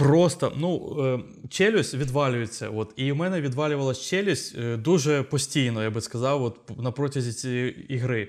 Просто, 0.04 0.54
ну, 0.56 0.98
е, 1.06 1.20
челюсть 1.50 1.94
відвалюється. 1.94 2.70
От, 2.70 2.94
і 2.96 3.12
у 3.12 3.16
мене 3.16 3.42
відвалювалась 3.42 4.02
челюсть 4.02 4.56
е, 4.58 4.78
дуже 4.78 5.24
постійно, 5.24 5.84
я 5.84 5.90
би 5.90 6.02
сказав, 6.02 6.44
от, 6.44 6.80
на 6.80 6.92
протязі 6.92 7.34
цієї 7.34 7.94
ігри. 7.94 8.28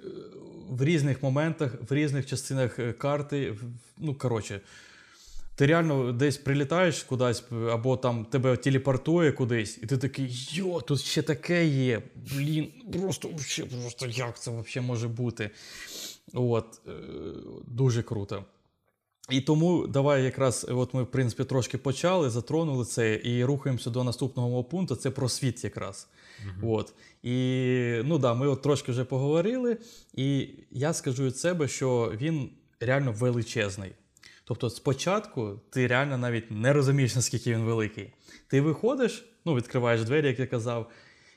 Е, 0.00 0.04
В 0.70 0.84
різних 0.84 1.22
моментах, 1.22 1.74
в 1.90 1.94
різних 1.94 2.26
частинах 2.26 2.78
карти. 2.98 3.54
Ну, 3.98 4.14
коротше, 4.14 4.60
ти 5.56 5.66
реально 5.66 6.12
десь 6.12 6.36
прилітаєш 6.36 7.02
кудись, 7.02 7.44
або 7.70 7.96
там 7.96 8.24
тебе 8.24 8.56
телепортує 8.56 9.32
кудись, 9.32 9.78
і 9.82 9.86
ти 9.86 9.98
такий, 9.98 10.48
йо, 10.50 10.80
тут 10.80 11.00
ще 11.00 11.22
таке 11.22 11.66
є. 11.66 12.02
Блін, 12.36 12.68
просто, 12.92 13.28
просто 13.82 14.06
як 14.06 14.40
це 14.40 14.50
взагалі 14.50 14.86
може 14.86 15.08
бути? 15.08 15.50
От, 16.34 16.80
дуже 17.66 18.02
круто. 18.02 18.44
І 19.30 19.40
тому 19.40 19.86
давай 19.86 20.24
якраз, 20.24 20.66
от 20.68 20.94
ми, 20.94 21.02
в 21.02 21.06
принципі, 21.06 21.44
трошки 21.44 21.78
почали, 21.78 22.30
затронули 22.30 22.84
це 22.84 23.20
і 23.24 23.44
рухаємося 23.44 23.90
до 23.90 24.04
наступного 24.04 24.48
мого 24.48 24.64
пункту. 24.64 24.96
Це 24.96 25.10
про 25.10 25.28
світ 25.28 25.64
якраз. 25.64 26.08
От. 26.62 26.94
І 27.22 28.00
ну 28.04 28.18
да, 28.18 28.34
ми 28.34 28.48
от 28.48 28.62
трошки 28.62 28.92
вже 28.92 29.04
поговорили, 29.04 29.76
і 30.14 30.48
я 30.70 30.92
скажу 30.92 31.24
від 31.24 31.36
себе, 31.36 31.68
що 31.68 32.12
він 32.16 32.50
реально 32.80 33.12
величезний. 33.12 33.92
Тобто, 34.44 34.70
спочатку 34.70 35.60
ти 35.70 35.86
реально 35.86 36.18
навіть 36.18 36.50
не 36.50 36.72
розумієш, 36.72 37.16
наскільки 37.16 37.52
він 37.52 37.60
великий. 37.60 38.12
Ти 38.46 38.60
виходиш, 38.60 39.28
ну, 39.44 39.54
відкриваєш 39.54 40.04
двері, 40.04 40.26
як 40.26 40.38
я 40.38 40.46
казав, 40.46 40.90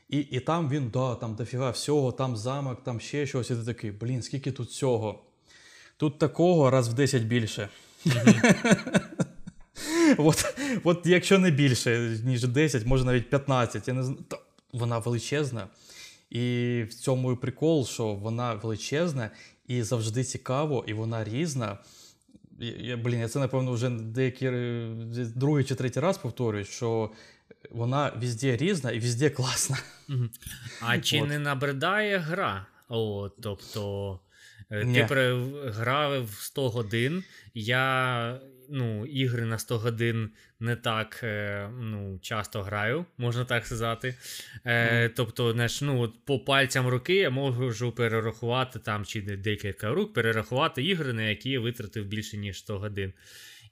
і, 0.09 0.17
і 0.17 0.39
там 0.39 0.69
він, 0.69 0.89
да, 0.89 1.15
там 1.15 1.35
дофіга 1.35 1.69
всього, 1.69 2.11
там 2.11 2.37
замок, 2.37 2.83
там 2.83 2.99
ще 2.99 3.25
щось, 3.25 3.49
і 3.49 3.55
ти 3.55 3.63
такий, 3.63 3.91
блін, 3.91 4.21
скільки 4.21 4.51
тут 4.51 4.69
всього. 4.69 5.23
Тут 6.01 6.17
такого 6.17 6.69
раз 6.69 6.89
в 6.89 6.93
10 6.93 7.23
більше. 7.23 7.69
от, 10.17 10.55
от 10.83 11.05
якщо 11.05 11.39
не 11.39 11.51
більше, 11.51 12.19
ніж 12.23 12.43
10, 12.43 12.85
може 12.85 13.05
навіть 13.05 13.29
15, 13.29 13.87
я 13.87 13.93
не 13.93 14.03
знаю. 14.03 14.19
Вона 14.73 14.97
величезна. 14.97 15.67
І 16.29 16.83
в 16.89 16.93
цьому 16.93 17.31
і 17.31 17.35
прикол, 17.35 17.85
що 17.85 18.07
вона 18.13 18.53
величезна 18.53 19.29
і 19.67 19.83
завжди 19.83 20.23
цікаво, 20.23 20.85
і 20.87 20.93
вона 20.93 21.23
різна. 21.23 21.77
я, 22.59 22.97
блін, 22.97 23.19
я 23.19 23.27
це, 23.27 23.39
напевно, 23.39 23.71
вже 23.71 23.89
деякий 23.89 24.47
е, 24.47 24.95
другий 25.35 25.63
чи 25.63 25.75
третій 25.75 25.99
раз 25.99 26.17
повторюю, 26.17 26.65
що 26.65 27.11
вона 27.71 28.13
везде 28.21 28.57
різна 28.57 28.91
і 28.91 28.99
везде 28.99 29.29
класна. 29.29 29.77
А 30.81 30.99
чи 30.99 31.21
не 31.21 31.39
набридає 31.39 32.17
гра? 32.17 32.65
О, 32.89 33.29
тобто. 33.41 34.19
Е, 34.71 34.83
Ні. 34.85 34.95
Ти 34.95 35.05
переграв 35.05 36.23
в 36.25 36.33
100 36.33 36.69
годин. 36.69 37.23
Я 37.53 38.39
ну, 38.69 39.05
ігри 39.05 39.45
на 39.45 39.57
100 39.57 39.77
годин 39.77 40.29
не 40.59 40.75
так 40.75 41.19
е, 41.23 41.69
ну, 41.79 42.19
часто 42.21 42.61
граю, 42.61 43.05
можна 43.17 43.45
так 43.45 43.65
сказати. 43.65 44.15
Е, 44.65 45.09
Тобто, 45.09 45.53
знаєш, 45.53 45.81
ну, 45.81 45.99
от 45.99 46.25
по 46.25 46.39
пальцям 46.39 46.87
руки 46.87 47.15
я 47.15 47.29
можу 47.29 47.91
перерахувати 47.91 48.79
там 48.79 49.05
чи 49.05 49.21
декілька 49.21 49.89
рук, 49.89 50.13
перерахувати 50.13 50.83
ігри, 50.83 51.13
на 51.13 51.23
які 51.23 51.49
я 51.49 51.59
витратив 51.59 52.05
більше, 52.05 52.37
ніж 52.37 52.57
100 52.57 52.79
годин. 52.79 53.13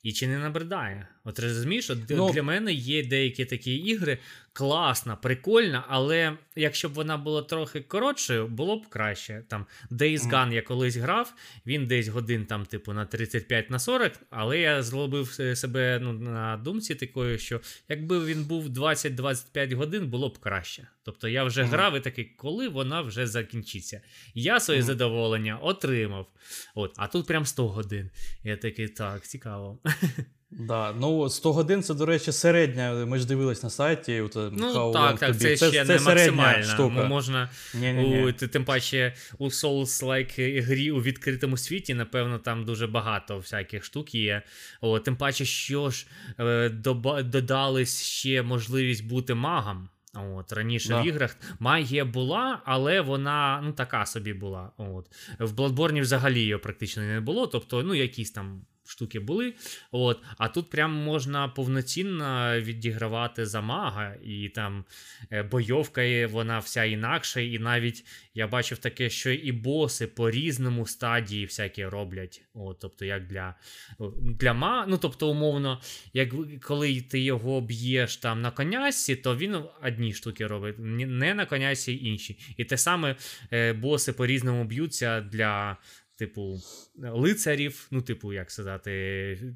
І 0.04 0.14
чи 0.14 0.28
не 0.28 0.38
набридає? 0.38 1.08
От 1.24 1.40
розумієш, 1.40 1.90
от 1.90 2.00
Ну- 2.10 2.32
для 2.34 2.44
мене 2.44 2.74
є 2.74 3.04
деякі 3.04 3.46
такі 3.46 3.76
ігри, 3.76 4.18
класна, 4.54 5.16
прикольна, 5.16 5.86
але 5.88 6.38
якщо 6.56 6.90
б 6.90 6.94
вона 6.94 7.18
була 7.18 7.42
трохи 7.42 7.82
коротшою, 7.82 8.48
було 8.48 8.78
б 8.78 8.88
краще. 8.88 9.44
Там 9.48 9.66
Days. 9.92 10.20
Gone 10.20 10.54
я 10.54 10.62
колись 10.62 10.96
грав, 10.96 11.34
він 11.66 11.88
десь 11.88 12.08
годин 12.08 12.46
там, 12.46 12.66
типу, 12.66 12.94
на 12.94 13.06
35 13.06 13.70
на 13.70 13.80
40, 13.80 14.14
але 14.30 14.60
я 14.60 14.84
злобив 14.84 15.38
е, 15.40 15.56
себе 15.56 16.00
ну, 16.02 16.14
на 16.14 16.58
думці 16.58 16.96
такою, 16.96 17.38
що 17.38 17.62
якби 17.90 18.26
він 18.26 18.44
був 18.44 18.68
20-25 18.68 19.74
годин, 19.74 20.08
було 20.08 20.30
б 20.30 20.38
краще. 20.38 20.88
Тобто 21.04 21.28
я 21.28 21.44
вже 21.44 21.64
грав 21.64 21.98
і 21.98 22.00
такий, 22.00 22.26
коли 22.26 22.68
вона 22.68 23.02
вже 23.02 23.28
закінчиться. 23.28 24.02
Я 24.34 24.60
своє 24.60 24.82
задоволення 24.82 25.58
отримав. 25.58 26.28
От, 26.76 26.94
а 26.98 27.08
тут 27.08 27.28
прям 27.28 27.46
100 27.46 27.68
годин. 27.68 28.10
Я 28.44 28.58
такий, 28.58 28.88
так, 28.88 29.28
цікаво. 29.28 29.80
Да. 30.52 30.94
Ну, 31.00 31.30
100 31.30 31.54
годин 31.54 31.84
це, 31.84 31.94
до 31.94 32.06
речі, 32.06 32.32
середня. 32.32 33.06
Ми 33.06 33.20
ж 33.20 33.28
дивились 33.28 33.64
на 33.64 33.70
сайті. 33.70 34.22
От, 34.22 34.36
Ну 34.36 34.74
How 34.74 34.94
так, 34.94 35.16
Long 35.16 35.20
так, 35.20 35.30
to 35.36 35.56
це 35.58 35.58
ще 35.58 35.84
не 35.84 36.00
середня 36.00 36.12
максимальна. 36.12 36.64
штука. 36.64 37.02
М- 37.02 37.08
Можна 37.08 37.50
Ні-ні-ні. 37.74 38.26
у, 38.26 38.32
тим 38.32 38.66
паче 38.66 39.14
у 39.38 39.46
Souls-like 39.50 40.62
грі 40.64 40.92
у 40.92 41.02
відкритому 41.02 41.58
світі, 41.58 41.94
напевно, 41.94 42.40
там 42.40 42.66
дуже 42.66 42.88
багато 42.88 43.38
всяких 43.38 43.84
штук 43.84 44.16
є. 44.16 44.42
О, 44.82 45.00
тим 45.00 45.16
паче, 45.16 45.46
що 45.46 45.90
ж 45.90 46.08
е, 46.40 46.70
додались 47.24 48.02
ще 48.04 48.42
можливість 48.44 49.06
бути 49.08 49.34
магом. 49.34 49.90
От, 50.36 50.54
раніше 50.54 50.90
Да. 50.90 51.02
в 51.02 51.08
іграх 51.08 51.38
магія 51.60 52.06
була, 52.06 52.62
але 52.66 53.02
вона 53.02 53.62
ну 53.64 53.72
така 53.72 54.06
собі 54.06 54.34
була. 54.34 54.72
От. 54.78 55.06
В 55.40 55.52
Bloodborne 55.54 56.02
взагалі 56.02 56.40
її 56.40 56.58
практично 56.58 57.04
не 57.04 57.22
було, 57.22 57.48
тобто, 57.48 57.84
ну, 57.84 57.96
якісь 57.96 58.32
там 58.32 58.62
штуки 58.90 59.20
були. 59.20 59.54
От. 59.92 60.24
А 60.38 60.48
тут 60.48 60.70
прям 60.70 60.92
можна 60.92 61.48
повноцінно 61.48 62.60
відігравати 62.62 63.46
за 63.46 63.62
мага, 63.62 64.16
і 64.24 64.50
там 64.50 64.86
е, 65.32 65.44
бойовка 65.44 66.28
вона 66.28 66.60
вся 66.60 66.84
інакша, 66.84 67.40
і 67.40 67.60
навіть 67.60 68.06
я 68.34 68.48
бачив 68.48 68.78
таке, 68.78 69.10
що 69.10 69.32
і 69.32 69.52
боси 69.52 70.08
по 70.08 70.32
різному 70.32 70.86
стадії 70.86 71.46
всякі 71.46 71.86
роблять. 71.86 72.42
От, 72.54 72.80
тобто, 72.80 73.06
як 73.06 73.28
для, 73.28 73.56
для 74.40 74.54
ма, 74.54 74.86
ну 74.88 74.98
тобто, 74.98 75.30
умовно, 75.30 75.82
як 76.14 76.30
коли 76.62 77.02
ти 77.02 77.20
його 77.20 77.62
б'єш 77.62 78.18
там 78.18 78.42
на 78.42 78.52
конясі, 78.52 79.16
то 79.16 79.36
він 79.36 79.56
одні 79.84 80.14
штуки 80.14 80.48
робить, 80.48 80.76
не 80.80 81.34
на 81.34 81.46
конясі 81.46 82.06
інші. 82.06 82.40
І 82.58 82.66
те 82.66 82.78
саме 82.78 83.16
е, 83.54 83.74
боси 83.74 84.14
по 84.14 84.26
різному 84.26 84.64
б'ються 84.64 85.22
для. 85.22 85.78
Типу, 86.20 86.60
лицарів, 87.04 87.88
ну, 87.92 88.02
типу, 88.02 88.34
як 88.34 88.52
сказати, 88.52 88.92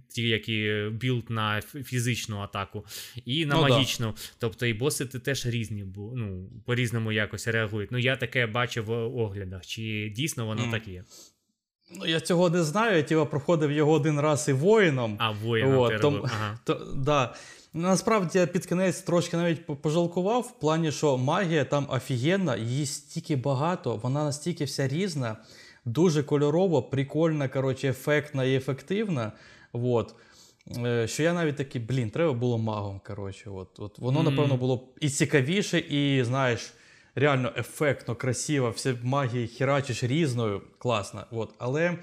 ті, 0.07 0.28
які 0.28 0.88
build 0.91 1.29
на 1.30 1.61
фізичну 1.61 2.38
атаку, 2.39 2.86
і 3.26 3.45
на 3.45 3.55
Ну, 3.55 3.61
да. 3.61 3.68
магічну. 3.70 4.14
Тобто 4.38 4.66
і 4.66 4.74
боси 4.74 5.05
теж 5.05 5.45
різні, 5.45 5.86
ну, 6.16 6.49
по-різному 6.66 7.11
якось 7.11 7.47
реагують. 7.47 7.91
Ну, 7.91 7.97
я 7.97 8.16
таке 8.16 8.47
бачив 8.47 8.86
в 8.86 8.91
оглядах. 9.18 9.66
Чи 9.66 10.14
дійсно 10.16 10.45
воно 10.45 10.61
Мгм. 10.61 10.72
так 10.72 10.88
є? 10.88 11.03
Ну, 11.99 12.05
я 12.05 12.20
цього 12.20 12.49
не 12.49 12.64
знаю, 12.64 12.97
я 12.97 13.03
тіки 13.03 13.25
проходив 13.26 13.72
його 13.72 13.91
один 13.91 14.20
раз 14.20 14.49
і 14.49 14.53
воїном. 14.53 15.16
А 15.20 15.32
воїна 15.32 15.80
От, 15.80 15.89
ти 15.91 15.97
робив. 15.97 16.22
Ага. 16.26 16.59
То, 16.66 16.93
да. 16.95 17.36
Насправді 17.74 18.39
я 18.39 18.47
під 18.47 18.66
кінець 18.66 19.01
трошки 19.01 19.38
навіть 19.38 19.66
по- 19.66 19.76
пожалкував, 19.76 20.41
в 20.41 20.59
плані, 20.59 20.91
що 20.91 21.18
магія 21.18 21.66
там 21.66 21.88
офігенна, 21.89 22.55
її 22.55 22.86
стільки 22.86 23.36
багато, 23.36 23.95
вона 23.95 24.24
настільки 24.24 24.66
вся 24.66 24.88
різна, 24.88 25.38
дуже 25.86 26.23
кольорово, 26.23 26.84
прикольна, 26.84 27.47
коротше, 27.47 27.88
ефектна 27.89 28.43
і 28.45 28.55
ефективна. 28.55 29.31
От. 29.73 30.15
Е, 30.86 31.07
Що 31.07 31.23
я 31.23 31.34
навіть 31.34 31.55
такий, 31.55 31.81
блін, 31.81 32.09
треба 32.09 32.34
було 32.34 32.57
магом. 32.57 33.01
коротше. 33.07 33.49
От, 33.49 33.79
от 33.79 33.99
воно, 33.99 34.23
Мгм. 34.23 34.36
напевно, 34.36 34.57
було 34.57 34.88
і 35.01 35.09
цікавіше, 35.09 35.79
і, 35.79 36.23
знаєш, 36.23 36.73
реально 37.15 37.51
ефектно, 37.57 38.15
красиво, 38.15 38.69
все 38.69 38.95
магії 39.03 39.47
херачиш 39.47 40.03
різною, 40.03 40.61
класно. 40.77 41.23
От. 41.31 41.49
Але 41.57 41.97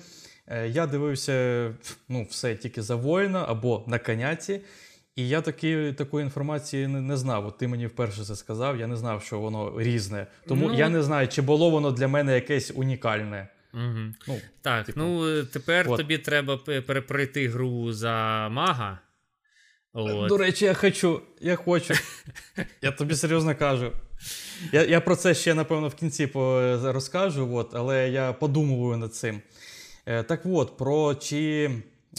е, 0.46 0.68
я 0.68 0.86
дивився 0.86 1.74
ну, 2.08 2.26
все 2.30 2.54
тільки 2.56 2.82
за 2.82 2.94
воїна 2.96 3.44
або 3.48 3.84
на 3.86 3.98
коняці. 3.98 4.60
І 5.16 5.28
я 5.28 5.40
такі, 5.40 5.92
такої 5.92 6.24
інформації 6.24 6.86
не, 6.86 7.00
не 7.00 7.16
знав. 7.16 7.46
От 7.46 7.58
ти 7.58 7.68
мені 7.68 7.86
вперше 7.86 8.24
це 8.24 8.36
сказав, 8.36 8.78
я 8.80 8.86
не 8.86 8.96
знав, 8.96 9.22
що 9.22 9.38
воно 9.40 9.80
різне. 9.80 10.26
Тому 10.46 10.68
Ну, 10.68 10.74
я 10.74 10.88
не 10.88 11.02
знаю, 11.02 11.28
чи 11.28 11.42
було 11.42 11.70
воно 11.70 11.90
для 11.90 12.08
мене 12.08 12.34
якесь 12.34 12.72
унікальне. 12.76 13.48
Угу. 13.74 14.14
Ну, 14.28 14.40
Так, 14.62 14.86
типу, 14.86 15.00
ну 15.00 15.28
е, 15.38 15.44
тепер 15.44 15.90
от. 15.90 15.96
тобі 15.96 16.18
треба 16.18 16.56
пе- 16.56 16.80
перепройти 16.80 17.48
гру 17.48 17.92
за 17.92 18.48
мага. 18.50 18.98
От. 19.92 20.28
До 20.28 20.36
речі, 20.36 20.64
я 20.64 20.74
хочу, 20.74 21.22
я 21.40 21.56
хочу. 21.56 21.94
я 22.82 22.92
тобі 22.92 23.14
серйозно 23.14 23.56
кажу. 23.56 23.92
Я, 24.72 24.84
я 24.84 25.00
про 25.00 25.16
це 25.16 25.34
ще, 25.34 25.54
напевно, 25.54 25.88
в 25.88 25.94
кінці 25.94 26.30
розкажу, 26.84 27.54
от, 27.54 27.74
але 27.74 28.08
я 28.08 28.32
подумую 28.32 28.96
над 28.96 29.14
цим. 29.14 29.42
Е, 30.06 30.22
так 30.22 30.40
от, 30.44 30.76
про 30.76 31.14
чи 31.14 31.70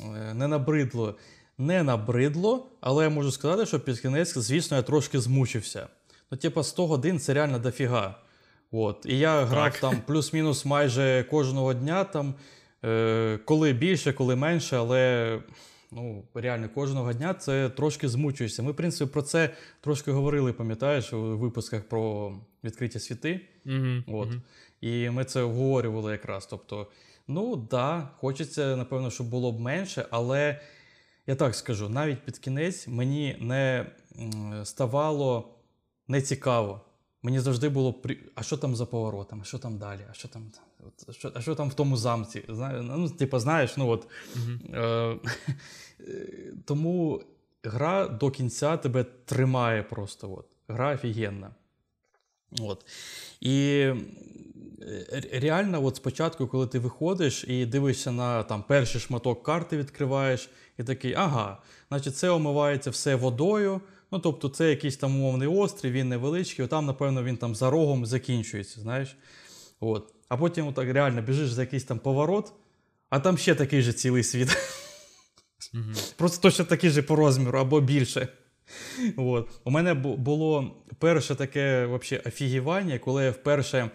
е, 0.04 0.34
не 0.34 0.48
набридло. 0.48 1.18
Не 1.58 1.84
набридло, 1.84 2.72
але 2.82 3.04
я 3.04 3.10
можу 3.10 3.32
сказати, 3.32 3.66
що 3.66 3.80
під 3.80 4.00
кінець, 4.00 4.38
звісно, 4.38 4.78
я 4.78 4.84
трошки 4.84 5.20
змучився. 5.20 5.88
Ну, 6.32 6.38
типа, 6.38 6.64
100 6.64 6.88
годин 6.88 7.20
це 7.20 7.34
реально 7.34 7.60
дофіга. 7.60 8.20
От. 8.72 9.06
І 9.06 9.18
я 9.18 9.46
грав 9.46 9.72
Так. 9.72 9.82
там 9.82 10.02
плюс-мінус 10.08 10.66
майже 10.66 11.26
кожного 11.30 11.74
дня, 11.74 12.04
там, 12.04 12.34
е, 12.86 13.40
коли 13.46 13.74
більше, 13.74 14.14
коли 14.14 14.36
менше, 14.36 14.78
але 14.78 15.40
ну, 15.92 16.24
реально 16.34 16.70
кожного 16.70 17.14
дня 17.14 17.34
це 17.34 17.70
трошки 17.70 18.10
змучуєшся. 18.10 18.64
Ми, 18.64 18.72
в 18.72 18.76
принципі, 18.76 19.12
про 19.12 19.22
це 19.22 19.50
трошки 19.82 20.12
говорили, 20.12 20.54
пам'ятаєш, 20.54 21.14
у 21.14 21.38
випусках 21.38 21.84
про 21.84 22.34
відкриті 22.64 23.00
світи. 23.00 23.42
Угу. 23.66 24.20
От. 24.20 24.30
І 24.82 25.10
ми 25.10 25.26
це 25.26 25.42
обговорювали 25.42 26.12
якраз. 26.12 26.46
Тобто, 26.46 26.88
ну 27.28 27.56
да, 27.56 28.10
хочеться, 28.18 28.76
напевно, 28.76 29.12
щоб 29.12 29.30
було 29.30 29.52
б 29.52 29.60
менше, 29.60 30.06
але 30.10 30.60
я 31.28 31.36
так 31.36 31.56
скажу, 31.56 31.90
навіть 31.90 32.26
під 32.26 32.38
кінець 32.38 32.88
мені 32.88 33.38
не 33.40 33.86
ставало 34.64 35.56
нецікаво. 36.08 36.82
Мені 37.24 37.40
завжди 37.40 37.70
було 37.70 37.94
при... 37.94 38.18
а 38.36 38.44
що 38.44 38.58
там 38.58 38.76
за 38.76 38.86
поворотом, 38.86 39.40
а 39.42 39.44
що 39.44 39.60
там 39.60 39.78
далі, 39.78 40.02
а 40.12 40.14
що 40.14 40.28
там, 40.28 40.52
а 41.08 41.14
що, 41.14 41.32
а 41.36 41.42
що 41.42 41.56
там 41.56 41.70
в 41.70 41.74
тому 41.74 41.98
замці? 41.98 42.44
Зна... 42.50 42.82
Ну, 42.82 43.10
типу, 43.10 43.40
знаєш, 43.40 43.78
ну 43.78 43.88
от. 43.88 44.08
Е, 44.74 45.16
тому 46.66 47.22
гра 47.64 48.08
до 48.08 48.32
кінця 48.32 48.78
тебе 48.78 49.04
тримає 49.04 49.84
просто. 49.84 50.34
От. 50.34 50.46
Гра 50.68 50.94
офігенна. 50.94 51.52
От. 52.60 52.86
І 53.42 53.58
е, 54.82 55.24
реально, 55.34 55.86
от 55.86 55.96
спочатку, 55.96 56.48
коли 56.48 56.68
ти 56.68 56.80
виходиш 56.80 57.44
і 57.48 57.66
дивишся 57.66 58.12
на 58.12 58.44
там, 58.44 58.64
перший 58.68 59.02
шматок 59.02 59.44
карти, 59.44 59.78
відкриваєш, 59.78 60.50
і 60.78 60.84
такий, 60.84 61.14
ага, 61.14 61.58
значить, 61.90 62.18
це 62.18 62.30
омивається 62.30 62.90
все 62.90 63.16
водою. 63.16 63.82
Ну, 64.12 64.20
тобто, 64.20 64.50
це 64.50 64.70
якийсь 64.70 64.98
там 64.98 65.16
умовний 65.16 65.48
острів, 65.48 65.92
він 65.92 66.10
невеличкий, 66.10 66.68
там, 66.68 66.86
напевно, 66.86 67.24
він 67.24 67.38
там 67.38 67.56
за 67.56 67.70
рогом 67.70 68.06
закінчується, 68.06 68.82
знаєш. 68.82 69.18
От. 69.80 70.14
А 70.30 70.38
потім 70.38 70.68
отак 70.68 70.90
реально 70.90 71.22
біжиш 71.22 71.52
за 71.52 71.62
якийсь 71.62 71.84
там 71.84 72.00
поворот, 72.00 72.54
а 73.10 73.20
там 73.20 73.38
ще 73.38 73.56
такий 73.56 73.82
же 73.82 73.94
цілий 73.94 74.24
світ. 74.24 74.58
Угу. 75.74 75.84
Просто 76.18 76.42
точно 76.42 76.66
такий 76.66 76.90
же 76.90 77.02
по 77.02 77.16
розміру 77.16 77.60
або 77.60 77.82
більше. 77.82 78.28
От. 79.18 79.50
У 79.64 79.72
мене 79.72 79.94
було 79.94 80.76
перше 81.00 81.36
таке 81.36 81.86
вообще 81.86 82.22
офігівання, 82.26 83.00
коли 83.00 83.24
я 83.24 83.32
вперше 83.32 83.90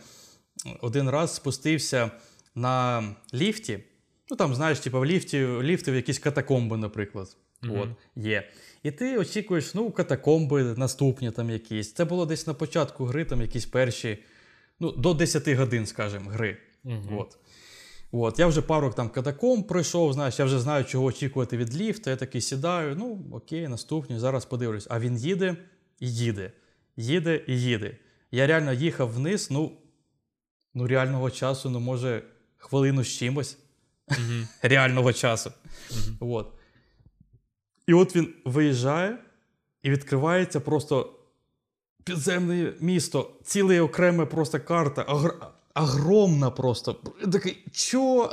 один 0.80 1.10
раз 1.10 1.34
спустився 1.34 2.10
на 2.54 3.04
ліфті. 3.34 3.84
Ну 4.30 4.36
там, 4.36 4.54
знаєш, 4.54 4.80
типу, 4.80 4.98
в 4.98 5.06
ліфті, 5.06 5.46
ліфти 5.46 5.92
в 5.92 5.94
якісь 5.94 6.18
катакомби, 6.18 6.76
наприклад. 6.76 7.36
Мгм. 7.62 7.80
От, 7.80 7.88
є. 8.16 8.48
І 8.86 8.90
ти 8.90 9.18
очікуєш, 9.18 9.74
ну, 9.74 9.90
катакомби 9.90 10.62
наступні 10.62 11.30
там 11.30 11.50
якісь. 11.50 11.92
Це 11.92 12.04
було 12.04 12.26
десь 12.26 12.46
на 12.46 12.54
початку 12.54 13.04
гри, 13.04 13.24
там 13.24 13.40
якісь 13.40 13.66
перші, 13.66 14.18
ну, 14.80 14.92
до 14.92 15.14
10 15.14 15.48
годин, 15.48 15.86
скажімо, 15.86 16.30
гри. 16.30 16.56
Угу. 16.84 17.00
От. 17.10 17.36
От, 18.12 18.38
я 18.38 18.46
вже 18.46 18.62
пару 18.62 18.92
там 18.92 19.08
катакомб 19.08 19.66
пройшов, 19.66 20.12
знаєш, 20.12 20.38
я 20.38 20.44
вже 20.44 20.60
знаю, 20.60 20.84
чого 20.84 21.04
очікувати 21.04 21.56
від 21.56 21.76
ліфта. 21.76 22.10
Я 22.10 22.16
такий 22.16 22.40
сідаю, 22.40 22.96
ну 22.96 23.26
окей, 23.32 23.68
наступний, 23.68 24.18
зараз 24.18 24.44
подивлюсь. 24.44 24.86
А 24.90 25.00
він 25.00 25.16
їде 25.16 25.56
і 26.00 26.14
їде, 26.14 26.52
їде 26.96 27.44
і 27.46 27.60
їде. 27.60 27.96
Я 28.30 28.46
реально 28.46 28.72
їхав 28.72 29.12
вниз, 29.12 29.48
ну, 29.50 29.72
ну 30.74 30.86
реального 30.86 31.30
часу, 31.30 31.70
ну, 31.70 31.80
може, 31.80 32.22
хвилину 32.56 33.04
з 33.04 33.08
чимось. 33.08 33.58
Мгм. 34.08 34.48
Реального 34.62 35.12
часу. 35.12 35.52
Мгм. 35.90 36.32
От. 36.32 36.55
І 37.86 37.94
от 37.94 38.16
він 38.16 38.34
виїжджає 38.44 39.18
і 39.82 39.90
відкривається 39.90 40.60
просто 40.60 41.12
підземне 42.04 42.72
місто, 42.80 43.30
ціле 43.42 43.80
окреме 43.80 44.26
просто 44.26 44.60
карта, 44.60 45.04
агр... 45.08 45.34
огромна 45.74 46.50
просто. 46.50 46.92
Такий, 47.32 47.64
чо? 47.72 48.30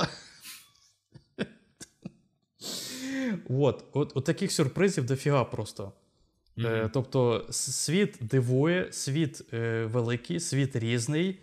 От, 3.48 3.84
от, 3.92 4.12
от 4.14 4.24
таких 4.24 4.52
сюрпризів 4.52 5.06
дофіга 5.06 5.44
просто. 5.44 5.92
Е, 6.58 6.90
тобто 6.92 7.46
світ 7.50 8.16
дивує, 8.20 8.92
світ 8.92 9.54
е, 9.54 9.84
великий, 9.84 10.40
світ 10.40 10.76
різний, 10.76 11.38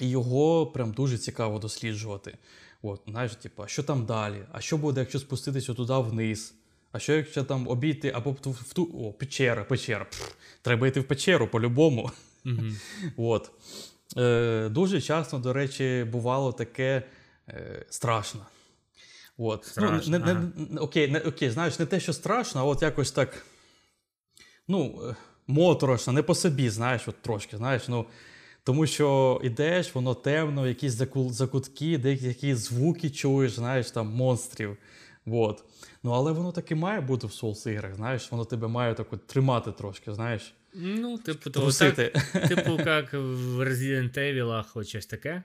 і 0.00 0.10
його 0.10 0.66
прям 0.66 0.92
дуже 0.92 1.18
цікаво 1.18 1.58
досліджувати. 1.58 2.38
От, 2.82 3.00
знаєш, 3.08 3.36
типу, 3.36 3.62
а 3.62 3.66
що 3.66 3.82
там 3.82 4.06
далі? 4.06 4.42
А 4.52 4.60
що 4.60 4.76
буде, 4.76 5.00
якщо 5.00 5.18
спуститися 5.18 5.74
туди 5.74 5.94
вниз? 5.94 6.54
А 6.98 7.00
що 7.00 7.12
якщо 7.12 7.44
там 7.44 7.68
обійти 7.68 8.12
або 8.14 8.30
в 8.30 8.40
ту, 8.40 8.50
в 8.50 8.72
ту 8.72 8.84
о, 8.84 9.12
печера, 9.12 9.64
печера. 9.64 10.04
Пф, 10.04 10.32
треба 10.62 10.86
йти 10.86 11.00
в 11.00 11.04
печеру 11.04 11.48
по-любому. 11.48 12.10
Мгм. 12.44 12.76
От. 13.16 13.50
Е, 14.16 14.68
дуже 14.68 15.00
часто, 15.00 15.38
до 15.38 15.52
речі, 15.52 16.06
бувало 16.12 16.52
таке 16.52 17.02
е, 17.48 17.86
страшно. 17.90 18.40
От. 19.36 19.64
Страшно, 19.64 20.18
Ну, 20.18 20.26
не, 20.26 20.34
не, 20.34 20.40
не- 20.70 20.80
окей, 20.80 21.08
не, 21.08 21.18
окей, 21.20 21.50
знаєш, 21.50 21.78
не 21.78 21.86
те, 21.86 22.00
що 22.00 22.12
страшно, 22.12 22.60
а 22.60 22.64
от 22.64 22.82
якось 22.82 23.12
так. 23.12 23.46
Ну, 24.68 25.00
е, 25.10 25.16
моторошно, 25.46 26.12
не 26.12 26.22
по 26.22 26.34
собі, 26.34 26.70
знаєш, 26.70 27.08
от 27.08 27.22
трошки, 27.22 27.56
знаєш, 27.56 27.88
ну. 27.88 28.06
Тому 28.64 28.86
що 28.86 29.40
ідеш, 29.44 29.94
воно 29.94 30.14
темно, 30.14 30.68
якісь 30.68 30.92
закутки, 31.30 31.98
деякі 31.98 32.54
звуки 32.54 33.10
чуєш, 33.10 33.52
знаєш, 33.52 33.90
там 33.90 34.08
монстрів. 34.08 34.76
От. 35.26 35.64
Ну, 36.02 36.10
але 36.10 36.32
воно 36.32 36.52
так 36.52 36.70
і 36.70 36.74
має 36.74 37.00
бути 37.00 37.26
в 37.26 37.30
Souls 37.30 37.70
іграх, 37.70 37.94
знаєш, 37.94 38.32
воно 38.32 38.44
тебе 38.44 38.68
має 38.68 38.94
так 38.94 39.12
от 39.12 39.26
тримати 39.26 39.72
трошки, 39.72 40.14
знаєш, 40.14 40.54
Ну, 40.74 41.18
типу, 41.18 41.50
то 41.50 41.72
так, 41.72 41.94
типу, 42.48 42.78
як 42.86 43.12
в 43.12 43.60
Resident 43.60 44.18
Evil, 44.18 44.64
хоч 44.68 44.88
щось 44.88 45.06
таке. 45.06 45.42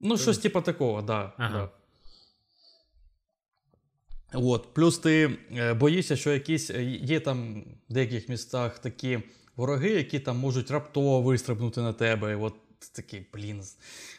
Ну, 0.00 0.18
щось 0.18 0.38
типу 0.38 0.60
такого, 0.60 1.02
да, 1.02 1.32
Ага. 1.36 1.58
да. 1.58 1.70
От. 4.38 4.74
Плюс 4.74 4.98
ти 4.98 5.38
е, 5.56 5.74
боїшся, 5.74 6.16
що 6.16 6.32
якісь 6.32 6.70
е, 6.70 6.84
є 6.84 7.20
там 7.20 7.64
в 7.90 7.92
деяких 7.92 8.28
містах 8.28 8.78
такі 8.78 9.18
вороги, 9.56 9.90
які 9.90 10.20
там 10.20 10.36
можуть 10.36 10.70
раптово 10.70 11.22
вистрибнути 11.22 11.80
на 11.80 11.92
тебе. 11.92 12.32
І 12.32 12.34
от 12.34 12.54
ти 12.78 12.86
такий, 13.02 13.26
блін, 13.34 13.62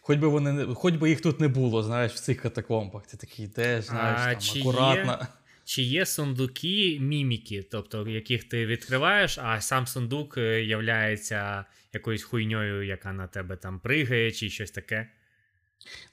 хоч 0.01 0.17
би 0.19 0.27
вони 0.27 0.65
хоч 0.75 0.95
би 0.95 1.09
їх 1.09 1.21
тут 1.21 1.39
не 1.39 1.47
було, 1.47 1.83
знаєш, 1.83 2.11
в 2.13 2.19
цих 2.19 2.41
катакомбах. 2.41 3.07
Ти 3.07 3.17
такий 3.17 3.45
йдеш, 3.45 3.85
знаєш, 3.85 4.19
А 4.21 4.31
там, 4.31 4.41
чи 4.41 4.59
акуратно. 4.59 5.27
Чи 5.65 5.81
є 5.81 6.05
сундуки 6.05 6.97
міміки, 7.01 7.63
тобто 7.71 8.07
яких 8.07 8.43
ти 8.43 8.65
відкриваєш, 8.65 9.37
а 9.37 9.61
сам 9.61 9.87
сундук 9.87 10.37
е, 10.37 10.63
являється 10.63 11.65
якоюсь 11.93 12.23
хуйньою, 12.23 12.83
яка 12.85 13.13
на 13.13 13.27
тебе 13.27 13.55
там 13.55 13.79
пригає, 13.79 14.31
чи 14.31 14.49
щось 14.49 14.71
таке? 14.71 15.07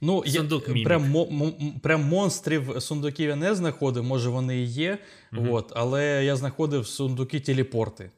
Ну, 0.01 0.25
Сундук 0.27 0.69
мімік. 0.69 0.85
прям, 0.85 1.17
м- 1.17 1.81
прям 1.83 2.03
монстрів 2.03 2.83
сундуків 2.83 3.29
я 3.29 3.37
не 3.37 3.55
знаходив, 3.55 4.05
може 4.05 4.29
вони 4.29 4.59
і 4.63 4.65
є, 4.65 4.99
Мгм. 5.33 5.51
от, 5.53 5.73
але 5.77 6.25
я 6.25 6.37
знаходив 6.37 6.87
сундуки 6.87 7.41
телепорти. 7.41 8.11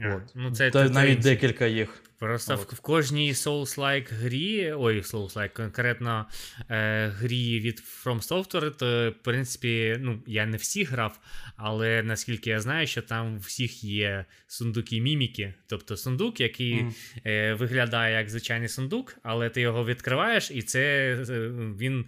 От. 0.00 0.22
Ну, 0.34 0.50
це 0.50 0.70
Та 0.70 0.88
навіть 0.88 1.18
декілька 1.18 1.66
їх. 1.66 2.02
Просто 2.18 2.56
в, 2.56 2.60
От. 2.60 2.72
в 2.72 2.80
кожній 2.80 3.32
Souls-like 3.32 4.14
грі, 4.14 4.72
ой, 4.76 5.00
Souls-like, 5.00 5.52
конкретно 5.52 6.26
е, 6.70 7.08
грі 7.08 7.60
від 7.60 7.82
From 8.04 8.28
Software, 8.28 8.76
то, 8.76 9.10
в 9.10 9.24
принципі, 9.24 9.96
ну, 10.00 10.22
я 10.26 10.46
не 10.46 10.56
всі 10.56 10.84
грав, 10.84 11.18
але 11.56 12.02
наскільки 12.02 12.50
я 12.50 12.60
знаю, 12.60 12.86
що 12.86 13.02
там 13.02 13.34
у 13.34 13.38
всіх 13.38 13.84
є 13.84 14.24
сундуки 14.46 15.00
міміки. 15.00 15.54
Тобто 15.66 15.96
сундук, 15.96 16.40
який 16.40 16.74
Мгм. 16.74 16.94
е, 17.26 17.54
виглядає 17.54 18.16
як 18.16 18.30
звичайний 18.30 18.68
сундук, 18.68 19.16
але 19.22 19.50
ти 19.50 19.60
його 19.60 19.84
відкриваєш, 19.86 20.50
і 20.50 20.62
це 20.62 21.12
е, 21.30 21.50
він 21.78 22.04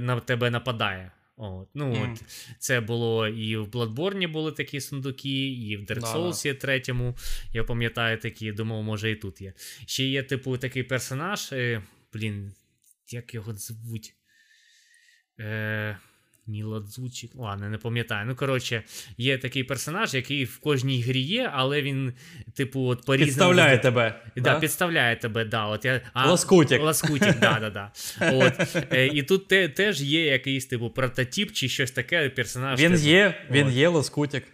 на 0.00 0.20
тебе 0.20 0.50
нападає. 0.50 1.10
От. 1.42 1.68
Ну, 1.74 1.92
mm. 1.92 2.12
от, 2.12 2.22
це 2.58 2.80
було 2.80 3.28
і 3.28 3.56
в 3.56 3.68
Bloodborne 3.68 4.28
були 4.28 4.52
такі 4.52 4.80
сундуки, 4.80 5.48
і 5.48 5.76
в 5.76 5.80
Dark 5.80 6.00
Souls 6.00 6.46
є 6.46 6.54
третьому. 6.54 7.16
Я 7.52 7.64
пам'ятаю 7.64 8.18
такі, 8.18 8.52
думав, 8.52 8.82
може 8.82 9.10
і 9.10 9.16
тут 9.16 9.40
є. 9.40 9.52
Ще 9.86 10.04
є, 10.04 10.22
типу, 10.22 10.58
такий 10.58 10.82
персонаж. 10.82 11.52
Е, 11.52 11.82
блін, 12.12 12.52
як 13.08 13.34
його 13.34 13.54
звуть? 13.54 14.14
Е, 15.40 15.98
Ніладзучик. 16.46 17.30
Ладно, 17.34 17.68
не 17.68 17.78
пам'ятаю. 17.78 18.26
Ну, 18.26 18.36
коротше, 18.36 18.82
є 19.18 19.38
такий 19.38 19.64
персонаж, 19.64 20.14
який 20.14 20.44
в 20.44 20.58
кожній 20.58 21.02
грі 21.02 21.20
є, 21.20 21.50
але 21.54 21.82
він, 21.82 22.12
типу, 22.54 22.80
от 22.80 23.04
по 23.06 23.16
Підставляє 23.16 23.78
тебе. 23.78 24.22
Да, 24.36 24.42
да? 24.42 24.60
підставляє 24.60 25.16
тебе, 25.16 25.44
да. 25.44 25.66
От 25.66 25.84
я, 25.84 26.00
а, 26.12 26.30
Ласкутик. 26.30 26.82
Ласкутик, 26.82 27.38
да, 27.40 27.58
да, 27.60 27.70
да. 27.70 27.92
От, 28.32 28.76
е, 28.92 29.06
і 29.06 29.22
тут 29.22 29.48
те, 29.48 29.68
теж 29.68 30.02
є 30.02 30.26
якийсь 30.26 30.66
типу 30.66 30.90
прототип 30.90 31.52
чи 31.52 31.68
щось 31.68 31.90
таке, 31.90 32.28
персонаж. 32.28 32.80
Він 32.80 32.92
типу. 32.92 33.04
є, 33.04 33.34
він 33.50 33.66
От. 33.66 33.72
є 33.72 33.88
ласкутик. 33.88 34.44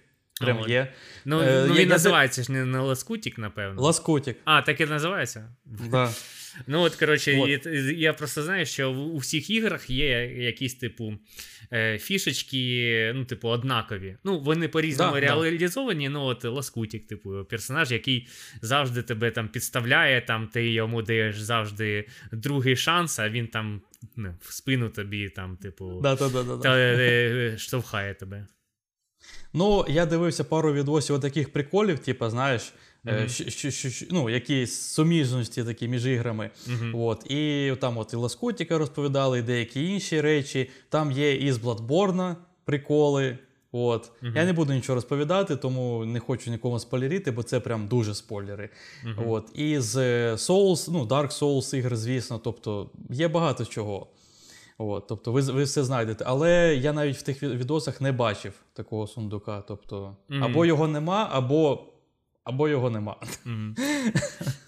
Прям 0.41 0.59
От. 0.61 0.69
є. 0.69 0.93
Ну, 1.25 1.41
Е, 1.41 1.65
ну 1.69 1.75
він 1.75 1.81
я 1.81 1.87
називається 1.87 2.43
ж 2.43 2.53
не, 2.53 2.65
не 2.65 2.79
Ласкутик, 2.79 3.39
напевно. 3.39 3.83
Ласкутик. 3.83 4.37
А, 4.45 4.63
так 4.63 4.81
і 4.81 4.87
називається? 4.87 5.49
Да. 5.65 6.11
Ну, 6.67 6.83
от, 6.83 6.97
коротше, 6.97 7.39
От. 7.39 7.67
я 7.97 8.13
просто 8.13 8.43
знаю, 8.43 8.67
що 8.67 8.93
у 8.93 9.17
всіх 9.17 9.51
іграх 9.51 9.91
є 9.91 10.35
якісь, 10.45 10.75
типу, 10.75 11.15
е, 11.73 11.99
фішечки, 11.99 13.13
ну, 13.15 13.25
типу, 13.25 13.49
однакові. 13.49 14.17
Ну, 14.25 14.41
вони 14.41 14.69
по-різному 14.69 15.15
Да, 15.15 15.21
да. 15.21 15.43
реалізовані, 15.43 16.09
ну, 16.09 16.25
от 16.25 16.45
Ласкутік, 16.45 17.07
типу, 17.07 17.45
персонаж, 17.51 17.93
який 17.93 18.29
завжди 18.63 19.03
тебе 19.03 19.31
там 19.31 19.49
підставляє, 19.49 20.21
там 20.21 20.47
ти 20.47 20.71
йому 20.73 21.03
даєш 21.03 21.41
завжди 21.41 22.05
другий 22.33 22.77
шанс, 22.77 23.19
а 23.19 23.29
він 23.29 23.47
там 23.47 23.81
ну, 24.17 24.35
в 24.41 24.53
спину 24.53 24.89
тобі, 24.89 25.29
там, 25.29 25.57
типу, 25.57 26.01
Да, 26.03 26.15
да, 26.15 26.29
да, 26.29 26.43
да, 26.43 26.57
та, 26.57 26.79
е, 26.79 27.55
штовхає 27.59 28.15
тебе. 28.15 28.47
Ну, 29.53 29.85
я 29.89 30.07
дивився 30.07 30.45
пару 30.45 30.73
відосів 30.73 31.21
таких 31.21 31.53
приколів, 31.53 31.99
типу, 31.99 32.29
знаєш, 32.29 32.73
Мгм. 33.07 33.29
що, 33.29 33.71
що, 33.71 34.07
ну, 34.11 34.31
якісь 34.31 34.81
суміжності 34.81 35.65
такі 35.65 35.89
між 35.89 36.07
іграми. 36.07 36.51
Мгм. 36.67 36.95
От, 36.95 37.31
і 37.31 37.73
там 37.81 37.99
от 37.99 38.13
і 38.13 38.17
Ласкутіка 38.17 38.79
розповідали, 38.79 39.39
і 39.39 39.43
деякі 39.43 39.89
інші 39.89 40.21
речі. 40.21 40.71
Там 40.89 41.13
є 41.13 41.35
і 41.35 41.53
з 41.53 41.59
Bloodborne 41.59 42.37
приколи. 42.65 43.39
От. 43.73 44.11
Я 44.35 44.45
не 44.45 44.53
буду 44.53 44.73
нічого 44.73 44.95
розповідати, 44.95 45.57
тому 45.57 46.05
не 46.05 46.21
хочу 46.21 46.51
нікому 46.51 46.79
спойлерити, 46.79 47.31
бо 47.31 47.43
це 47.43 47.61
прям 47.61 47.89
дуже 47.89 48.15
спойлери. 48.15 48.71
От. 49.27 49.51
І 49.55 49.81
з 49.81 49.97
Souls, 50.35 50.89
ну, 50.93 51.05
Dark 51.05 51.39
Souls 51.41 51.77
ігр, 51.77 51.97
звісно, 51.97 52.39
тобто 52.45 52.91
є 53.11 53.29
багато 53.29 53.65
чого. 53.65 54.07
От, 54.79 55.07
тобто 55.07 55.33
ви, 55.33 55.41
ви 55.41 55.65
все 55.65 55.85
знайдете. 55.85 56.25
Але 56.29 56.75
я 56.83 56.93
навіть 56.93 57.17
в 57.17 57.23
тих 57.23 57.43
відосах 57.43 58.01
не 58.01 58.13
бачив 58.13 58.53
такого 58.73 59.07
сундука. 59.07 59.61
Тобто, 59.69 60.17
Мгм. 60.29 60.45
або 60.45 60.67
його 60.67 60.89
нема, 60.89 61.29
або, 61.33 61.85
або 62.47 62.69
його 62.69 62.91
нема. 62.91 63.17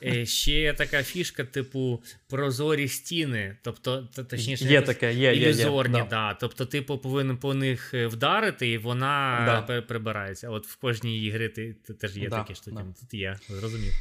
Е, 0.04 0.26
Ще 0.26 0.52
є 0.52 0.72
така 0.74 1.02
фішка, 1.02 1.44
типу, 1.44 2.02
прозорі 2.28 2.88
стіни. 2.88 3.56
Тобто, 3.62 4.08
точніше, 4.30 4.64
Є 4.64 4.82
таке, 4.82 5.14
є, 5.14 5.34
є, 5.34 5.40
є. 5.40 5.46
ілюзорні, 5.48 5.98
да. 5.98 6.04
да. 6.10 6.34
Тобто, 6.34 6.66
ти 6.66 6.82
по- 6.82 6.98
повинен 6.98 7.36
по 7.36 7.54
них 7.54 7.94
е, 7.94 8.06
вдарити, 8.06 8.68
і 8.70 8.78
вона 8.78 9.42
Да. 9.66 9.80
прибирається. 9.82 10.50
От 10.50 10.66
в 10.66 10.76
кожній 10.76 11.18
ігри 11.24 11.48
ти, 11.48 11.76
ти 11.86 11.94
теж 11.94 12.16
є 12.16 12.28
Да, 12.28 12.36
такі 12.38 12.54
штуки. 12.54 12.76
да. 12.76 13.00
Тут 13.00 13.14
є, 13.14 13.36
зрозумів. 13.48 13.92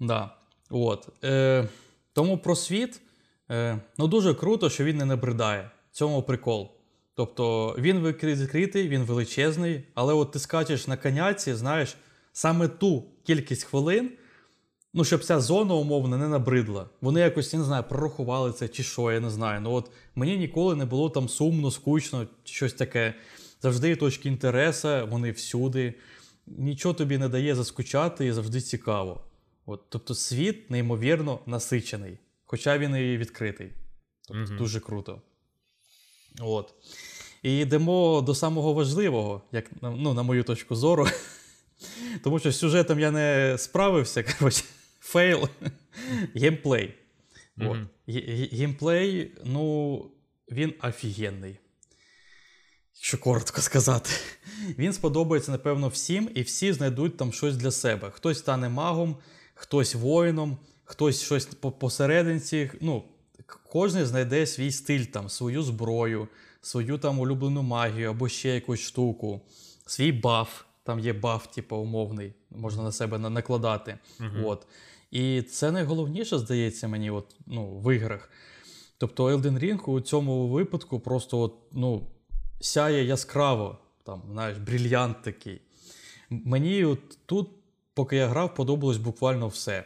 Да. 0.00 0.30
От. 0.70 1.08
Е, 1.24 1.68
тому 2.12 2.38
про 2.38 2.56
світ 2.56 3.00
е, 3.50 3.78
ну 3.98 4.06
дуже 4.08 4.34
круто, 4.34 4.70
що 4.70 4.84
він 4.84 4.96
не 4.96 5.04
набридає. 5.04 5.70
Цьому 5.92 6.22
прикол. 6.22 6.72
Тобто 7.14 7.74
він 7.78 8.00
відкритий, 8.02 8.88
він 8.88 9.02
величезний, 9.02 9.82
але 9.94 10.14
от 10.14 10.32
ти 10.32 10.38
скачеш 10.38 10.86
на 10.86 10.96
коняці, 10.96 11.54
знаєш, 11.54 11.96
саме 12.36 12.68
ту 12.68 13.04
кількість 13.24 13.64
хвилин, 13.64 14.10
ну, 14.94 15.04
щоб 15.04 15.24
ця 15.24 15.40
зона 15.40 15.74
умовно 15.74 16.18
не 16.18 16.28
набридла. 16.28 16.88
Вони 17.00 17.20
якось, 17.20 17.52
я 17.52 17.58
не 17.58 17.64
знаю, 17.64 17.84
прорахували 17.88 18.52
це 18.52 18.68
чи 18.68 18.82
що, 18.82 19.12
я 19.12 19.20
не 19.20 19.30
знаю. 19.30 19.60
Ну 19.60 19.72
от 19.72 19.90
мені 20.14 20.36
ніколи 20.36 20.76
не 20.76 20.84
було 20.84 21.10
там 21.10 21.28
сумно, 21.28 21.70
скучно, 21.70 22.26
чи 22.44 22.54
щось 22.54 22.72
таке. 22.72 23.14
Завжди 23.62 23.88
є 23.88 23.96
точки 23.96 24.28
інтересу, 24.28 25.06
вони 25.10 25.30
всюди. 25.30 25.94
Нічого 26.46 26.94
тобі 26.94 27.18
не 27.18 27.28
дає 27.28 27.54
заскучати 27.54 28.26
і 28.26 28.32
завжди 28.32 28.60
цікаво. 28.60 29.20
От, 29.66 29.80
тобто 29.88 30.14
світ 30.14 30.70
неймовірно 30.70 31.38
насичений, 31.46 32.18
хоча 32.44 32.78
він 32.78 32.96
і 32.96 33.16
відкритий. 33.16 33.72
Тобто 34.28 34.42
Мгм. 34.42 34.56
дуже 34.58 34.80
круто. 34.80 35.20
От. 36.40 36.74
І 37.42 37.58
йдемо 37.58 38.22
до 38.26 38.34
самого 38.34 38.72
важливого, 38.72 39.42
як 39.52 39.64
ну, 39.82 40.14
на 40.14 40.22
мою 40.22 40.44
точку 40.44 40.74
зору. 40.74 41.06
Тому 42.22 42.38
що 42.38 42.52
з 42.52 42.58
сюжетом 42.58 43.00
я 43.00 43.10
не 43.10 43.56
справився. 43.58 44.22
Коротше, 44.38 44.64
fail. 45.00 45.48
Геймплей. 46.34 46.94
Геймплей, 48.52 49.32
ну, 49.44 50.10
він 50.52 50.74
офігенний. 50.82 51.58
Якщо 52.94 53.18
коротко 53.18 53.60
сказати. 53.60 54.10
Він 54.78 54.92
сподобається, 54.92 55.52
напевно, 55.52 55.88
всім, 55.88 56.30
і 56.34 56.42
всі 56.42 56.72
знайдуть 56.72 57.16
там 57.16 57.32
щось 57.32 57.56
для 57.56 57.70
себе. 57.70 58.10
Хтось 58.10 58.38
стане 58.38 58.68
магом, 58.68 59.16
хтось 59.54 59.94
воїном, 59.94 60.58
хтось 60.84 61.22
щось 61.22 61.46
по- 61.46 61.72
посерединці. 61.72 62.70
Ну, 62.80 63.04
кожен 63.70 64.06
знайде 64.06 64.46
свій 64.46 64.72
стиль, 64.72 65.04
там, 65.04 65.28
свою 65.28 65.62
зброю, 65.62 66.28
свою 66.62 66.98
там 66.98 67.18
улюблену 67.18 67.62
магію 67.62 68.10
або 68.10 68.28
ще 68.28 68.48
якусь 68.48 68.80
штуку, 68.80 69.40
свій 69.86 70.12
баф. 70.12 70.62
Там 70.86 70.98
є 71.00 71.12
баф, 71.12 71.46
типу, 71.46 71.76
умовний, 71.76 72.34
можна 72.50 72.82
на 72.82 72.92
себе 72.92 73.18
на- 73.18 73.30
накладати. 73.30 73.98
От. 74.44 74.66
І 75.10 75.42
це 75.42 75.70
найголовніше, 75.70 76.38
здається 76.38 76.88
мені, 76.88 77.10
от, 77.10 77.36
ну, 77.46 77.78
в 77.78 77.94
іграх. 77.94 78.30
Тобто 78.98 79.24
Elden 79.24 79.58
Ring 79.58 79.84
у 79.90 80.00
цьому 80.00 80.48
випадку 80.48 81.00
просто 81.00 81.38
от, 81.40 81.54
ну, 81.72 82.06
сяє 82.60 83.04
яскраво, 83.04 83.78
там, 84.04 84.22
знаєш, 84.32 84.58
брильянт 84.58 85.22
такий. 85.22 85.60
Мені 86.30 86.84
от 86.84 87.26
тут, 87.26 87.50
поки 87.94 88.16
я 88.16 88.26
грав, 88.26 88.54
подобалось 88.54 88.96
буквально 88.98 89.48
все. 89.48 89.84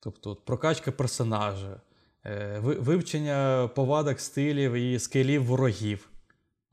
Тобто 0.00 0.30
от, 0.30 0.44
прокачка 0.44 0.92
персонажа, 0.92 1.80
е, 2.26 2.58
вивчення 2.62 3.70
повадок 3.74 4.20
стилів 4.20 4.72
і 4.72 4.98
скелів 4.98 5.44
ворогів. 5.44 6.08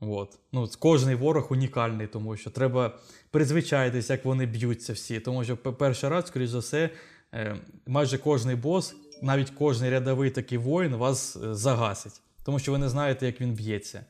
От. 0.08 0.38
Ну, 0.52 0.68
кожний 0.78 1.14
ворог 1.14 1.46
унікальний, 1.52 2.06
тому 2.06 2.36
що 2.36 2.50
треба 2.50 2.98
призвичаїтись, 3.30 4.10
як 4.10 4.24
вони 4.24 4.46
б'ються 4.46 4.92
всі. 4.92 5.20
Тому 5.20 5.44
що 5.44 5.56
перший 5.56 6.10
раз, 6.10 6.26
скоріш 6.26 6.50
за 6.50 6.58
все, 6.58 6.90
е, 7.34 7.56
майже 7.86 8.18
кожний 8.18 8.56
бос, 8.56 8.96
навіть 9.22 9.50
кожний 9.50 9.90
рядовий 9.90 10.30
такий 10.30 10.58
воїн 10.58 10.96
вас 10.96 11.36
е, 11.36 11.54
загасить, 11.54 12.20
тому 12.44 12.58
що 12.58 12.72
ви 12.72 12.78
не 12.78 12.88
знаєте, 12.88 13.26
як 13.26 13.40
він 13.40 13.52
б'ється. 13.52 14.04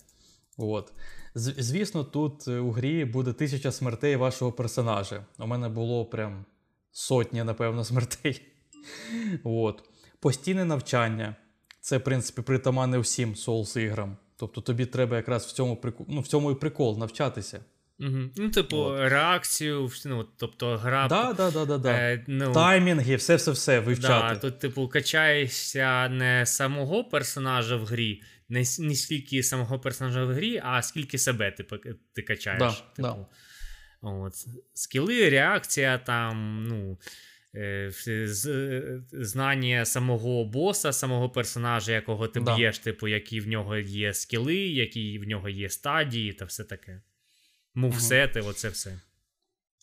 От. 0.57 0.93
Звісно, 1.35 2.05
тут 2.05 2.49
е, 2.49 2.59
у 2.59 2.71
грі 2.71 3.05
буде 3.05 3.33
тисяча 3.33 3.73
смертей 3.73 4.17
вашого 4.17 4.53
персонажа. 4.53 5.25
У 5.39 5.47
мене 5.47 5.69
було 5.69 6.05
прям 6.05 6.45
сотні, 6.93 7.45
напевно, 7.45 7.85
смертей. 7.85 8.43
От. 9.45 9.85
Постійне 10.21 10.65
навчання. 10.65 11.37
Це, 11.81 11.99
в 11.99 12.05
принципі, 12.05 12.43
притаманне 12.43 12.99
всім 12.99 13.35
Souls 13.35 13.79
іграм. 13.79 14.17
Тобто 14.37 14.61
тобі 14.61 14.87
треба 14.87 15.17
якраз 15.17 15.47
в 15.47 15.53
цьому 15.53 15.77
прикол, 15.77 16.07
ну, 16.09 16.21
в 16.21 16.27
цьому 16.27 16.51
і 16.51 16.55
прикол 16.55 16.99
навчатися. 16.99 17.65
Угу. 18.01 18.31
Ну, 18.37 18.51
типу, 18.51 18.77
От. 18.77 18.99
реакцію, 18.99 19.91
ну, 20.07 20.29
тобто 20.37 20.77
гра. 20.77 21.09
Так, 21.09 21.37
да, 21.37 21.51
да, 21.51 21.65
да, 21.65 21.79
да. 21.79 21.91
е, 21.93 22.25
ну, 22.29 22.53
Таймінги, 22.53 23.17
все-все-все 23.17 23.81
вивчати. 23.81 24.35
Да, 24.35 24.41
тут, 24.41 24.59
типу, 24.59 24.89
качаєшся 24.89 26.09
не 26.09 26.47
самого 26.47 27.05
персонажа 27.05 27.77
в 27.77 27.85
грі, 27.85 28.23
не, 28.49 28.65
не 28.79 28.95
скільки 28.95 29.43
самого 29.43 29.79
персонажа 29.79 30.25
в 30.25 30.33
грі, 30.33 30.63
а 30.65 30.83
скільки 30.83 31.19
себе 31.19 31.51
ти, 31.51 31.65
ти 32.15 32.23
качаєш. 32.23 32.59
Да, 32.59 33.03
типу. 33.03 33.27
От. 34.03 34.33
Скіли, 34.75 35.31
реакція, 35.31 35.99
там, 35.99 36.65
ну. 36.69 36.99
Е, 37.55 37.93
е, 38.07 39.03
Знання 39.13 39.85
самого 39.85 40.45
боса, 40.45 40.93
самого 40.93 41.31
персонажа, 41.31 41.93
якого 41.93 42.29
ти 42.29 42.41
Да. 42.41 42.57
б'єш, 42.57 42.79
типу, 42.79 43.09
які 43.09 43.41
в 43.41 43.49
нього 43.49 43.77
є 43.77 44.15
скіли, 44.15 44.57
які 44.57 45.19
в 45.19 45.25
нього 45.25 45.49
є 45.49 45.69
стадії 45.69 46.33
та 46.33 46.45
все 46.45 46.65
таке. 46.65 47.03
Мувсети, 47.75 48.41
оце 48.41 48.69
все. 48.69 49.01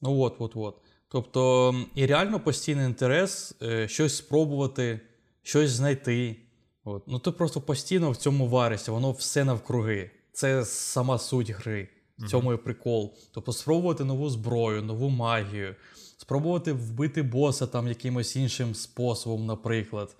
Ну 0.02 0.20
от, 0.20 0.36
от, 0.40 0.52
от. 0.56 0.82
Тобто, 1.08 1.76
і 1.96 2.06
реально 2.06 2.40
постійний 2.40 2.86
інтерес 2.86 3.56
е, 3.62 3.88
щось 3.88 4.18
спробувати, 4.18 5.00
щось 5.44 5.72
знайти. 5.72 6.36
От. 6.84 7.08
Ну 7.08 7.20
ти 7.20 7.32
просто 7.32 7.62
постійно 7.62 8.12
в 8.12 8.18
цьому 8.18 8.48
варишся, 8.48 8.92
воно 8.92 9.12
все 9.12 9.44
навкруги. 9.44 10.12
Це 10.34 10.66
сама 10.66 11.20
суть 11.20 11.50
гри. 11.50 11.88
В 12.18 12.28
цьому 12.28 12.54
і 12.54 12.58
прикол. 12.58 13.18
Тобто 13.34 13.54
спробувати 13.54 14.04
нову 14.04 14.30
зброю, 14.30 14.82
нову 14.82 15.10
магію, 15.10 15.76
спробувати 16.22 16.74
вбити 16.74 17.24
боса 17.24 17.68
там 17.68 17.88
якимось 17.88 18.36
іншим 18.36 18.76
способом, 18.76 19.46
наприклад. 19.46 20.16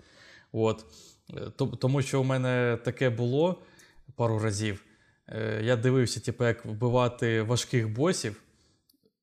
От. 0.52 0.84
Е, 1.34 1.50
Тому 1.78 2.02
що 2.02 2.20
у 2.20 2.24
мене 2.24 2.78
таке 2.84 3.10
було 3.10 3.62
пару 4.16 4.38
разів. 4.38 4.84
Е, 5.28 5.60
Я 5.64 5.76
дивився, 5.76 6.20
типу, 6.20 6.44
як 6.44 6.64
вбивати 6.64 7.42
важких 7.42 7.88
босів. 7.92 8.42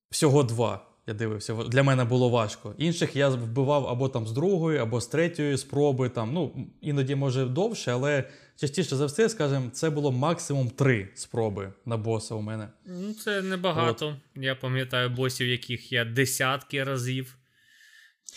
Всього 0.09 0.43
два. 0.43 0.85
Я 1.07 1.13
дивився. 1.13 1.53
Для 1.53 1.83
мене 1.83 2.03
було 2.05 2.29
важко. 2.29 2.73
Інших 2.77 3.15
я 3.15 3.29
вбивав 3.29 3.87
або 3.87 4.09
там 4.09 4.27
з 4.27 4.31
другої, 4.31 4.79
або 4.79 5.01
з 5.01 5.07
третьої 5.07 5.57
спроби. 5.57 6.09
Там, 6.09 6.33
ну, 6.33 6.67
іноді 6.81 7.15
може 7.15 7.45
довше, 7.45 7.91
але 7.91 8.23
частіше 8.59 8.95
за 8.95 9.05
все, 9.05 9.29
скажімо, 9.29 9.69
це 9.73 9.89
було 9.89 10.11
максимум 10.11 10.69
три 10.69 11.09
спроби 11.15 11.73
на 11.85 11.97
боса 11.97 12.35
у 12.35 12.41
мене. 12.41 12.67
Ну, 12.85 13.13
це 13.13 13.41
небагато. 13.41 14.15
Я 14.35 14.55
пам'ятаю 14.55 15.09
босів, 15.09 15.47
яких 15.47 15.91
я 15.91 16.05
десятки 16.05 16.83
разів 16.83 17.37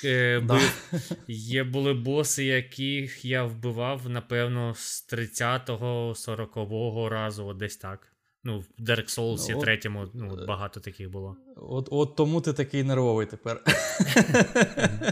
е, 0.05 0.41
Да. 0.41 0.55
бив. 0.55 0.73
Є 1.29 1.65
були 1.65 1.95
боси, 1.95 2.45
яких 2.45 3.25
я 3.25 3.45
вбивав, 3.45 4.09
напевно, 4.09 4.75
з 4.77 5.13
30-го, 5.13 6.11
40-го 6.13 7.09
разу, 7.09 7.47
от 7.47 7.57
десь 7.57 7.77
так. 7.77 8.09
Ну, 8.45 8.59
в 8.61 8.83
Dark 8.83 9.19
Souls 9.19 9.47
Ну, 9.51 9.61
третьому, 9.61 10.07
ну, 10.15 10.47
багато 10.47 10.81
таких 10.81 11.11
було. 11.11 11.37
От, 11.57 11.89
от 11.91 12.17
тому 12.17 12.41
ти 12.41 12.53
такий 12.53 12.83
нервовий 12.83 13.27
тепер. 13.27 13.63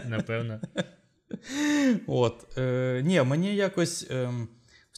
Напевно. 0.06 0.60
От, 2.06 2.58
е, 2.58 3.02
ні, 3.04 3.22
мені 3.22 3.56
якось 3.56 4.06
е, 4.10 4.32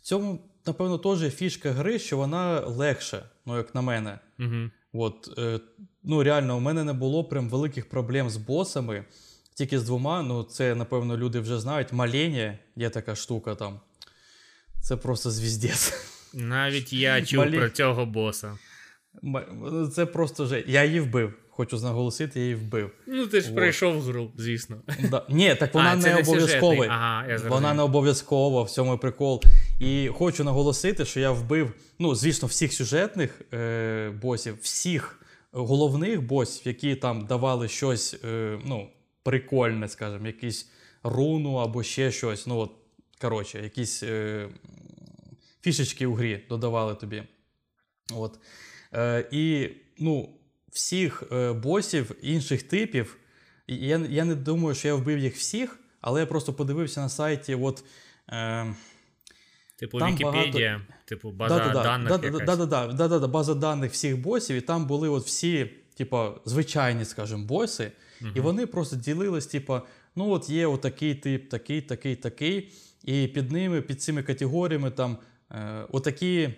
цьому, 0.03 0.38
напевно, 0.66 0.98
теж 0.98 1.34
фішка 1.34 1.70
гри, 1.70 1.98
що 1.98 2.16
вона 2.16 2.61
легша, 2.61 3.22
ну, 3.46 3.57
як 3.57 3.74
на 3.74 3.82
мене. 3.82 4.18
Угу. 4.38 4.70
От, 4.92 5.38
е, 5.38 5.61
ну, 6.03 6.22
реально, 6.22 6.57
у 6.57 6.61
мене 6.61 6.84
не 6.84 6.92
було 6.92 7.24
прям 7.24 7.48
великих 7.48 7.88
проблем 7.88 8.30
з 8.30 8.36
босами. 8.36 9.05
Тільки 9.55 9.78
з 9.78 9.84
двома, 9.84 10.22
ну, 10.22 10.42
це, 10.42 10.74
напевно, 10.74 11.16
люди 11.16 11.40
вже 11.40 11.61
знають. 11.61 11.92
Малення 11.92 12.59
є 12.76 12.90
така 12.90 13.14
штука 13.14 13.55
там. 13.55 13.80
Це 14.80 14.96
просто 14.96 15.30
звіздець. 15.30 15.94
Навіть 16.34 16.92
я 16.92 17.22
чув 17.26 17.44
Малі- 17.44 17.59
про 17.59 17.70
цього 17.70 18.07
боса. 18.07 18.59
Це 19.94 20.07
просто 20.07 20.46
же. 20.46 20.64
Я 20.66 20.84
її 20.84 21.00
вбив. 21.00 21.34
Хочу 21.55 21.80
наголосити, 21.80 22.40
я 22.40 22.44
її 22.44 22.55
вбив. 22.55 22.90
Ну, 23.07 23.26
ти 23.26 23.40
ж 23.40 23.46
Вот. 23.46 23.57
пройшов 23.57 24.03
гру, 24.03 24.32
звісно. 24.36 24.82
Да. 25.11 25.26
Ні, 25.28 25.55
так 25.55 25.74
вона 25.74 25.90
А, 25.90 25.96
не 25.96 26.16
обов'язкова. 26.16 26.86
Ага. 26.86 27.36
Вона 27.48 27.74
не 27.74 27.82
обов'язкова, 27.82 28.62
в 28.62 28.70
цьому 28.70 28.98
прикол. 28.98 29.42
І 29.80 30.09
хочу 30.09 30.44
наголосити, 30.44 31.05
що 31.05 31.20
я 31.20 31.30
вбив, 31.30 31.72
ну, 31.98 32.14
звісно, 32.14 32.48
всіх 32.48 32.72
сюжетних 32.72 33.40
е, 33.53 34.11
босів, 34.22 34.59
всіх 34.61 35.20
головних 35.53 36.22
босів, 36.22 36.66
які 36.66 36.96
там 36.96 37.26
давали 37.26 37.68
щось, 37.68 38.16
е, 38.24 38.59
ну, 38.64 38.88
прикольне, 39.22 39.88
скажімо, 39.88 40.26
якісь 40.26 40.70
руну 41.03 41.55
або 41.55 41.82
ще 41.82 42.11
щось. 42.11 42.46
Ну, 42.46 42.59
от, 42.59 42.70
коротше, 43.20 43.62
якісь 43.62 44.03
е, 44.03 44.48
фішечки 45.62 46.07
у 46.07 46.14
грі 46.14 46.44
додавали 46.48 46.94
тобі. 46.94 47.22
От. 48.14 48.38
Е, 48.94 49.28
і, 49.30 49.68
ну, 49.98 50.28
всіх 50.72 51.22
е, 51.32 51.52
босів 51.52 52.10
інших 52.22 52.62
типів. 52.62 53.16
Я, 53.66 53.98
я 53.98 54.24
не 54.24 54.34
думаю, 54.34 54.74
що 54.74 54.88
я 54.88 54.94
вбив 54.94 55.18
їх 55.18 55.36
всіх, 55.36 55.78
але 56.00 56.20
я 56.20 56.26
просто 56.26 56.52
подивився 56.52 57.00
на 57.00 57.08
сайті. 57.08 57.54
От, 57.54 57.84
е, 58.28 58.74
Типу, 59.76 59.98
Там 59.98 60.08
Вікіпедія, 60.14 60.80
типу, 61.04 61.30
база 61.30 61.54
даних. 61.82 62.08
якась. 62.24 62.58
Да-да-да, 62.94 63.26
база 63.26 63.54
даних 63.54 63.92
всіх 63.92 64.18
босів, 64.20 64.56
і 64.56 64.60
там 64.60 64.86
були 64.86 65.08
от 65.08 65.24
всі, 65.26 65.70
типа, 65.94 66.34
звичайні, 66.44 67.04
скажімо, 67.04 67.44
боси, 67.44 67.92
і 68.34 68.40
вони 68.40 68.66
просто 68.66 68.96
ділились, 68.96 69.46
типа, 69.46 69.82
ну 70.16 70.30
от 70.30 70.50
є 70.50 70.66
отакий 70.66 71.14
тип, 71.14 71.48
такий, 71.50 71.80
такий, 71.80 72.16
такий, 72.16 72.72
і 73.04 73.26
під 73.28 73.52
ними, 73.52 73.80
під 73.82 74.02
цими 74.02 74.22
категоріями 74.22 74.90
там 74.90 75.16
е, 75.50 75.86
отакі 75.92 76.40
е, 76.42 76.54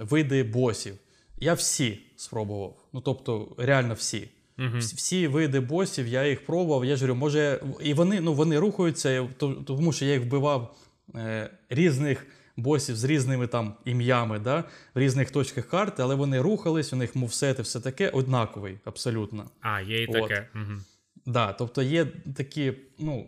види 0.00 0.42
босів. 0.42 0.94
Я 1.42 1.54
всі 1.54 1.98
спробував. 2.16 2.76
Ну, 2.92 3.00
тобто, 3.00 3.54
реально 3.58 3.94
всі. 3.94 4.28
Мгм. 4.56 4.78
Всі- 4.78 5.26
види 5.26 5.60
босів, 5.60 6.08
я 6.08 6.26
їх 6.26 6.46
пробував. 6.46 6.84
Я 6.84 6.96
ж 6.96 7.02
говорю, 7.06 7.18
може, 7.20 7.60
і 7.80 7.94
вони, 7.94 8.20
ну, 8.20 8.34
вони 8.34 8.58
рухаються, 8.58 9.28
тому 9.66 9.92
що 9.92 10.04
я 10.04 10.12
їх 10.12 10.22
вбивав 10.22 10.76
е, 11.14 11.50
різних 11.68 12.26
босів 12.56 12.96
з 12.96 13.04
різними 13.04 13.46
там 13.46 13.74
ім'ями, 13.84 14.38
да, 14.38 14.64
в 14.94 14.98
різних 14.98 15.30
точках 15.30 15.66
карти, 15.68 16.02
але 16.02 16.14
вони 16.14 16.40
рухались, 16.40 16.92
у 16.92 16.96
них 16.96 17.16
мувсети, 17.16 17.62
все 17.62 17.80
таке 17.80 18.08
однаковий, 18.08 18.78
абсолютно. 18.84 19.50
А, 19.60 19.80
є 19.80 20.02
і 20.02 20.06
От. 20.06 20.12
таке. 20.12 20.48
Угу. 20.54 20.80
Да, 21.26 21.52
тобто 21.52 21.82
є 21.82 22.06
такі, 22.36 22.72
ну, 22.98 23.26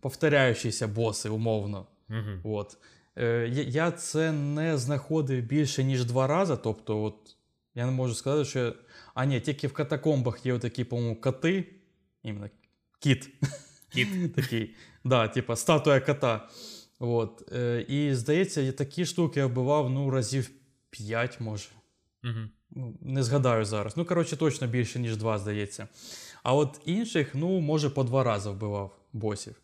повторяючіся 0.00 0.88
боси, 0.88 1.28
умовно. 1.28 1.86
Угу. 2.10 2.56
От. 2.56 2.76
Е, 3.18 3.48
я- 3.52 3.62
Я 3.62 3.90
це 3.90 4.32
не 4.32 4.78
знаходив 4.78 5.42
більше, 5.42 5.84
ніж 5.84 6.04
два 6.04 6.26
рази. 6.26 6.56
Тобто, 6.64 7.02
от, 7.02 7.33
я 7.74 7.86
не 7.86 7.92
можу 7.92 8.14
сказати, 8.14 8.44
що. 8.44 8.58
я- 8.58 8.72
А 9.14 9.24
ні, 9.24 9.40
тільки 9.40 9.66
в 9.66 9.72
катакомбах 9.72 10.46
є 10.46 10.58
такі, 10.58 10.84
по-моєму, 10.84 11.16
коти. 11.20 11.64
Іменно 12.22 12.50
кіт. 12.98 13.30
Кіт. 13.88 14.34
Такий. 14.34 14.74
Да, 15.04 15.28
типа 15.28 15.56
статуя 15.56 16.00
кота. 16.00 16.48
От. 16.98 17.52
Е, 17.52 17.84
І 17.88 18.14
здається, 18.14 18.60
я 18.60 18.72
такі 18.72 19.06
штуки 19.06 19.40
я 19.40 19.46
вбивав 19.46 19.90
ну, 19.90 20.10
разів 20.10 20.50
5, 20.90 21.40
може. 21.40 21.68
Угу. 22.24 22.92
Не 23.00 23.22
згадаю 23.22 23.64
зараз. 23.64 23.96
Ну, 23.96 24.04
коротше, 24.04 24.36
точно 24.36 24.66
більше, 24.66 24.98
ніж 24.98 25.16
два, 25.16 25.38
здається. 25.38 25.88
А 26.42 26.54
от 26.54 26.80
інших, 26.84 27.34
ну, 27.34 27.60
може, 27.60 27.90
по 27.90 28.04
два 28.04 28.24
рази 28.24 28.50
вбивав 28.50 28.96
босів. 29.12 29.54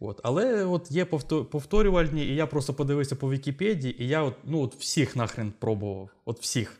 От. 0.00 0.20
Але 0.22 0.64
от 0.64 0.90
є 0.90 1.04
повторювальні, 1.04 2.24
і 2.26 2.34
я 2.34 2.46
просто 2.46 2.74
подивився 2.74 3.16
по 3.16 3.30
Вікіпедії, 3.30 4.02
і 4.02 4.08
я 4.08 4.22
от, 4.22 4.34
ну, 4.44 4.60
от 4.60 4.74
всіх 4.74 5.16
нахрен 5.16 5.52
пробував. 5.58 6.10
От 6.24 6.40
всіх. 6.40 6.78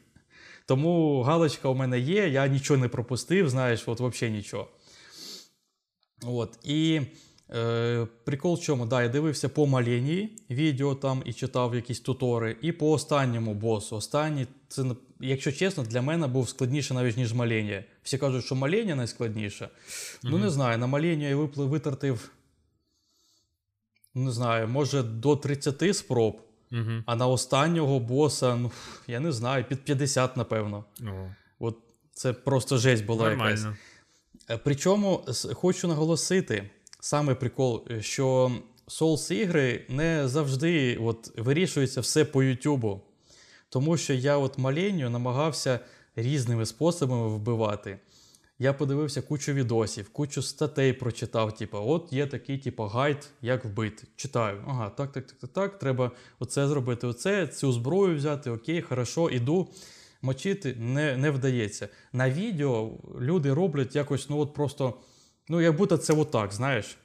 Тому 0.72 1.22
галочка 1.22 1.68
у 1.68 1.74
мене 1.74 1.98
є, 1.98 2.28
я 2.28 2.46
нічого 2.46 2.80
не 2.80 2.88
пропустив, 2.88 3.48
знаєш, 3.48 3.82
от 3.86 4.00
взагалі 4.00 4.36
нічого. 4.36 4.68
От. 6.22 6.58
І 6.64 7.00
е, 7.50 8.06
прикол 8.24 8.54
в 8.54 8.60
чому? 8.60 8.86
Да, 8.86 9.02
я 9.02 9.08
дивився 9.08 9.48
по 9.48 9.66
Маленії 9.66 10.38
відео 10.50 10.94
там 10.94 11.22
і 11.24 11.32
читав 11.32 11.74
якісь 11.74 12.00
тутори, 12.00 12.56
і 12.62 12.72
по 12.72 12.90
останньому 12.90 13.54
босу. 13.54 13.96
Останній, 13.96 14.46
це, 14.68 14.84
якщо 15.20 15.52
чесно, 15.52 15.82
для 15.82 16.02
мене 16.02 16.26
був 16.26 16.48
складніше 16.48 16.94
навіть, 16.94 17.16
ніж 17.16 17.32
Маленія. 17.32 17.84
Всі 18.02 18.18
кажуть, 18.18 18.44
що 18.44 18.54
Маленія 18.54 18.96
найскладніше. 18.96 19.68
Ну, 20.22 20.38
не 20.38 20.50
знаю, 20.50 20.78
на 20.78 20.86
Маленію 20.86 21.50
я 21.56 21.64
витратив, 21.64 22.30
не 24.14 24.30
знаю, 24.30 24.68
може 24.68 25.02
до 25.02 25.36
30 25.36 25.96
спроб, 25.96 26.40
Угу. 26.72 27.02
а 27.06 27.16
на 27.16 27.26
останнього 27.26 27.98
боса, 28.00 28.56
ну, 28.56 28.70
я 29.06 29.20
не 29.20 29.32
знаю, 29.32 29.64
під 29.64 29.84
50, 29.84 30.36
напевно. 30.36 30.84
О, 31.02 31.28
От 31.58 31.78
це 32.12 32.32
просто 32.32 32.78
жесть 32.78 33.04
була 33.04 33.30
якась. 33.30 33.60
нормально. 33.60 33.76
Е, 34.50 34.58
Причому 34.64 35.24
хочу 35.54 35.88
наголосити 35.88 36.70
саме 37.00 37.34
прикол, 37.34 37.84
е, 37.90 38.02
що 38.02 38.52
Souls 38.88 39.32
ігри 39.32 39.86
не 39.88 40.28
завжди 40.28 40.96
от, 40.96 41.38
вирішується 41.38 42.00
все 42.00 42.24
по 42.24 42.42
Ютубу. 42.42 43.00
Тому 43.68 43.96
що 43.96 44.14
я 44.14 44.38
от 44.38 44.58
маленню 44.58 45.10
намагався 45.10 45.80
різними 46.16 46.66
способами 46.66 47.28
вбивати. 47.28 47.98
Я 48.62 48.72
подивився 48.72 49.22
кучу 49.22 49.52
відосів, 49.52 50.08
кучу 50.08 50.42
статей 50.42 50.92
прочитав. 50.92 51.54
Типу, 51.54 51.78
от 51.78 52.12
є 52.12 52.26
такий, 52.26 52.58
типу, 52.58 52.82
гайд, 52.82 53.28
як 53.40 53.64
вбити. 53.64 54.06
Читаю. 54.16 54.64
Ага, 54.66 54.90
так, 54.90 55.12
так, 55.12 55.26
так, 55.26 55.38
так, 55.38 55.50
так. 55.50 55.78
Треба 55.78 56.10
оце 56.38 56.68
зробити, 56.68 57.06
оце, 57.06 57.46
цю 57.46 57.72
зброю 57.72 58.16
взяти, 58.16 58.50
окей, 58.50 58.82
хорошо, 58.82 59.30
іду. 59.30 59.68
Мочити 60.22 60.74
не, 60.78 61.16
не 61.16 61.30
вдається. 61.30 61.88
На 62.12 62.30
відео 62.30 62.90
люди 63.20 63.52
роблять 63.52 63.96
якось, 63.96 64.30
ну 64.30 64.38
от 64.38 64.54
просто, 64.54 64.94
ну 65.48 65.60
як 65.60 65.76
будто 65.76 65.96
це 65.96 66.12
отак, 66.12 66.52
знаєш. 66.52 66.96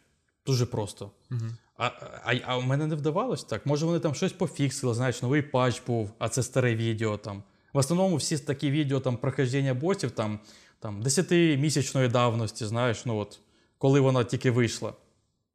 Дуже 0.46 0.66
просто. 0.66 1.12
Угу. 1.32 1.42
А, 1.78 1.86
а, 2.24 2.36
а 2.46 2.58
у 2.58 2.62
мене 2.62 2.88
не 2.88 2.96
вдавалось 2.96 3.44
так. 3.44 3.66
Може, 3.66 3.86
вони 3.86 4.00
там 4.00 4.14
щось 4.14 4.34
пофіксили, 4.34 4.94
знаєш, 4.94 5.22
новий 5.22 5.42
патч 5.42 5.82
був, 5.88 6.12
а 6.20 6.30
це 6.30 6.44
старе 6.44 6.76
відео 6.76 7.18
там. 7.18 7.44
В 7.74 7.78
основному 7.78 8.16
всі 8.16 8.38
такі 8.38 8.72
відео 8.72 9.00
там 9.00 9.18
прохождення 9.18 9.74
босів 9.74 10.12
там, 10.12 10.40
там 10.80 11.04
10-місячної 11.04 12.12
давності, 12.12 12.66
знаєш, 12.66 13.06
ну 13.06 13.18
от, 13.18 13.40
коли 13.78 14.00
вона 14.00 14.24
тільки 14.24 14.52
вийшла. 14.52 14.94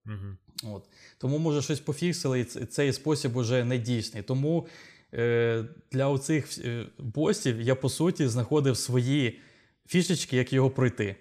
Угу. 0.06 0.72
От. 0.74 0.84
Тому, 1.18 1.38
може, 1.38 1.62
щось 1.62 1.80
пофіксили, 1.80 2.40
і 2.40 2.44
цей 2.44 2.92
спосіб 2.92 3.36
уже 3.36 3.64
не 3.64 3.78
дійсний. 3.78 4.22
Тому 4.22 4.66
е, 5.14 5.64
для 5.92 6.08
оцих 6.08 6.58
е, 6.58 6.86
босів 6.98 7.60
я, 7.60 7.74
по 7.74 7.88
суті, 7.88 8.28
знаходив 8.28 8.76
свої 8.76 9.40
фішечки, 9.86 10.36
як 10.36 10.52
його 10.52 10.70
пройти. 10.70 11.16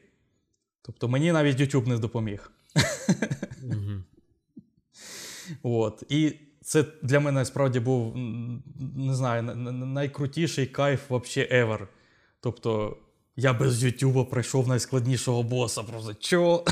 Тобто 0.81 1.07
мені 1.07 1.31
навіть 1.31 1.59
YouTube 1.59 1.87
не 1.87 1.97
допоміг. 1.97 2.51
Угу. 3.63 4.03
От. 5.63 6.03
І 6.09 6.33
це 6.61 6.85
для 7.01 7.19
мене 7.19 7.45
справді 7.45 7.79
був 7.79 8.17
не 8.95 9.15
знаю, 9.15 9.43
на- 9.43 9.55
на- 9.55 9.71
найкрутіший 9.71 10.65
кайф 10.65 11.09
вообще 11.09 11.49
ever. 11.51 11.87
Тобто, 12.39 12.97
я 13.41 13.53
без 13.53 13.83
Ютуба 13.83 14.25
пройшов 14.25 14.67
найскладнішого 14.67 15.43
боса. 15.43 15.83
Просто 15.83 16.13
чо? 16.13 16.63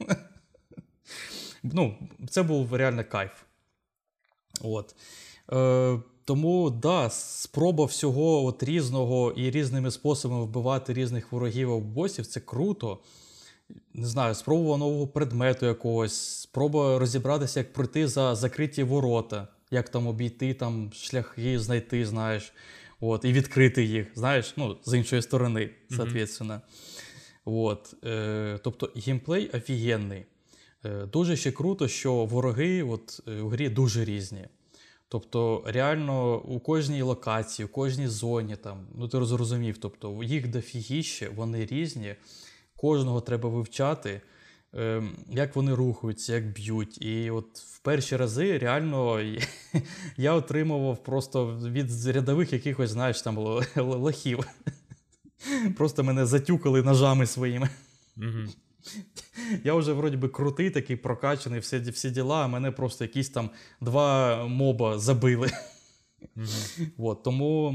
ну, 1.62 1.94
це 2.30 2.42
був 2.42 2.74
реально 2.74 3.04
кайф. 3.04 3.32
От. 4.60 4.94
Е, 5.52 5.98
тому, 6.24 6.70
да, 6.70 7.10
спроба 7.10 7.84
всього 7.84 8.44
от 8.44 8.62
різного 8.62 9.32
і 9.32 9.50
різними 9.50 9.90
способами 9.90 10.44
вбивати 10.44 10.92
різних 10.92 11.32
ворогів 11.32 11.72
або 11.72 11.80
босів 11.80 12.26
це 12.26 12.40
круто. 12.40 12.98
Не 13.94 14.06
знаю, 14.06 14.34
спроба 14.34 14.76
нового 14.76 15.06
предмету 15.06 15.66
якогось, 15.66 16.40
спроба 16.40 16.98
розібратися, 16.98 17.60
як 17.60 17.72
пройти 17.72 18.08
за 18.08 18.34
закриті 18.34 18.82
ворота, 18.82 19.48
як 19.70 19.88
там 19.88 20.06
обійти 20.06 20.54
там 20.54 20.90
шляхи 20.92 21.58
знайти, 21.58 22.06
знаєш, 22.06 22.52
от, 23.00 23.24
і 23.24 23.32
відкрити 23.32 23.84
їх, 23.84 24.06
знаєш, 24.14 24.54
ну, 24.56 24.76
з 24.84 24.98
іншої 24.98 25.22
сторони, 25.22 25.70
соответственно. 25.90 26.60
От, 27.44 27.94
е, 28.04 28.58
тобто 28.62 28.92
геймплей 28.96 29.48
офігенний. 29.48 30.26
Е, 30.84 31.06
дуже 31.06 31.36
ще 31.36 31.52
круто, 31.52 31.88
що 31.88 32.24
вороги 32.24 32.82
от, 32.82 33.20
е, 33.28 33.40
у 33.40 33.48
грі 33.48 33.68
дуже 33.68 34.04
різні. 34.04 34.46
Тобто, 35.08 35.64
реально 35.66 36.40
у 36.40 36.60
кожній 36.60 37.02
локації, 37.02 37.66
у 37.66 37.68
кожній 37.68 38.08
зоні, 38.08 38.56
там, 38.56 38.86
ну 38.94 39.08
ти 39.08 39.24
зрозумів, 39.24 39.78
тобто 39.78 40.22
їх 40.22 40.48
дофігіще, 40.48 41.28
вони 41.28 41.66
різні, 41.66 42.14
кожного 42.76 43.20
треба 43.20 43.48
вивчати, 43.48 44.20
як 45.30 45.56
вони 45.56 45.74
рухаються, 45.74 46.34
як 46.34 46.52
б'ють. 46.52 47.02
І 47.02 47.30
от 47.30 47.58
в 47.58 47.78
перші 47.78 48.16
рази 48.16 48.58
реально 48.58 49.20
я 50.16 50.32
отримував 50.32 51.02
просто 51.02 51.56
від 51.56 52.06
рядових 52.06 52.52
якихось, 52.52 52.90
знаєш, 52.90 53.22
там 53.22 53.38
лохів. 53.76 54.38
Просто 55.76 56.04
мене 56.04 56.26
затюкали 56.26 56.82
ножами 56.82 57.26
своїми. 57.26 57.68
Угу. 58.16 58.48
Я 59.64 59.74
вже 59.74 59.92
вроді 59.92 60.16
би 60.16 60.28
крутий, 60.28 60.70
такий 60.70 60.96
прокачаний, 60.96 61.60
всі, 61.60 61.78
всі 61.78 62.10
діла, 62.10 62.44
а 62.44 62.48
мене 62.48 62.70
просто 62.70 63.04
якісь 63.04 63.28
там 63.28 63.50
два 63.80 64.46
моба 64.46 64.98
забили. 64.98 65.50
Угу. 66.36 66.46
От, 66.98 67.22
тому 67.22 67.74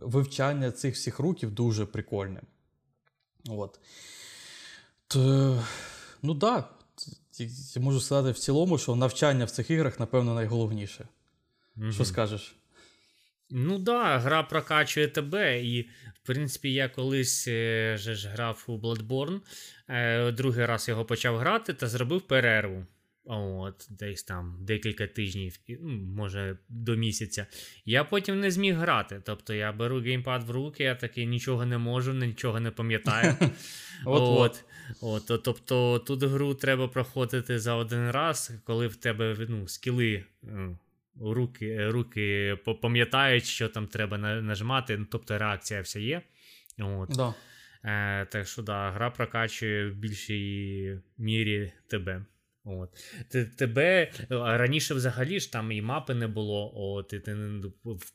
вивчання 0.00 0.70
цих 0.70 0.94
всіх 0.94 1.18
руків 1.18 1.50
дуже 1.50 1.86
прикольне. 1.86 2.40
От. 3.48 3.80
Т, 5.08 5.18
ну 6.22 6.34
так, 6.34 6.74
да, 7.38 7.44
я 7.74 7.82
можу 7.82 8.00
сказати 8.00 8.30
в 8.30 8.38
цілому, 8.38 8.78
що 8.78 8.96
навчання 8.96 9.44
в 9.44 9.50
цих 9.50 9.70
іграх, 9.70 10.00
напевно, 10.00 10.34
найголовніше. 10.34 11.08
Що 11.90 12.04
скажеш? 12.04 12.56
Ну 13.50 13.74
так, 13.74 13.82
да, 13.82 14.18
гра 14.18 14.42
прокачує 14.42 15.08
тебе, 15.08 15.62
і 15.62 15.82
в 16.14 16.26
принципі 16.26 16.72
я 16.72 16.88
колись 16.88 17.48
е, 17.48 17.96
же 17.98 18.14
ж 18.14 18.28
грав 18.28 18.64
у 18.66 18.78
Bloodborne, 18.78 19.40
е, 19.88 20.32
другий 20.32 20.66
раз 20.66 20.88
його 20.88 21.04
почав 21.04 21.38
грати 21.38 21.74
та 21.74 21.86
зробив 21.86 22.22
перерву. 22.22 22.86
От, 23.24 23.86
десь 23.90 24.22
там 24.22 24.56
декілька 24.60 25.06
тижнів, 25.06 25.58
ну, 25.68 25.90
може 25.90 26.58
до 26.68 26.96
місяця. 26.96 27.46
Я 27.84 28.04
потім 28.04 28.40
не 28.40 28.50
зміг 28.50 28.76
грати. 28.76 29.22
Тобто 29.24 29.54
я 29.54 29.72
беру 29.72 30.00
геймпад 30.00 30.42
в 30.42 30.50
руки, 30.50 30.84
я 30.84 30.94
такий 30.94 31.26
нічого 31.26 31.66
не 31.66 31.78
можу, 31.78 32.14
нічого 32.14 32.60
не 32.60 32.70
пам'ятаю. 32.70 33.34
От-от. 34.04 34.64
От, 35.00 35.30
от, 35.30 35.42
тобто 35.42 35.98
тут 35.98 36.22
гру 36.22 36.54
треба 36.54 36.88
проходити 36.88 37.58
за 37.58 37.74
один 37.74 38.10
раз, 38.10 38.52
коли 38.64 38.86
в 38.86 38.96
тебе 38.96 39.36
ну, 39.48 39.68
скіли. 39.68 40.24
ну, 40.42 40.78
Руки, 41.20 41.88
руки 41.90 42.56
пам'ятають, 42.82 43.44
що 43.44 43.68
там 43.68 43.86
треба 43.86 44.18
на- 44.18 44.42
нажимати, 44.42 44.98
ну, 44.98 45.06
тобто 45.10 45.38
реакція 45.38 45.80
вся 45.80 45.98
є. 45.98 46.22
От. 46.78 47.10
Да. 47.10 47.34
Е, 47.84 48.26
так 48.26 48.46
що 48.46 48.62
да, 48.62 48.90
гра 48.90 49.10
прокачує 49.10 49.90
в 49.90 49.94
більшій 49.94 50.98
мірі 51.18 51.72
тебе. 51.88 52.24
От. 52.64 52.88
Тебе 53.56 54.10
раніше 54.30 54.94
взагалі 54.94 55.40
ж 55.40 55.52
там 55.52 55.72
і 55.72 55.82
мапи 55.82 56.14
не 56.14 56.26
було, 56.26 56.72
от, 56.76 57.12
і 57.12 57.18
ти 57.18 57.36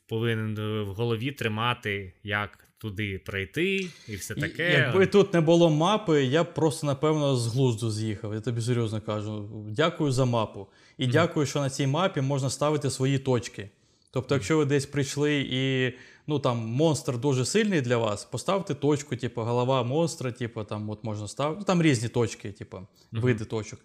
повинен 0.08 0.54
в 0.84 0.86
голові 0.94 1.32
тримати, 1.32 2.12
як 2.22 2.68
туди 2.78 3.18
пройти, 3.26 3.76
і 4.08 4.16
все 4.16 4.34
І- 4.36 4.40
таке. 4.40 4.72
Якби 4.72 5.06
тут 5.06 5.34
не 5.34 5.40
було 5.40 5.70
мапи, 5.70 6.24
я 6.24 6.44
б 6.44 6.54
просто, 6.54 6.86
напевно, 6.86 7.36
з 7.36 7.46
глузду 7.46 7.90
з'їхав. 7.90 8.34
Я 8.34 8.40
тобі 8.40 8.60
серйозно 8.60 9.00
кажу. 9.00 9.48
Дякую 9.70 10.12
за 10.12 10.24
мапу. 10.24 10.66
І 10.98 11.02
Мгм. 11.02 11.12
дякую, 11.12 11.46
що 11.46 11.60
на 11.60 11.70
цій 11.70 11.86
мапі 11.86 12.20
можна 12.20 12.50
ставити 12.50 12.90
свої 12.90 13.18
точки. 13.18 13.70
Тобто, 14.10 14.34
якщо 14.34 14.58
ви 14.58 14.64
десь 14.64 14.86
прийшли 14.86 15.46
і 15.50 15.92
ну, 16.28 16.38
там, 16.38 16.58
монстр 16.58 17.18
дуже 17.18 17.44
сильний 17.44 17.80
для 17.80 17.96
вас, 17.96 18.24
поставте 18.24 18.74
точку, 18.74 19.16
типу, 19.16 19.42
голова 19.42 19.82
монстра, 19.82 20.32
типу, 20.32 20.64
там 20.64 20.90
от 20.90 21.04
можна 21.04 21.28
ставити. 21.28 21.58
Ну, 21.58 21.64
там 21.64 21.82
різні 21.82 22.08
точки, 22.08 22.52
типу, 22.52 22.78
види 23.12 23.44
точок. 23.44 23.80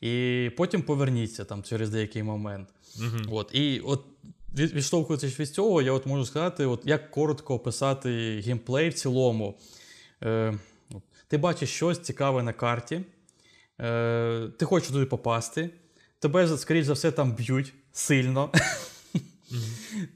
І 0.00 0.50
потім 0.56 0.82
поверніться 0.82 1.44
там 1.44 1.62
через 1.62 1.90
деякий 1.90 2.22
момент. 2.22 2.68
Угу. 2.98 3.36
От, 3.36 3.50
і 3.54 3.80
от 3.80 4.04
відштовхуючись 4.54 5.40
від 5.40 5.48
цього, 5.48 5.82
я 5.82 5.92
от 5.92 6.06
можу 6.06 6.26
сказати, 6.26 6.66
от 6.66 6.82
як 6.84 7.10
коротко 7.10 7.54
описати 7.54 8.40
геймплей 8.40 8.88
в 8.88 8.94
цілому. 8.94 9.58
Е, 10.22 10.58
ти 11.28 11.38
бачиш 11.38 11.70
щось 11.70 11.98
цікаве 11.98 12.42
на 12.42 12.52
карті, 12.52 13.00
е, 13.80 14.48
ти 14.58 14.64
хочеш 14.64 14.88
туди 14.88 15.06
попасти, 15.06 15.70
тебе, 16.18 16.58
скоріш 16.58 16.86
за 16.86 16.92
все, 16.92 17.10
там 17.10 17.32
б'ють 17.32 17.74
сильно. 17.92 18.50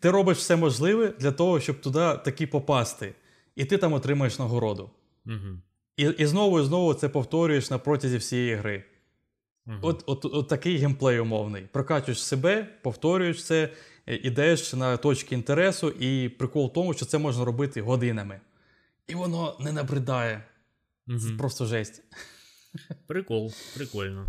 Ти 0.00 0.10
робиш 0.10 0.38
все 0.38 0.56
можливе 0.56 1.14
для 1.18 1.32
того, 1.32 1.60
щоб 1.60 1.80
туди 1.80 1.98
таки 2.24 2.46
попасти. 2.46 3.14
І 3.56 3.64
ти 3.64 3.78
там 3.78 3.92
отримаєш 3.92 4.38
нагороду. 4.38 4.90
І, 5.96 6.02
і 6.18 6.26
знову 6.26 6.60
і 6.60 6.64
знову 6.64 6.94
це 6.94 7.08
повторюєш 7.08 7.70
на 7.70 7.78
протязі 7.78 8.16
всієї 8.16 8.54
гри. 8.54 8.84
Угу. 9.66 9.76
От, 9.82 10.02
от, 10.06 10.24
от 10.24 10.48
такий 10.48 10.76
геймплей 10.76 11.18
умовний. 11.20 11.62
Прокачуєш 11.72 12.22
себе, 12.24 12.68
повторюєш 12.82 13.44
це, 13.44 13.68
е, 14.06 14.16
ідеш 14.16 14.72
на 14.72 14.96
точки 14.96 15.34
інтересу, 15.34 15.90
і 15.90 16.28
прикол 16.28 16.66
в 16.66 16.72
тому, 16.72 16.94
що 16.94 17.06
це 17.06 17.18
можна 17.18 17.44
робити 17.44 17.82
годинами. 17.82 18.40
І 19.08 19.14
воно 19.14 19.56
не 19.60 19.72
набридає. 19.72 20.44
Це 21.06 21.28
Угу. 21.28 21.38
просто 21.38 21.66
жесть. 21.66 22.02
Прикол, 23.06 23.52
прикольно. 23.76 24.26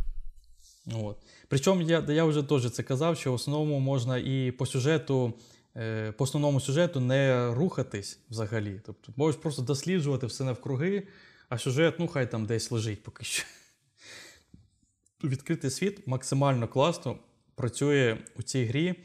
От. 0.93 1.17
Причому 1.53 1.81
я, 1.81 2.05
я 2.09 2.25
вже 2.25 2.43
теж 2.43 2.71
це 2.71 2.83
казав, 2.83 3.17
що 3.17 3.31
в 3.31 3.35
основному 3.35 3.79
можна 3.79 4.17
і 4.17 4.51
по 4.51 4.65
сюжету, 4.65 5.33
е, 5.75 6.11
по 6.11 6.23
основному 6.23 6.59
сюжету 6.59 6.99
не 6.99 7.53
рухатись 7.53 8.19
взагалі. 8.29 8.81
Тобто 8.85 9.13
можеш 9.15 9.41
просто 9.41 9.61
досліджувати 9.61 10.25
все 10.25 10.43
навкруги, 10.43 11.07
а 11.49 11.57
сюжет, 11.57 11.99
ну 11.99 12.07
хай 12.07 12.31
там 12.31 12.45
десь 12.45 12.71
лежить 12.71 13.03
поки 13.03 13.23
що. 13.25 13.43
Відкритий 15.23 15.71
світ 15.71 16.07
максимально 16.07 16.67
класно 16.67 17.17
працює 17.55 18.17
у 18.35 18.41
цій 18.43 18.65
грі. 18.65 18.95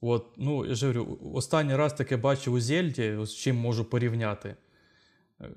От, 0.00 0.26
ну, 0.36 0.66
я 0.66 0.74
ж 0.74 0.86
говорю, 0.86 1.18
останній 1.34 1.76
раз 1.76 1.92
таке 1.94 2.16
бачив 2.16 2.52
у 2.52 2.60
Зельді, 2.60 3.18
з 3.22 3.34
чим 3.34 3.56
можу 3.56 3.84
порівняти. 3.84 4.56
Е, 5.40 5.50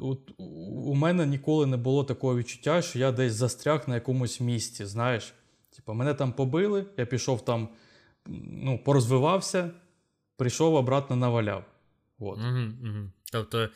От, 0.00 0.30
у- 0.36 0.44
у 0.90 0.94
мене 0.94 1.26
ніколи 1.26 1.66
не 1.66 1.76
було 1.76 2.04
такого 2.04 2.36
відчуття, 2.36 2.82
що 2.82 2.98
я 2.98 3.12
десь 3.12 3.32
застряг 3.32 3.88
на 3.88 3.94
якомусь 3.94 4.40
місці. 4.40 4.84
Знаєш, 4.86 5.34
Типа, 5.76 5.92
мене 5.92 6.14
там 6.14 6.32
побили, 6.32 6.86
я 6.96 7.06
пішов 7.06 7.44
там, 7.44 7.68
ну, 8.26 8.78
порозвивався, 8.84 9.70
прийшов 10.36 10.74
обратно 10.74 11.16
наваляв. 11.16 11.64
От. 12.18 12.38
Угу, 12.38 12.88
угу. 12.88 13.10
Тобто, 13.32 13.68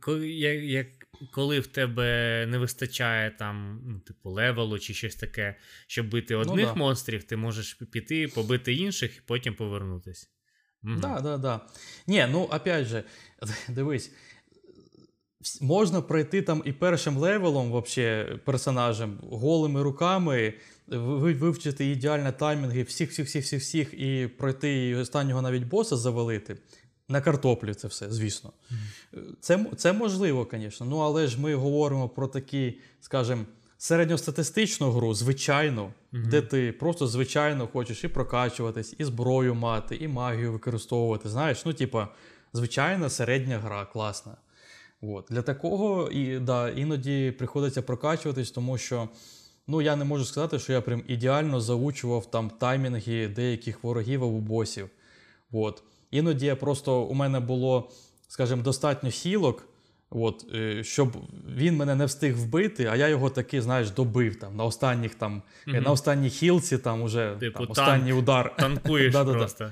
коли, 0.00 0.28
як, 0.30 0.62
як, 0.62 0.86
коли 1.32 1.60
в 1.60 1.66
тебе 1.66 2.46
не 2.48 2.58
вистачає 2.58 3.30
там, 3.30 3.80
ну, 3.84 4.00
типу, 4.00 4.30
левелу 4.30 4.78
чи 4.78 4.94
щось 4.94 5.14
таке, 5.14 5.56
щоб 5.86 6.10
бити 6.10 6.34
одних 6.34 6.66
да. 6.66 6.74
монстрів, 6.74 7.24
ти 7.24 7.36
можеш 7.36 7.74
піти, 7.74 8.28
побити 8.28 8.74
інших 8.74 9.16
і 9.16 9.20
потім 9.26 9.54
повернутись. 9.54 10.30
Угу. 10.84 10.94
Да, 11.00 11.20
да, 11.20 11.38
да. 11.38 11.60
Ні, 12.06 12.26
ну 12.30 12.42
опять 12.42 12.86
же, 12.86 13.04
дивись, 13.68 14.12
можна 15.60 16.02
пройти 16.02 16.42
там 16.42 16.62
і 16.64 16.72
першим 16.72 17.16
левелом, 17.16 17.70
вообще, 17.70 18.38
персонажем, 18.44 19.18
голими 19.22 19.82
руками, 19.82 20.54
вивчити 20.90 21.90
ідеально 21.90 22.32
таймінги 22.32 22.82
всіх, 22.82 23.10
всіх, 23.10 23.26
всіх, 23.26 23.44
всіх, 23.44 23.62
всіх 23.62 23.94
і 23.94 24.26
пройти 24.38 24.88
і 24.88 24.94
останнього 24.94 25.42
навіть 25.42 25.64
боса 25.64 25.96
завалити. 25.96 26.56
На 27.08 27.20
картоплю 27.20 27.74
це 27.74 27.88
все, 27.88 28.10
звісно. 28.10 28.52
Це, 29.40 29.54
м- 29.54 29.76
це 29.76 29.92
можливо, 29.92 30.48
звісно. 30.52 30.86
Ну, 30.86 30.98
але 30.98 31.26
ж 31.26 31.40
ми 31.40 31.54
говоримо 31.54 32.08
про 32.08 32.28
такі, 32.28 32.78
скажімо, 33.00 33.44
середньостатистичну 33.78 34.90
гру, 34.90 35.14
звичайну, 35.14 35.92
де 36.12 36.42
ти 36.42 36.72
просто 36.72 37.06
звичайно 37.06 37.66
хочеш 37.66 38.04
і 38.04 38.08
прокачуватись, 38.08 38.94
і 38.98 39.04
зброю 39.04 39.54
мати, 39.54 39.96
і 39.96 40.08
магію 40.08 40.52
використовувати. 40.52 41.28
Знаєш, 41.28 41.66
ну, 41.66 41.72
типа, 41.72 42.08
звичайна 42.52 43.08
середня 43.10 43.58
гра, 43.58 43.84
класна. 43.84 44.36
От. 45.00 45.26
Для 45.30 45.42
такого 45.42 46.10
і, 46.10 46.38
да, 46.38 46.68
іноді 46.70 47.34
приходиться 47.38 47.82
прокачуватись, 47.82 48.50
тому 48.50 48.78
що 48.78 49.08
ну, 49.68 49.82
я 49.82 49.96
не 49.96 50.04
можу 50.04 50.24
сказати, 50.24 50.58
що 50.58 50.72
я 50.72 50.80
прям 50.80 51.02
ідеально 51.08 51.60
заучував 51.60 52.30
там 52.30 52.50
таймінги 52.50 53.28
деяких 53.28 53.84
ворогів 53.84 54.24
або 54.24 54.38
босів. 54.38 54.88
От. 55.52 55.82
Іноді 56.10 56.46
я 56.46 56.56
просто 56.56 57.02
у 57.02 57.14
мене 57.14 57.40
було, 57.40 57.90
скажімо, 58.28 58.62
достатньо 58.62 59.10
хілок, 59.10 59.68
от, 60.10 60.46
е, 60.54 60.84
щоб 60.84 61.16
він 61.56 61.76
мене 61.76 61.94
не 61.94 62.04
встиг 62.06 62.36
вбити, 62.36 62.84
а 62.84 62.96
я 62.96 63.08
його 63.08 63.30
таки, 63.30 63.62
знаєш, 63.62 63.90
добив 63.90 64.36
там, 64.36 64.56
на 64.56 64.64
останніх 64.64 65.14
там, 65.14 65.42
Мгм. 65.66 65.82
на 65.82 65.90
останній 65.90 66.30
хілці, 66.30 66.78
там 66.78 67.02
уже 67.02 67.36
Типу, 67.40 67.58
там, 67.58 67.66
танк. 67.66 67.70
останній 67.70 68.12
удар. 68.12 68.56
Танкуєш 68.58 69.14
просто. 69.14 69.70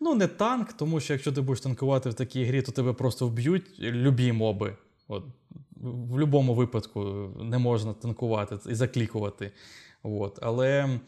Ну, 0.00 0.14
не 0.14 0.26
танк, 0.26 0.72
тому 0.72 1.00
що 1.00 1.12
якщо 1.12 1.32
ти 1.32 1.40
будеш 1.40 1.60
танкувати 1.60 2.10
в 2.10 2.14
такій 2.14 2.44
грі, 2.44 2.62
то 2.62 2.72
тебе 2.72 2.92
просто 2.92 3.26
вб'ють 3.26 3.80
любі 3.80 4.32
моби. 4.32 4.76
От. 5.08 5.24
В 5.82 5.92
будь-якому 5.92 6.54
випадку 6.54 7.30
не 7.40 7.58
можна 7.58 7.92
танкувати 7.92 8.58
і 8.70 8.74
заклікувати. 8.74 9.52
От. 10.02 10.38
Але 10.42 11.00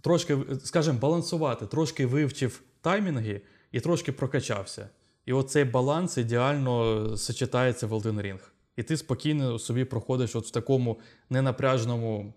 трошки, 0.00 0.38
скажімо, 0.64 0.98
балансувати, 0.98 1.66
трошки 1.66 2.06
вивчив 2.06 2.62
таймінги 2.80 3.40
і 3.72 3.80
трошки 3.80 4.12
прокачався. 4.12 4.88
І 5.26 5.32
оцей 5.32 5.64
баланс 5.64 6.18
ідеально 6.18 7.16
сочетається 7.16 7.86
в 7.86 7.92
Elden 7.92 8.22
Ring. 8.22 8.40
І 8.76 8.82
ти 8.82 8.96
спокійно 8.96 9.58
собі 9.58 9.84
проходиш 9.84 10.36
от 10.36 10.46
в 10.46 10.50
такому 10.50 11.00
ненапряжному 11.30 12.34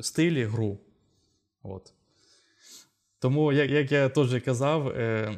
стилі 0.00 0.44
гру. 0.44 0.78
От. 1.62 1.92
Тому, 3.18 3.52
як, 3.52 3.70
як 3.70 3.92
я 3.92 4.08
теж 4.08 4.42
казав, 4.42 4.88
е, 4.88 5.34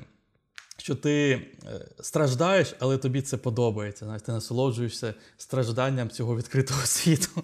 що 0.84 0.94
ти 0.94 1.32
е, 1.32 1.86
страждаєш, 2.00 2.74
але 2.78 2.98
тобі 2.98 3.22
це 3.22 3.36
подобається. 3.36 4.04
Знаєш, 4.04 4.22
ти 4.22 4.32
насолоджуєшся 4.32 5.14
стражданням 5.36 6.10
цього 6.10 6.36
відкритого 6.36 6.80
світу. 6.84 7.42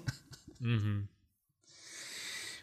Угу. 0.61 1.07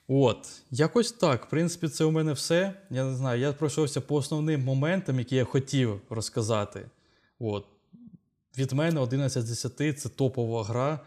От, 0.07 0.61
якось 0.71 1.11
так. 1.11 1.45
В 1.45 1.49
принципі, 1.49 1.88
це 1.88 2.03
у 2.03 2.11
мене 2.11 2.34
все. 2.34 2.73
Я 2.89 3.05
не 3.05 3.15
знаю, 3.15 3.41
я 3.41 3.53
пройшовся 3.53 4.01
по 4.01 4.15
основним 4.15 4.63
моментам, 4.63 5.19
які 5.19 5.36
я 5.36 5.45
хотів 5.45 6.01
розказати. 6.09 6.89
От. 7.39 7.65
Від 8.57 8.71
мене 8.71 8.99
11 8.99 9.47
з 9.47 9.49
10 9.49 9.99
це 9.99 10.09
топова 10.09 10.63
гра. 10.63 10.99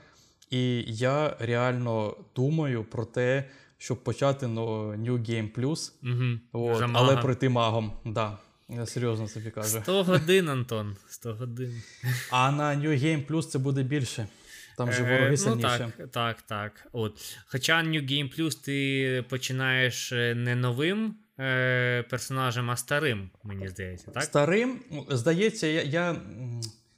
І 0.51 0.85
я 0.87 1.37
реально 1.39 2.17
думаю 2.37 2.85
про 2.85 3.05
те, 3.05 3.51
щоб 3.79 4.05
почати 4.05 4.47
ну, 4.47 4.93
New 4.93 5.31
Game 5.31 5.53
Plus. 5.61 5.93
Угу. 6.03 6.65
От, 6.71 6.91
але 6.93 7.17
пройти 7.17 7.49
магом. 7.49 7.93
Да. 8.05 8.39
Я 8.77 8.87
серйозно 8.87 9.29
тобі 9.29 9.51
кажу. 9.51 9.81
100 9.83 10.03
годин, 10.05 10.49
Антон. 10.49 10.97
100 11.09 11.35
годин. 11.35 11.83
А 12.31 12.51
на 12.51 12.77
New 12.77 13.05
Game 13.05 13.27
Plus 13.27 13.43
це 13.43 13.59
буде 13.59 13.83
більше. 13.83 14.29
Там 14.77 14.93
же 14.93 15.03
Е, 15.03 15.13
вороги 15.13 15.37
ну, 15.47 15.57
так, 15.57 16.11
так, 16.11 16.43
так. 16.43 16.87
От. 16.93 17.37
Хоча 17.47 17.83
New 17.83 18.13
Game 18.13 18.41
Plus 18.41 18.65
ти 18.65 19.25
починаєш 19.29 20.13
е, 20.13 20.35
не 20.35 20.55
новим 20.55 21.15
е, 21.41 22.05
персонажем, 22.11 22.71
а 22.71 22.77
старим, 22.77 23.31
мені 23.45 23.69
здається, 23.69 24.11
так? 24.11 24.23
Старим, 24.23 24.81
ну, 24.91 25.07
здається, 25.11 25.67
я, 25.67 25.83
я 25.83 26.17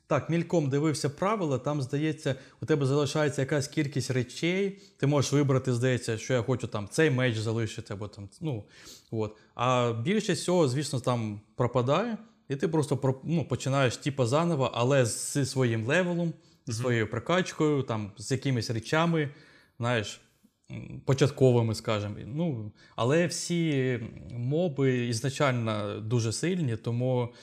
так 0.06 0.30
мільком 0.30 0.68
дивився 0.70 1.10
правила. 1.10 1.58
Там, 1.58 1.82
здається, 1.82 2.34
у 2.60 2.66
тебе 2.66 2.86
залишається 2.86 3.42
якась 3.42 3.68
кількість 3.68 4.10
речей. 4.10 4.82
Ти 4.96 5.06
можеш 5.06 5.32
вибрати, 5.32 5.72
здається, 5.72 6.18
що 6.18 6.34
я 6.34 6.42
хочу 6.42 6.66
там 6.66 6.88
цей 6.88 7.10
меч 7.10 7.36
залишити, 7.36 7.94
або 7.94 8.08
там. 8.08 8.28
Ну, 8.40 8.64
от. 9.10 9.36
А 9.54 9.92
більшість 9.92 10.42
всього, 10.42 10.68
звісно, 10.68 11.00
там 11.00 11.40
пропадає, 11.56 12.18
і 12.48 12.56
ти 12.56 12.68
просто 12.68 13.20
ну, 13.24 13.44
починаєш 13.44 13.96
типа 13.96 14.26
заново, 14.26 14.70
але 14.74 15.06
зі 15.06 15.46
своїм 15.46 15.86
левелом, 15.86 16.32
зі 16.66 16.72
своєю 16.72 17.10
прокачкою, 17.10 17.82
там, 17.82 18.12
з 18.18 18.30
якимись 18.30 18.70
речами, 18.70 19.30
знаєш. 19.78 20.20
Початковими, 21.04 21.74
скажімо. 21.74 22.14
Ну, 22.26 22.72
але 22.96 23.26
всі 23.26 24.00
моби 24.30 25.06
ізначально 25.06 26.00
дуже 26.00 26.32
сильні, 26.32 26.76
тому, 26.76 27.34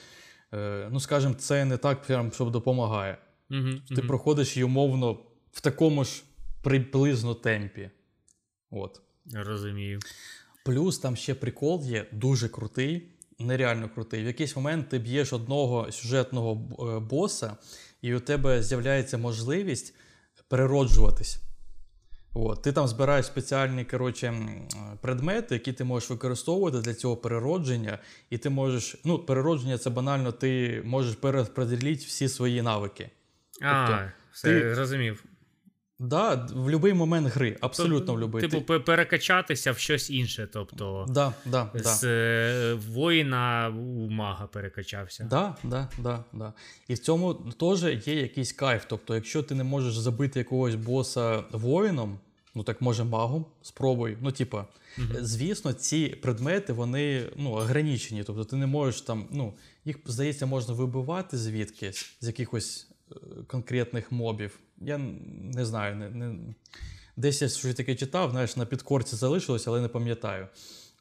е, 0.54 0.88
ну, 0.92 1.00
скажімо, 1.00 1.34
це 1.34 1.64
не 1.64 1.76
так, 1.76 2.02
прям, 2.02 2.32
щоб 2.32 2.50
допомагає. 2.50 3.18
Угу, 3.50 3.68
Ти 3.96 4.02
проходиш 4.02 4.56
її 4.56 4.64
умовно 4.64 5.18
в 5.52 5.60
такому 5.60 6.04
ж 6.04 6.22
приблизно 6.62 7.34
темпі. 7.34 7.90
От. 8.70 9.00
Розумію. 9.34 9.98
Плюс 10.64 10.98
там 10.98 11.16
ще 11.16 11.34
прикол 11.34 11.82
є 11.84 12.06
дуже 12.12 12.48
крутий, 12.48 13.08
нереально 13.38 13.88
крутий. 13.88 14.22
В 14.22 14.26
якийсь 14.26 14.56
момент 14.56 14.88
ти 14.88 14.98
б'єш 14.98 15.32
одного 15.32 15.92
сюжетного 15.92 16.52
е, 16.52 16.98
боса, 17.00 17.56
і 18.02 18.14
у 18.14 18.20
тебе 18.20 18.62
з'являється 18.62 19.18
можливість 19.18 19.94
перероджуватись. 20.48 21.38
От, 22.34 22.62
ти 22.62 22.72
там 22.72 22.88
збираєш 22.88 23.26
спеціальні 23.26 23.84
коротше, 23.84 24.34
предмети, 25.00 25.54
які 25.54 25.72
ти 25.72 25.84
можеш 25.84 26.10
використовувати 26.10 26.78
для 26.80 26.94
цього 26.94 27.16
переродження, 27.16 27.98
і 28.30 28.38
ти 28.38 28.50
можеш. 28.50 28.96
Ну, 29.04 29.18
переродження 29.18 29.78
це 29.78 29.90
банально, 29.90 30.32
ти 30.32 30.82
можеш 30.84 31.14
перерозподілити 31.14 32.04
всі 32.04 32.28
свої 32.28 32.62
навики. 32.62 33.10
А, 33.62 33.86
Тобто, 33.88 34.04
все, 34.32 34.60
ти- 34.60 34.74
зрозумів. 34.74 35.24
Да, 36.00 36.34
в 36.34 36.62
будь-який 36.62 36.94
момент 36.94 37.28
гри, 37.28 37.56
абсолютно 37.60 38.14
в 38.14 38.28
будь-який. 38.28 38.60
Типу, 38.60 38.62
пе- 38.64 38.78
перекачатися 38.78 39.72
в 39.72 39.78
щось 39.78 40.10
інше. 40.10 40.48
Тобто, 40.52 41.06
Да, 41.08 41.32
да, 41.44 41.70
да. 41.74 41.82
з 41.82 42.04
е, 42.04 42.74
воїна 42.74 43.68
у 43.68 44.10
мага 44.10 44.46
перекачався. 44.46 45.26
Да, 45.30 45.56
да, 45.64 45.88
да, 45.98 46.24
да. 46.32 46.52
І 46.88 46.94
в 46.94 46.98
цьому 46.98 47.34
теж 47.34 48.06
є 48.06 48.20
якийсь 48.20 48.52
кайф. 48.52 48.84
Тобто, 48.88 49.14
якщо 49.14 49.42
ти 49.42 49.54
не 49.54 49.64
можеш 49.64 49.98
забити 49.98 50.38
якогось 50.38 50.74
боса 50.74 51.44
воїном, 51.52 52.18
ну 52.54 52.62
так 52.62 52.80
може 52.80 53.04
магом, 53.04 53.46
спробуй. 53.62 54.16
Ну, 54.20 54.32
типа, 54.32 54.66
звісно, 55.20 55.72
ці 55.72 56.06
предмети 56.08 56.72
вони 56.72 57.22
ну, 57.36 57.50
ограничені. 57.50 58.24
Тобто 58.24 58.44
ти 58.44 58.56
не 58.56 58.66
можеш 58.66 59.00
там, 59.00 59.28
ну, 59.32 59.54
їх, 59.84 59.96
здається, 60.06 60.46
можна 60.46 60.74
вибивати 60.74 61.38
звідкись, 61.38 62.12
з 62.20 62.26
якихось 62.26 62.88
е, 63.12 63.14
конкретних 63.46 64.12
мобів. 64.12 64.58
Я 64.80 64.98
не 64.98 65.64
знаю, 65.64 65.96
не, 65.96 66.10
не... 66.10 66.54
десь 67.16 67.42
я 67.42 67.48
щось 67.48 67.74
таке 67.74 67.94
читав, 67.94 68.30
знаєш, 68.30 68.56
на 68.56 68.66
підкорці 68.66 69.16
залишилось, 69.16 69.66
але 69.66 69.80
не 69.80 69.88
пам'ятаю. 69.88 70.48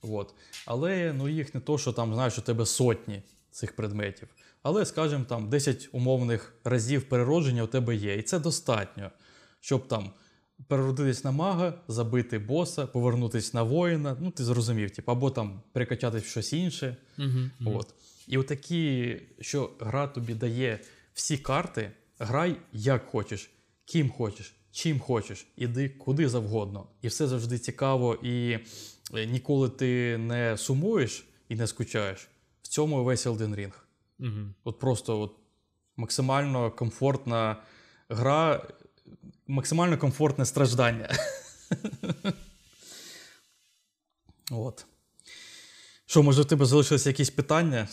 От. 0.01 0.33
Але 0.65 1.13
ну, 1.13 1.29
їх 1.29 1.55
не 1.55 1.61
то, 1.61 1.77
що 1.77 1.93
там, 1.93 2.13
знаєш, 2.13 2.37
у 2.37 2.41
тебе 2.41 2.65
сотні 2.65 3.21
цих 3.51 3.75
предметів. 3.75 4.27
Але, 4.63 4.85
скажімо, 4.85 5.25
там 5.29 5.49
10 5.49 5.89
умовних 5.91 6.53
разів 6.63 7.09
переродження 7.09 7.63
у 7.63 7.67
тебе 7.67 7.95
є. 7.95 8.15
І 8.15 8.21
це 8.21 8.39
достатньо, 8.39 9.11
щоб 9.59 9.87
там 9.87 10.11
переродитись 10.67 11.23
на 11.23 11.31
мага, 11.31 11.73
забити 11.87 12.39
боса, 12.39 12.87
повернутись 12.87 13.53
на 13.53 13.63
воїна. 13.63 14.17
Ну, 14.19 14.31
ти 14.31 14.43
зрозумів, 14.43 14.91
типу, 14.91 15.11
або 15.11 15.31
там 15.31 15.61
перекачатись 15.71 16.23
в 16.23 16.27
щось 16.27 16.53
інше. 16.53 16.97
Угу. 17.17 17.77
От. 17.77 17.93
І 18.27 18.37
отакі, 18.37 19.21
що 19.39 19.71
гра 19.79 20.07
тобі 20.07 20.33
дає 20.33 20.79
всі 21.13 21.37
карти, 21.37 21.91
грай 22.19 22.55
як 22.73 23.05
хочеш, 23.05 23.49
ким 23.89 24.09
хочеш, 24.09 24.53
чим 24.71 24.99
хочеш, 24.99 25.47
іди 25.55 25.89
куди 25.89 26.29
завгодно. 26.29 26.87
І 27.01 27.07
все 27.07 27.27
завжди 27.27 27.59
цікаво, 27.59 28.15
і 28.15 28.59
е, 29.13 29.25
ніколи 29.25 29.69
ти 29.69 30.17
не 30.17 30.57
сумуєш 30.57 31.27
і 31.49 31.55
не 31.55 31.67
скучаєш. 31.67 32.27
В 32.61 32.67
цьому 32.67 33.03
весь 33.03 33.27
Elden 33.27 33.55
Ring. 33.55 33.71
Угу. 34.19 34.53
От 34.63 34.79
просто 34.79 35.19
от, 35.19 35.35
максимально 35.97 36.71
комфортна 36.71 37.63
гра, 38.09 38.67
максимально 39.47 39.97
комфортне 39.97 40.45
страждання. 40.45 41.09
От. 44.51 44.85
Що, 46.05 46.23
може, 46.23 46.41
у 46.41 46.45
тебе 46.45 46.65
залишилися 46.65 47.09
якісь 47.09 47.29
питання? 47.29 47.87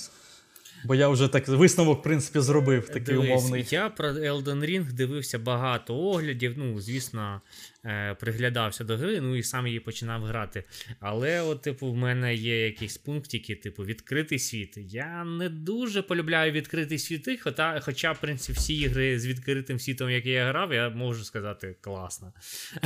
Бо 0.84 0.94
я 0.94 1.08
вже 1.08 1.28
так 1.28 1.48
висновок, 1.48 2.00
в 2.00 2.02
принципі, 2.02 2.40
зробив 2.40 2.88
такий 2.88 3.14
Дивись, 3.14 3.30
умовний. 3.30 3.66
Я 3.70 3.88
про 3.88 4.08
Elden 4.08 4.60
Ring 4.60 4.92
дивився 4.92 5.38
багато 5.38 5.96
оглядів. 5.96 6.54
Ну, 6.56 6.80
звісно, 6.80 7.40
е, 7.84 8.16
приглядався 8.20 8.84
до 8.84 8.96
гри, 8.96 9.20
ну 9.20 9.36
і 9.36 9.42
сам 9.42 9.66
її 9.66 9.80
починав 9.80 10.24
грати. 10.24 10.64
Але, 11.00 11.40
от, 11.40 11.62
типу, 11.62 11.92
в 11.92 11.96
мене 11.96 12.34
є 12.34 12.64
якісь 12.64 12.96
пунктики, 12.96 13.54
типу, 13.54 13.84
відкритий 13.84 14.38
світ. 14.38 14.74
Я 14.76 15.24
не 15.24 15.48
дуже 15.48 16.02
полюбляю 16.02 16.52
відкритий 16.52 16.98
світи, 16.98 17.38
хоча, 17.42 17.80
хоча 17.80 18.12
в 18.12 18.20
принципі, 18.20 18.58
всі 18.58 18.74
ігри 18.74 19.18
з 19.18 19.26
відкритим 19.26 19.78
світом, 19.78 20.10
які 20.10 20.30
я 20.30 20.48
грав, 20.48 20.72
я 20.72 20.90
можу 20.90 21.24
сказати, 21.24 21.76
класно. 21.80 22.32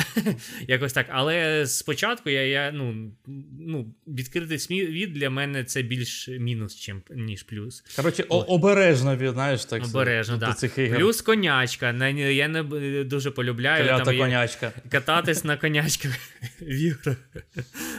Якось 0.69 0.93
так. 0.93 1.07
Але 1.11 1.67
спочатку 1.67 2.31
я, 2.31 2.47
я 2.47 2.73
ну, 2.73 3.13
ну, 3.61 3.95
відкритий 4.07 4.59
світ 4.59 5.13
для 5.13 5.31
мене 5.31 5.65
це 5.65 5.83
більш 5.83 6.29
мінус, 6.29 6.91
ніж 7.11 7.43
плюс. 7.43 7.80
Коротше, 7.97 8.25
о- 8.29 8.39
обережно, 8.39 9.33
знаєш, 9.33 9.65
так 9.65 9.85
Обережно, 9.85 10.37
до 10.37 10.47
да. 10.47 10.53
цих 10.53 10.79
ігор. 10.79 10.99
Плюс 10.99 11.23
конячка. 11.23 11.93
Я 12.13 12.49
не 12.49 12.63
дуже 13.05 13.31
полюбляю. 13.31 13.85
Клята 13.85 14.05
там 14.05 14.19
конячка. 14.19 14.73
Кататись 14.91 15.45
на 15.45 15.57
конячках 15.57 16.13
в 16.61 16.69
іграх. 16.69 17.17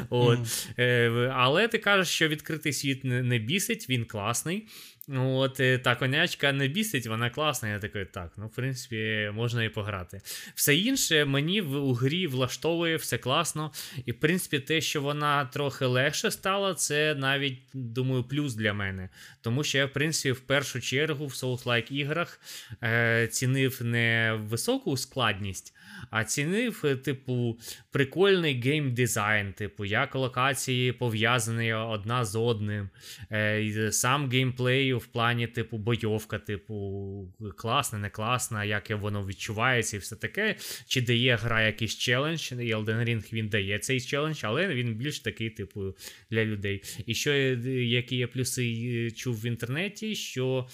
От. 0.09 0.39
Е, 0.79 1.09
Але 1.35 1.67
ти 1.67 1.77
кажеш, 1.77 2.07
що 2.07 2.27
відкритий 2.27 2.73
світ 2.73 3.03
не, 3.03 3.23
не 3.23 3.37
бісить, 3.37 3.89
він 3.89 4.05
класний. 4.05 4.67
От, 5.09 5.59
е, 5.59 5.77
та 5.77 5.95
конячка 5.95 6.51
не 6.51 6.67
бісить, 6.67 7.07
вона 7.07 7.29
класна. 7.29 7.69
Я 7.69 7.79
такий, 7.79 8.05
так, 8.05 8.31
ну, 8.37 8.47
в 8.47 8.55
принципі, 8.55 9.31
можна 9.33 9.63
і 9.63 9.69
пограти. 9.69 10.21
Все 10.55 10.75
інше 10.75 11.25
мені 11.25 11.61
в, 11.61 11.75
у 11.75 11.93
грі 11.93 12.27
влаштовує, 12.27 12.95
все 12.95 13.17
класно. 13.17 13.71
І, 14.05 14.11
в 14.11 14.19
принципі, 14.19 14.59
те, 14.59 14.81
що 14.81 15.01
вона 15.01 15.45
трохи 15.45 15.85
легше 15.85 16.31
стала, 16.31 16.73
це 16.73 17.15
навіть, 17.15 17.59
думаю, 17.73 18.23
плюс 18.23 18.55
для 18.55 18.73
мене. 18.73 19.09
Тому 19.41 19.63
що 19.63 19.77
я, 19.77 19.85
в 19.85 19.93
принципі, 19.93 20.31
в 20.31 20.39
першу 20.39 20.81
чергу 20.81 21.27
в 21.27 21.31
Souls-like 21.31 21.91
іграх 21.91 22.39
е, 22.83 23.27
цінив 23.27 23.83
не 23.83 24.39
високу 24.43 24.97
складність, 24.97 25.73
а 26.09 26.23
цінив, 26.23 26.81
е, 26.85 26.95
типу, 26.95 27.59
прикольний 27.91 28.61
геймдизайн, 28.61 29.53
типу, 29.53 29.85
як 29.85 30.15
локації 30.15 30.91
пов'язані 30.91 31.73
одна 31.73 32.25
з 32.25 32.35
одним. 32.35 32.89
Е, 33.31 33.89
сам 33.91 34.29
геймплей 34.29 34.93
в 34.93 35.05
плані, 35.05 35.47
типу, 35.47 35.77
бойовка, 35.77 36.39
типу, 36.39 37.27
класна, 37.57 37.99
не 37.99 38.09
класна, 38.09 38.63
як 38.63 38.89
воно 38.89 39.25
відчувається 39.27 39.97
і 39.97 39.99
все 39.99 40.15
таке. 40.15 40.55
Чи 40.87 41.01
дає 41.01 41.35
гра 41.35 41.61
якийсь 41.61 41.97
челендж, 41.97 42.51
і 42.51 42.55
Elden 42.55 43.05
Ring 43.09 43.33
він 43.33 43.49
дає 43.49 43.79
цей 43.79 44.01
челендж, 44.01 44.39
але 44.43 44.67
він 44.67 44.95
більш 44.95 45.19
такий, 45.19 45.49
типу, 45.49 45.95
для 46.31 46.45
людей. 46.45 46.81
І 47.05 47.15
що 47.15 47.31
е, 47.31 47.55
які 47.85 48.17
я 48.17 48.27
плюси 48.27 49.11
чув 49.15 49.41
в 49.41 49.45
інтернеті, 49.45 50.15
що 50.15 50.67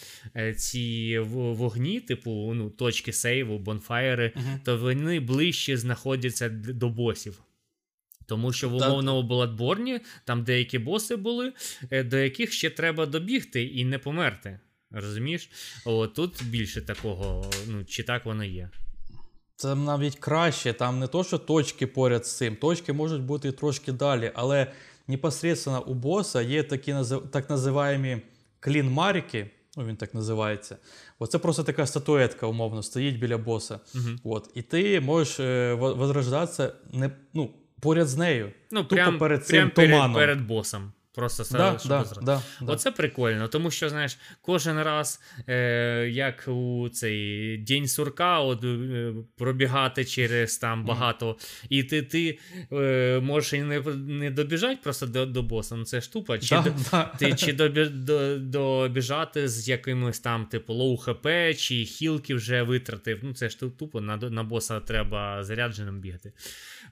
ці 0.55 1.19
вогні, 1.19 1.99
типу, 1.99 2.53
ну, 2.55 2.69
точки 2.69 3.13
сейву, 3.13 3.59
бонфайри, 3.59 4.32
Мгм. 4.36 4.59
то 4.65 4.78
вони 4.78 5.16
ближче 5.20 5.78
знаходяться 5.78 6.49
до 6.49 6.89
босів. 6.89 7.41
Тому 8.26 8.53
що 8.53 8.70
в 8.70 8.74
умовному 8.74 9.30
Bloodborne 9.30 9.99
там 10.26 10.43
деякі 10.43 10.80
боси 10.80 11.15
були, 11.15 11.53
е, 11.91 12.03
до 12.03 12.18
яких 12.18 12.53
ще 12.53 12.70
треба 12.70 13.05
добігти 13.05 13.63
і 13.63 13.86
не 13.86 13.99
померти. 13.99 14.59
Розумієш? 14.91 15.49
О, 15.86 16.07
тут 16.07 16.43
більше 16.43 16.82
такого, 16.82 17.51
ну, 17.68 17.86
чи 17.86 18.03
так 18.03 18.26
воно 18.26 18.43
є. 18.43 18.70
Це 19.55 19.76
навіть 19.76 20.15
краще, 20.15 20.74
там 20.74 20.99
не 20.99 21.07
то, 21.07 21.24
що 21.24 21.38
точки 21.38 21.88
поряд 21.88 22.26
з 22.26 22.38
цим, 22.38 22.55
точки 22.55 22.93
можуть 22.93 23.22
бути 23.22 23.51
трошки 23.51 23.91
далі, 23.91 24.32
але 24.36 24.72
непосредственно 25.07 25.84
у 25.86 25.93
боса 25.93 26.41
є 26.41 26.63
такі 26.63 26.95
так 27.32 27.49
називаємо 27.49 28.22
клін-марки, 28.59 29.49
ну 29.78 29.86
він 29.86 29.95
так 29.95 30.13
називається. 30.13 30.78
Оце 31.19 31.38
просто 31.38 31.63
така 31.63 31.86
статуетка, 31.86 32.47
умовно, 32.47 32.84
стоїть 32.84 33.19
біля 33.19 33.38
боса. 33.38 33.80
Угу. 33.95 34.36
От, 34.36 34.49
і 34.55 34.61
ти 34.61 34.99
можеш 34.99 35.39
е, 35.39 35.73
возрождатися 35.73 36.73
не, 36.93 37.11
ну, 37.34 37.49
поряд 37.80 38.07
з 38.07 38.17
нею. 38.17 38.51
Ну, 38.71 38.84
Тупо 38.84 38.95
прям, 38.95 39.17
перед 39.17 39.45
цим 39.45 39.55
прям 39.55 39.69
перед, 39.71 39.91
туманом. 39.91 40.15
перед 40.15 40.41
босом. 40.47 40.91
Просто 41.18 41.43
Да, 41.51 41.78
да, 41.86 42.05
да, 42.22 42.41
да. 42.61 42.72
Оце 42.74 42.91
прикольно, 42.91 43.47
тому 43.47 43.72
що, 43.72 43.89
знаєш, 43.89 44.18
кожен 44.41 44.82
раз, 44.82 45.22
е, 45.47 46.09
як 46.09 46.43
у 46.47 46.89
цей 46.89 47.57
День 47.57 47.88
сурка, 47.88 48.39
от, 48.39 48.63
е, 48.63 49.13
пробігати 49.38 50.05
через 50.05 50.57
там 50.57 50.86
багато, 50.86 51.38
і 51.70 51.84
ти, 51.84 52.01
ти 52.01 52.39
е, 52.72 53.20
можеш 53.24 53.53
і 53.53 53.61
не, 53.61 53.80
не 53.95 54.32
добіжати 54.32 54.80
просто 54.84 55.05
до, 55.05 55.26
до 55.26 55.43
боса, 55.43 55.76
ну 55.76 55.86
це 55.86 56.01
ж 56.01 56.13
тупо. 56.13 56.38
Чи, 56.38 56.55
Да, 56.55 56.61
до, 56.61 56.72
да. 56.91 57.03
ти, 57.20 57.34
чи 57.34 57.53
добі, 57.53 57.86
до, 57.86 58.38
добіжати 58.39 59.47
з 59.47 59.70
якимось 59.70 60.20
там, 60.20 60.45
типу, 60.45 60.74
low 60.73 60.97
HP, 60.97 61.27
чи 61.57 61.86
хілки 61.86 62.36
вже 62.36 62.63
витратив. 62.63 63.20
Ну, 63.22 63.34
це 63.34 63.49
ж 63.49 63.59
тупо 63.59 64.01
на, 64.01 64.18
на 64.18 64.43
боса 64.43 64.80
треба 64.80 65.43
зарядженим 65.43 65.99
бігати. 65.99 66.32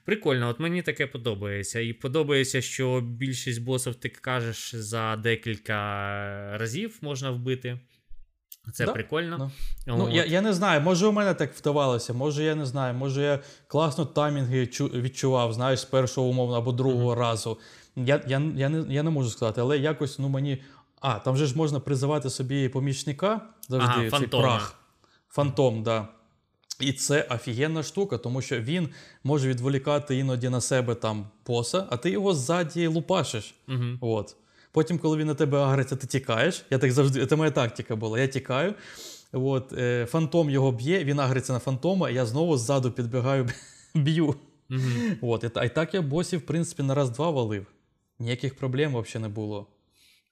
Прикольно, 0.04 0.48
от 0.48 0.60
мені 0.60 0.82
таке 0.82 1.06
подобається. 1.06 1.80
І 1.80 1.92
подобається, 1.92 2.60
що 2.60 3.00
більшість 3.00 3.62
босів, 3.62 3.94
ти 3.94 4.08
кажеш, 4.08 4.74
за 4.74 5.16
декілька 5.16 5.76
разів 6.58 6.98
можна 7.00 7.30
вбити. 7.30 7.80
Це 8.72 8.86
Да, 8.86 8.92
прикольно. 8.92 9.38
да. 9.38 9.50
Ну, 9.96 10.10
я, 10.10 10.24
я 10.24 10.40
не 10.40 10.52
знаю, 10.52 10.80
може 10.80 11.06
у 11.06 11.12
мене 11.12 11.34
так 11.34 11.54
вдавалося, 11.54 12.12
може 12.12 12.44
я 12.44 12.54
не 12.54 12.66
знаю, 12.66 12.94
може 12.94 13.22
я 13.22 13.40
класно 13.66 14.04
таймінги 14.04 14.68
відчував, 14.80 15.52
знаєш, 15.52 15.80
з 15.80 15.84
першого 15.84 16.26
умовно 16.28 16.56
або 16.56 16.72
другого 16.72 17.14
разу. 17.14 17.58
Я, 17.96 18.20
я, 18.26 18.42
я, 18.56 18.68
не, 18.68 18.94
я 18.94 19.02
не 19.02 19.10
можу 19.10 19.30
сказати, 19.30 19.60
але 19.60 19.78
якось 19.78 20.18
ну, 20.18 20.28
мені. 20.28 20.62
А, 21.00 21.18
там 21.18 21.36
же 21.36 21.46
ж 21.46 21.56
можна 21.56 21.80
призивати 21.80 22.30
собі 22.30 22.68
помічника 22.68 23.40
завжди, 23.68 23.90
Ага, 23.92 24.00
цей 24.00 24.10
фантома. 24.10 24.42
прах. 24.42 24.74
Фантом, 25.28 25.82
да. 25.82 26.08
І 26.80 26.92
це 26.92 27.22
офігенна 27.30 27.82
штука, 27.82 28.18
тому 28.18 28.42
що 28.42 28.60
він 28.60 28.88
може 29.24 29.48
відволікати 29.48 30.16
іноді 30.18 30.48
на 30.48 30.60
себе 30.60 30.94
там 30.94 31.26
боса, 31.46 31.86
а 31.90 31.96
ти 31.96 32.10
його 32.10 32.34
ззаді 32.34 32.86
лупашиш. 32.86 33.54
Угу. 33.68 33.84
От. 34.00 34.36
Потім, 34.72 34.98
коли 34.98 35.16
він 35.18 35.26
на 35.26 35.34
тебе 35.34 35.58
агриться, 35.58 35.96
ти 35.96 36.06
тікаєш. 36.06 36.64
Я 36.70 36.78
так 36.78 36.92
завжди, 36.92 37.26
це 37.26 37.36
моя 37.36 37.50
тактика 37.50 37.96
була. 37.96 38.20
Я 38.20 38.26
тікаю. 38.28 38.74
От, 39.32 39.72
е, 39.72 40.06
фантом 40.06 40.50
його 40.50 40.72
б'є, 40.72 41.04
він 41.04 41.20
агриться 41.20 41.52
на 41.52 41.58
фантома, 41.58 42.10
і 42.10 42.14
я 42.14 42.26
знову 42.26 42.56
ззаду 42.56 42.90
підбігаю, 42.90 43.48
б'ю. 43.94 44.34
Мгм. 44.68 45.16
От, 45.22 45.40
та- 45.54 45.64
і 45.64 45.74
так 45.74 45.94
я 45.94 46.02
босів, 46.02 46.38
в 46.40 46.42
принципі, 46.42 46.82
на 46.82 46.94
раз-два 46.94 47.30
валив. 47.30 47.66
Ніяких 48.18 48.56
проблем 48.56 48.96
взагалі 48.96 49.22
не 49.22 49.28
було. 49.28 49.66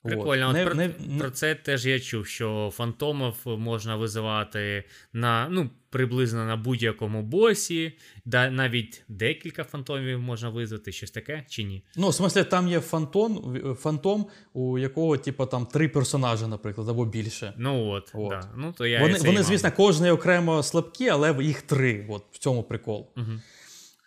От. 0.05 0.55
Не- 0.55 0.65
про, 0.65 0.75
не- 0.75 1.19
про 1.19 1.31
це 1.31 1.55
теж 1.55 1.87
я 1.87 2.01
чув, 2.01 2.27
що 2.27 2.71
фантомів 2.75 3.35
можна 3.45 3.97
визивати 3.97 4.85
на 5.13 5.49
ну, 5.51 5.71
приблизно 5.91 6.45
на 6.45 6.57
будь-якому 6.57 7.23
босі, 7.23 7.93
да, 8.25 8.51
навіть 8.51 9.03
декілька 9.09 9.65
фантомів 9.65 10.21
можна 10.21 10.49
визвати, 10.49 10.93
щось 10.93 11.11
таке 11.11 11.45
чи 11.49 11.63
ні? 11.63 11.85
Ну, 11.97 12.09
в 12.09 12.15
смислі, 12.15 12.45
там 12.45 12.69
є 12.69 12.81
фантон, 12.81 13.61
фантом, 13.81 14.27
у 14.53 14.79
якого, 14.79 15.17
типу, 15.17 15.47
там 15.47 15.67
три 15.67 15.89
персонажі, 15.89 16.47
наприклад, 16.47 16.89
або 16.89 17.05
більше. 17.05 17.55
Ну 17.57 17.89
от, 17.89 18.11
От. 18.15 18.31
Да. 18.31 18.51
Ну, 18.57 18.73
то 18.73 18.87
я 18.87 19.01
Вони, 19.01 19.19
вони 19.19 19.43
звісно, 19.43 19.73
кожний 19.73 20.11
окремо 20.11 20.63
слабкі, 20.63 21.09
але 21.09 21.37
їх 21.45 21.63
три. 21.63 22.07
От, 22.11 22.25
в 22.33 22.39
цьому 22.39 22.63
прикол. 22.63 23.11
Мгм. 23.17 23.41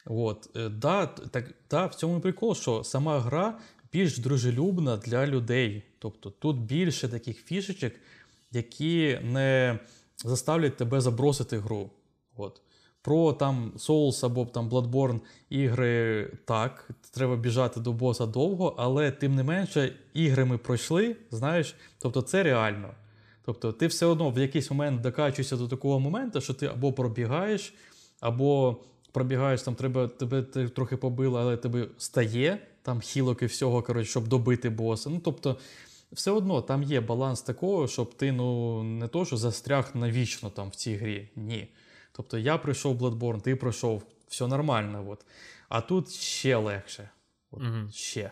От, 0.10 0.50
е, 0.56 0.70
да, 0.70 1.06
так, 1.06 1.46
да, 1.70 1.86
в 1.86 1.96
цьому 1.96 2.20
прикол, 2.20 2.56
що 2.56 2.84
сама 2.84 3.20
гра 3.20 3.60
більш 3.92 4.18
дружелюбна 4.18 4.98
для 4.98 5.28
людей. 5.28 5.84
Тобто 6.00 6.30
тут 6.30 6.58
більше 6.58 7.08
таких 7.08 7.46
фішечок, 7.46 7.94
які 8.52 9.20
не 9.24 9.80
заставлять 10.26 10.78
тебе 10.78 11.02
забросити 11.02 11.58
гру. 11.58 11.90
От. 12.38 12.62
Про 13.02 13.34
там 13.34 13.72
Souls 13.78 14.26
або 14.26 14.46
там 14.46 14.70
Bloodborne 14.70 15.20
ігри 15.50 16.32
так, 16.46 16.90
треба 17.12 17.36
біжати 17.36 17.80
до 17.80 17.94
боса 17.94 18.26
довго, 18.26 18.76
але 18.78 19.12
тим 19.12 19.36
не 19.36 19.44
менше 19.44 19.94
ігри 20.14 20.46
ми 20.46 20.58
пройшли, 20.58 21.16
знаєш, 21.32 21.76
тобто 22.00 22.22
це 22.22 22.44
реально. 22.44 22.94
Тобто 23.46 23.72
ти 23.72 23.88
все 23.88 24.06
одно 24.06 24.30
в 24.30 24.40
якийсь 24.40 24.72
момент 24.72 25.02
докачуєшся 25.02 25.58
до 25.58 25.68
такого 25.68 26.00
моменту, 26.00 26.42
що 26.42 26.54
ти 26.54 26.66
або 26.66 26.94
пробігаєш, 26.94 27.74
або 28.20 28.78
пробігаєш, 29.12 29.62
там 29.62 29.76
треба, 29.76 30.08
тебе 30.08 30.42
трохи 30.76 30.98
побило, 30.98 31.40
але 31.40 31.58
тебе 31.58 31.88
стає 31.98 32.60
там 32.88 33.02
хілок 33.02 33.42
і 33.42 33.46
всього, 33.46 33.84
коротше, 33.84 34.10
щоб 34.10 34.28
добити 34.28 34.70
боса. 34.70 35.10
Ну, 35.10 35.20
тобто, 35.20 35.58
все 36.12 36.32
одно 36.32 36.62
там 36.62 36.84
є 36.84 37.02
баланс 37.02 37.42
такого, 37.42 37.88
щоб 37.88 38.14
ти 38.14 38.32
ну, 38.32 38.84
не 38.84 39.08
то, 39.08 39.26
що 39.26 39.38
застряг 39.38 39.92
навічно 39.94 40.50
там 40.50 40.70
в 40.70 40.76
цій 40.76 40.96
грі. 40.96 41.30
Ні. 41.36 41.68
Тобто 42.12 42.38
я 42.38 42.58
пройшов 42.58 43.02
Bloodborne, 43.02 43.42
ти 43.42 43.56
пройшов, 43.56 44.04
все 44.28 44.48
нормально. 44.48 45.10
От. 45.10 45.26
А 45.70 45.82
тут 45.82 46.12
ще 46.12 46.56
легше. 46.56 47.10
От, 47.52 47.62
угу. 47.62 47.92
Ще. 47.92 48.32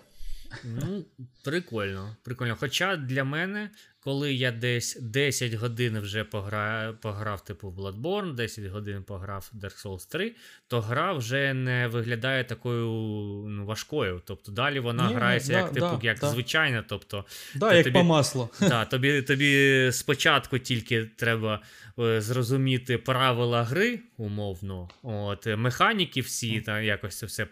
Ну, 0.64 1.06
прикольно. 1.44 2.15
Прикольно. 2.23 2.57
Хоча 2.60 2.95
для 2.95 3.23
мене, 3.23 3.69
коли 4.06 4.34
я 4.34 4.52
десь 4.52 4.98
10 5.02 5.53
годин 5.53 5.99
вже 5.99 6.23
пограв, 6.23 6.95
пограв 7.02 7.44
типу 7.44 7.68
Bloodborne, 7.68 8.34
10 8.36 8.65
годин 8.65 9.03
пограв 9.03 9.52
Dark 9.53 9.86
Souls 9.86 10.11
3, 10.11 10.36
то 10.68 10.82
гра 10.82 11.14
вже 11.14 11.53
не 11.53 11.88
виглядає 11.88 12.44
такою 12.44 12.88
ну, 13.48 13.65
важкою. 13.65 14.22
Тобто 14.26 14.52
далі 14.52 14.80
вона 14.80 15.03
Ні, 15.03 15.10
ні, 15.10 15.15
грається 15.15 15.52
да, 15.52 15.57
як 15.57 15.72
типу, 15.72 15.86
да, 15.86 15.99
як 16.02 16.19
да. 16.19 16.30
звичайна. 16.30 16.84
Тобто, 16.88 17.26
Да, 17.56 17.73
як 17.73 17.84
тобі- 17.84 17.94
по 17.94 18.03
маслу. 18.03 18.49
Да, 18.60 18.86
тобі, 18.86 19.22
тобі 19.22 19.90
спочатку 19.91 20.60
тільки 20.60 21.06
треба 21.06 21.61
е, 21.99 22.22
зрозуміти 22.22 22.98
правила 22.98 23.64
гри, 23.64 23.99
умовно, 24.18 24.90
от, 25.03 25.48
механіки 25.48 26.22
всі, 26.22 26.61
та 26.61 26.82
якось 26.82 27.18
це 27.18 27.26
все 27.26 27.48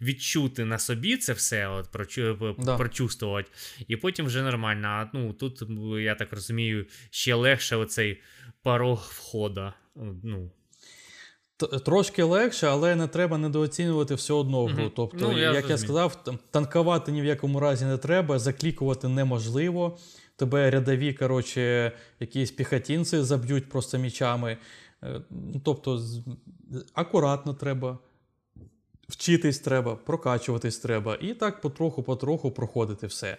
відчути 0.00 0.64
на 0.64 0.78
собі 0.78 1.16
це 1.16 1.32
все, 1.32 1.68
от, 1.68 1.90
прочу, 1.90 2.54
Да. 2.58 2.76
прочувствувати. 2.76 3.50
І 3.88 3.96
потім 3.96 4.26
вже 4.26 4.42
нормально. 4.42 4.88
А 4.88 5.10
ну, 5.12 5.32
тут, 5.32 5.62
я 5.98 6.14
так 6.14 6.32
розумію, 6.32 6.86
ще 7.10 7.34
легше 7.34 7.76
оцей 7.76 8.20
порог 8.62 9.10
входа. 9.14 9.74
Ну, 10.22 10.50
Трошки 11.84 12.22
легше, 12.22 12.66
але 12.66 12.96
не 12.96 13.06
треба 13.08 13.38
недооцінювати 13.38 14.14
все 14.14 14.32
одно 14.32 14.64
гру. 14.66 14.82
Мгм. 14.82 14.92
Тобто, 14.96 15.18
Ну, 15.20 15.38
я 15.38 15.52
як 15.52 15.70
я 15.70 15.78
сказав, 15.78 16.24
танкувати 16.50 17.12
ні 17.12 17.22
в 17.22 17.24
якому 17.24 17.60
разі 17.60 17.84
не 17.84 17.98
треба, 17.98 18.38
заклікувати 18.38 19.08
неможливо. 19.08 19.98
Тебе 20.36 20.70
рядові, 20.70 21.12
коротше, 21.12 21.92
якісь 22.20 22.50
піхотінці 22.50 23.22
заб'ють 23.22 23.68
просто 23.68 23.98
мічами. 23.98 24.58
Е, 25.02 25.20
ну, 25.30 25.60
Тобто, 25.64 26.02
акуратно 26.94 27.54
треба, 27.54 27.98
вчитись 29.08 29.58
треба, 29.58 29.96
прокачуватись 29.96 30.78
треба. 30.78 31.18
І 31.20 31.34
так 31.34 31.60
потроху-потроху 31.60 32.50
проходити 32.50 33.06
все. 33.06 33.36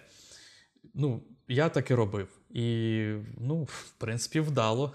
Ну, 0.94 1.22
я 1.48 1.68
так 1.68 1.90
і 1.90 1.94
робив. 1.94 2.28
І, 2.50 3.04
ну, 3.38 3.62
в 3.62 3.90
принципі, 3.98 4.40
вдало. 4.40 4.92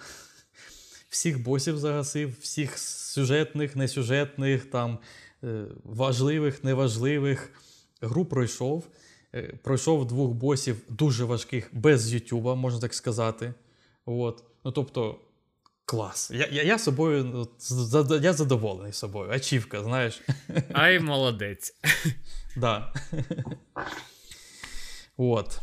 Всіх 1.10 1.44
босів 1.44 1.78
загасив, 1.78 2.36
всіх 2.41 2.78
сюжетних, 2.78 3.76
несюжетних, 3.76 4.65
там, 4.65 4.99
е, 5.44 5.65
важливих, 5.84 6.64
неважливих. 6.64 7.49
Гру 8.02 8.26
пройшов. 8.26 8.88
Е, 9.36 9.41
Пройшов 9.64 10.07
двох 10.07 10.32
босів 10.32 10.78
дуже 10.90 11.23
важких 11.23 11.69
без 11.72 12.14
Ютуба, 12.14 12.56
можна 12.56 12.80
так 12.80 12.94
сказати. 12.94 13.53
От. 14.06 14.44
Ну, 14.64 14.72
тобто, 14.72 15.19
клас. 15.86 16.32
Я, 16.32 16.48
я, 16.52 16.64
я 16.64 16.80
собою 16.80 17.48
я 18.22 18.34
задоволений 18.34 18.94
собою. 18.94 19.32
Ачівка, 19.32 19.84
знаєш. 19.84 20.22
ай, 20.73 20.99
молодець. 20.99 21.76
Да. 22.56 22.94
От. 25.18 25.60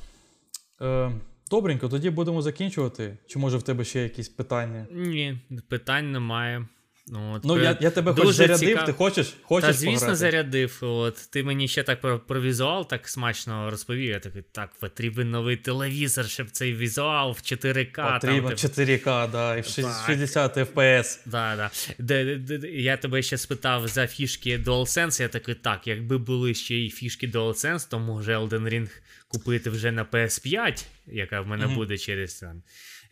Е, 0.83 1.13
добренько, 1.51 1.89
тоді 1.89 2.11
будемо 2.11 2.43
закінчувати. 2.43 3.17
Чи 3.27 3.39
може 3.39 3.57
в 3.57 3.63
тебе 3.63 3.85
ще 3.85 4.03
якісь 4.03 4.29
питання? 4.29 4.87
Ні, 4.91 5.39
питань 5.69 6.13
немає. 6.13 6.67
От, 7.13 7.45
Ну, 7.45 7.59
я, 7.63 7.79
я 7.81 7.91
тебе 7.91 8.15
хоч 8.15 8.35
зарядив, 8.35 8.59
цікав- 8.69 8.87
ти 8.87 8.93
хочеш? 8.93 9.35
Хочеш 9.43 9.67
Та 9.67 9.73
звісно, 9.73 9.95
пограти? 9.95 10.17
зарядив. 10.17 10.79
От 10.83 11.31
ти 11.31 11.43
мені 11.45 11.69
ще 11.69 11.83
так 11.83 12.01
про, 12.01 12.19
про 12.19 12.41
візуал 12.41 12.89
так 12.89 13.09
смачно 13.09 13.71
розповів. 13.71 14.11
Я 14.11 14.19
такий, 14.21 14.43
так, 14.53 14.71
потрібен 14.81 15.31
новий 15.31 15.57
телевізор, 15.57 16.29
щоб 16.29 16.51
цей 16.51 16.75
візуал 16.75 17.33
в 17.33 17.37
4К. 17.43 18.13
Потрібно 18.21 18.49
там, 18.49 18.57
типу, 18.57 18.81
4К, 18.83 19.31
да, 19.31 19.57
і 19.57 19.61
в 19.61 19.65
ши- 19.65 19.83
Так. 19.83 20.03
60 20.07 20.57
FPS. 20.57 21.19
Да, 21.27 21.57
да. 21.57 21.71
Де, 21.99 22.25
де, 22.25 22.37
де- 22.37 22.59
де- 22.59 22.69
я 22.71 22.97
тебе 22.97 23.23
ще 23.23 23.39
спитав 23.39 23.89
за 23.89 24.07
фішки 24.07 24.59
DualSense, 24.59 25.23
я 25.23 25.29
такий, 25.29 25.55
так, 25.55 25.87
якби 25.87 26.19
були 26.19 26.55
ще 26.55 26.75
й 26.75 26.91
фішки 26.91 27.29
DualSense, 27.29 27.91
то 27.91 27.99
може 27.99 28.37
Elden 28.39 28.63
Ring 28.75 28.89
купити 29.29 29.71
вже 29.71 29.93
на 29.93 30.05
PS5, 30.05 30.85
яка 31.07 31.41
в 31.41 31.47
мене 31.47 31.67
Мгм. 31.67 31.75
буде 31.75 31.99
через 31.99 32.35
там. 32.35 32.63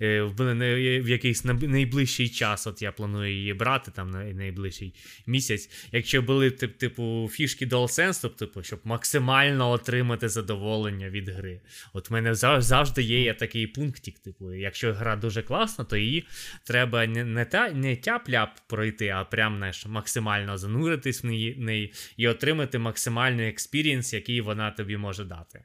Е, 0.01 0.23
В 0.23 0.41
мене 0.41 0.75
в 1.01 1.09
якийсь 1.09 1.45
найближчий 1.45 2.29
час, 2.29 2.67
от 2.67 2.83
я 2.83 2.93
планую 2.93 3.33
її 3.33 3.55
брати 3.55 3.91
там 3.91 4.11
на 4.11 4.25
найближчий 4.25 4.95
місяць. 5.27 5.71
Якщо 5.93 6.23
були 6.23 6.51
тип, 6.51 6.79
типу 6.79 7.29
фішки 7.33 7.67
DualSense, 7.67 8.23
то 8.23 8.29
типу, 8.29 8.63
щоб 8.63 8.81
максимально 8.85 9.71
отримати 9.71 10.29
задоволення 10.29 11.11
від 11.11 11.29
гри. 11.29 11.61
От 11.93 12.11
в 12.11 12.13
мене 12.13 12.33
зав- 12.35 12.61
завжди 12.63 13.03
є 13.03 13.35
такий 13.35 13.67
пунктик. 13.67 14.19
Типу, 14.19 14.53
якщо 14.53 14.93
гра 14.93 15.17
дуже 15.17 15.43
класна, 15.43 15.85
то 15.85 15.97
її 15.97 16.27
треба 16.65 17.07
не, 17.07 17.45
та, 17.45 17.71
не 17.71 17.89
тяп-ляп 17.89 18.49
пройти, 18.69 19.09
а 19.09 19.25
прям 19.25 19.57
знаєш, 19.57 19.87
максимально 19.87 20.59
зануритись 20.59 21.23
в 21.23 21.27
неї, 21.27 21.57
неї 21.59 21.93
і 22.17 22.29
отримати 22.29 22.79
максимальний 22.79 23.49
experience, 23.49 24.13
який 24.13 24.41
вона 24.41 24.71
тобі 24.71 24.97
може 24.97 25.25
дати. 25.25 25.63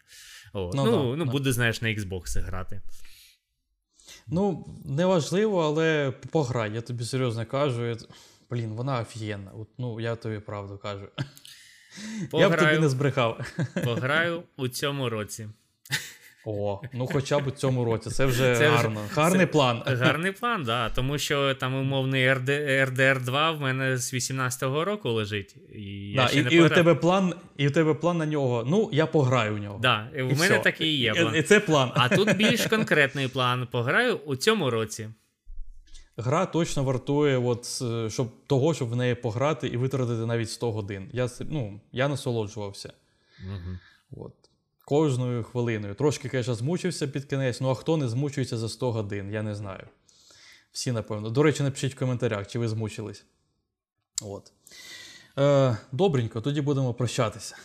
О, 0.53 0.71
Ну 0.75 0.85
ну, 0.85 0.91
да, 0.91 1.17
ну, 1.17 1.25
да. 1.25 1.31
буде, 1.31 1.51
знаєш, 1.51 1.81
на 1.81 1.87
Xbox 1.89 2.41
грати. 2.45 2.81
Ну, 4.31 4.65
неважливо, 4.85 5.63
але 5.65 6.11
пограй, 6.31 6.73
я 6.73 6.81
тобі 6.81 7.03
серйозно 7.05 7.45
кажу. 7.45 7.85
Я- 7.85 7.97
Блін, 8.49 8.69
вона 8.73 8.99
офігенна. 8.99 9.51
От, 9.51 9.67
ну, 9.77 9.99
я 9.99 10.15
тобі 10.15 10.39
правду 10.39 10.77
кажу. 10.83 11.07
Я 12.33 12.49
б 12.49 12.51
тобі 12.57 12.79
не 12.81 12.89
збрехав. 12.89 13.39
пограю 13.83 14.43
у 14.57 14.67
цьому 14.67 15.09
році. 15.09 15.49
О, 16.45 16.81
ну 16.93 17.07
хоча 17.07 17.39
б 17.39 17.47
у 17.47 17.51
цьому 17.51 17.85
році. 17.85 18.09
Це 18.09 18.25
вже 18.25 18.55
Це 18.55 18.69
вже- 18.69 18.89
Гарний 19.15 19.45
це- 19.45 19.51
план. 19.51 19.83
Гарний 19.85 20.31
план, 20.31 20.63
да, 20.63 20.89
тому 20.89 21.17
що 21.17 21.55
там 21.55 21.75
умовний 21.75 22.33
РД, 22.33 22.49
RDR 22.49 23.21
2 23.21 23.51
в 23.51 23.61
мене 23.61 23.97
з 23.97 24.13
18-го 24.13 24.85
року 24.85 25.09
лежить. 25.09 25.55
І 25.75 25.81
я 26.11 26.21
Да, 26.21 26.27
ще 26.27 26.39
і, 26.39 26.43
не 26.43 26.49
і, 26.51 26.61
у 26.61 26.69
тебе 26.69 26.95
план, 26.95 27.33
і 27.57 27.67
у 27.67 27.71
тебе 27.71 27.93
план 27.93 28.17
на 28.17 28.25
нього. 28.25 28.63
Ну, 28.67 28.89
я 28.93 29.05
пограю 29.05 29.55
в 29.55 29.57
нього. 29.57 29.79
Да, 29.81 30.09
і 30.15 30.21
в 30.21 30.27
І 30.27 30.33
мене 30.33 30.35
все. 30.35 30.59
такий 30.59 30.87
і 30.89 30.97
є 30.99 31.13
план. 31.13 31.35
І 31.35 31.41
це 31.41 31.59
план. 31.59 31.91
А 31.95 32.09
тут 32.09 32.37
більш 32.37 32.65
конкретний 32.65 33.27
план. 33.27 33.67
Пограю 33.71 34.15
у 34.25 34.35
цьому 34.35 34.69
році. 34.69 35.09
Гра 36.17 36.45
точно 36.45 36.83
вартує, 36.83 37.37
от, 37.37 37.79
е, 37.81 38.09
щоб, 38.09 38.27
того, 38.47 38.73
щоб 38.73 38.89
в 38.89 38.95
неї 38.95 39.15
пограти 39.15 39.67
і 39.67 39.77
витратити 39.77 40.25
навіть 40.25 40.49
100 40.49 40.71
годин. 40.71 41.09
Я, 41.13 41.29
ну, 41.49 41.81
я 41.91 42.07
насолоджувався. 42.07 42.93
От. 44.11 44.33
Кожною 44.85 45.43
хвилиною. 45.43 45.95
Трошки, 45.95 46.29
звісно, 46.29 46.55
змучився 46.55 47.07
під 47.07 47.25
кінець, 47.25 47.61
ну 47.61 47.69
а 47.69 47.75
хто 47.75 47.97
не 47.97 48.07
змучується 48.07 48.57
за 48.57 48.69
100 48.69 48.91
годин, 48.91 49.31
я 49.31 49.43
не 49.43 49.55
знаю. 49.55 49.87
Всі, 50.71 50.91
напевно. 50.91 51.29
До 51.29 51.43
речі, 51.43 51.63
напишіть 51.63 51.95
в 51.95 51.99
коментарях, 51.99 52.47
чи 52.47 52.59
ви 52.59 52.67
змучились. 52.67 53.25
От. 54.21 54.51
Е, 55.39 55.77
добренько, 55.91 56.41
тоді 56.41 56.61
будемо 56.61 56.93
прощатися. 56.93 57.55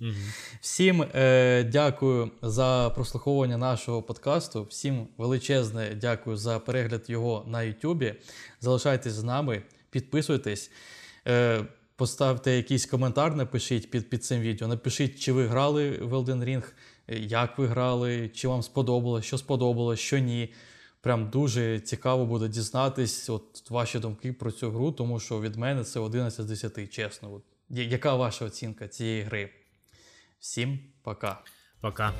Мгм. 0.00 0.32
Всім 0.60 1.02
е, 1.14 1.64
дякую 1.64 2.30
за 2.42 2.92
прослуховування 2.94 3.56
нашого 3.56 4.02
подкасту. 4.02 4.64
Всім 4.64 5.08
величезне 5.18 5.94
дякую 6.00 6.36
за 6.36 6.58
перегляд 6.58 7.10
його 7.10 7.44
на 7.48 7.58
YouTube. 7.58 8.14
Залишайтесь 8.60 9.12
з 9.12 9.22
нами, 9.22 9.62
підписуйтесь. 9.90 10.70
Е, 11.26 11.64
Поставте 11.98 12.56
якийсь 12.56 12.86
коментар, 12.86 13.36
напишіть 13.36 13.90
під, 13.90 14.10
під 14.10 14.24
цим 14.24 14.40
відео. 14.40 14.68
Напишіть, 14.68 15.20
чи 15.20 15.32
ви 15.32 15.46
грали 15.46 15.90
в 15.90 16.14
Elden 16.14 16.44
Ring, 16.44 16.62
як 17.08 17.58
ви 17.58 17.66
грали, 17.66 18.28
чи 18.28 18.48
вам 18.48 18.62
сподобалось, 18.62 19.24
що 19.24 19.38
сподобалось, 19.38 20.00
що 20.00 20.18
ні. 20.18 20.54
Прям 21.00 21.30
дуже 21.30 21.80
цікаво 21.80 22.26
буде 22.26 22.48
дізнатись 22.48 23.30
от 23.30 23.70
ваші 23.70 23.98
думки 23.98 24.32
про 24.32 24.50
цю 24.50 24.70
гру, 24.70 24.92
тому 24.92 25.20
що 25.20 25.40
від 25.40 25.56
мене 25.56 25.84
це 25.84 26.00
11 26.00 26.46
з 26.46 26.48
10, 26.48 26.92
чесно. 26.92 27.34
От, 27.34 27.42
яка 27.70 28.14
ваша 28.14 28.44
оцінка 28.44 28.88
цієї 28.88 29.22
гри? 29.22 29.50
Всім 30.40 30.78
пока. 31.02 31.42
Пока. 31.80 32.14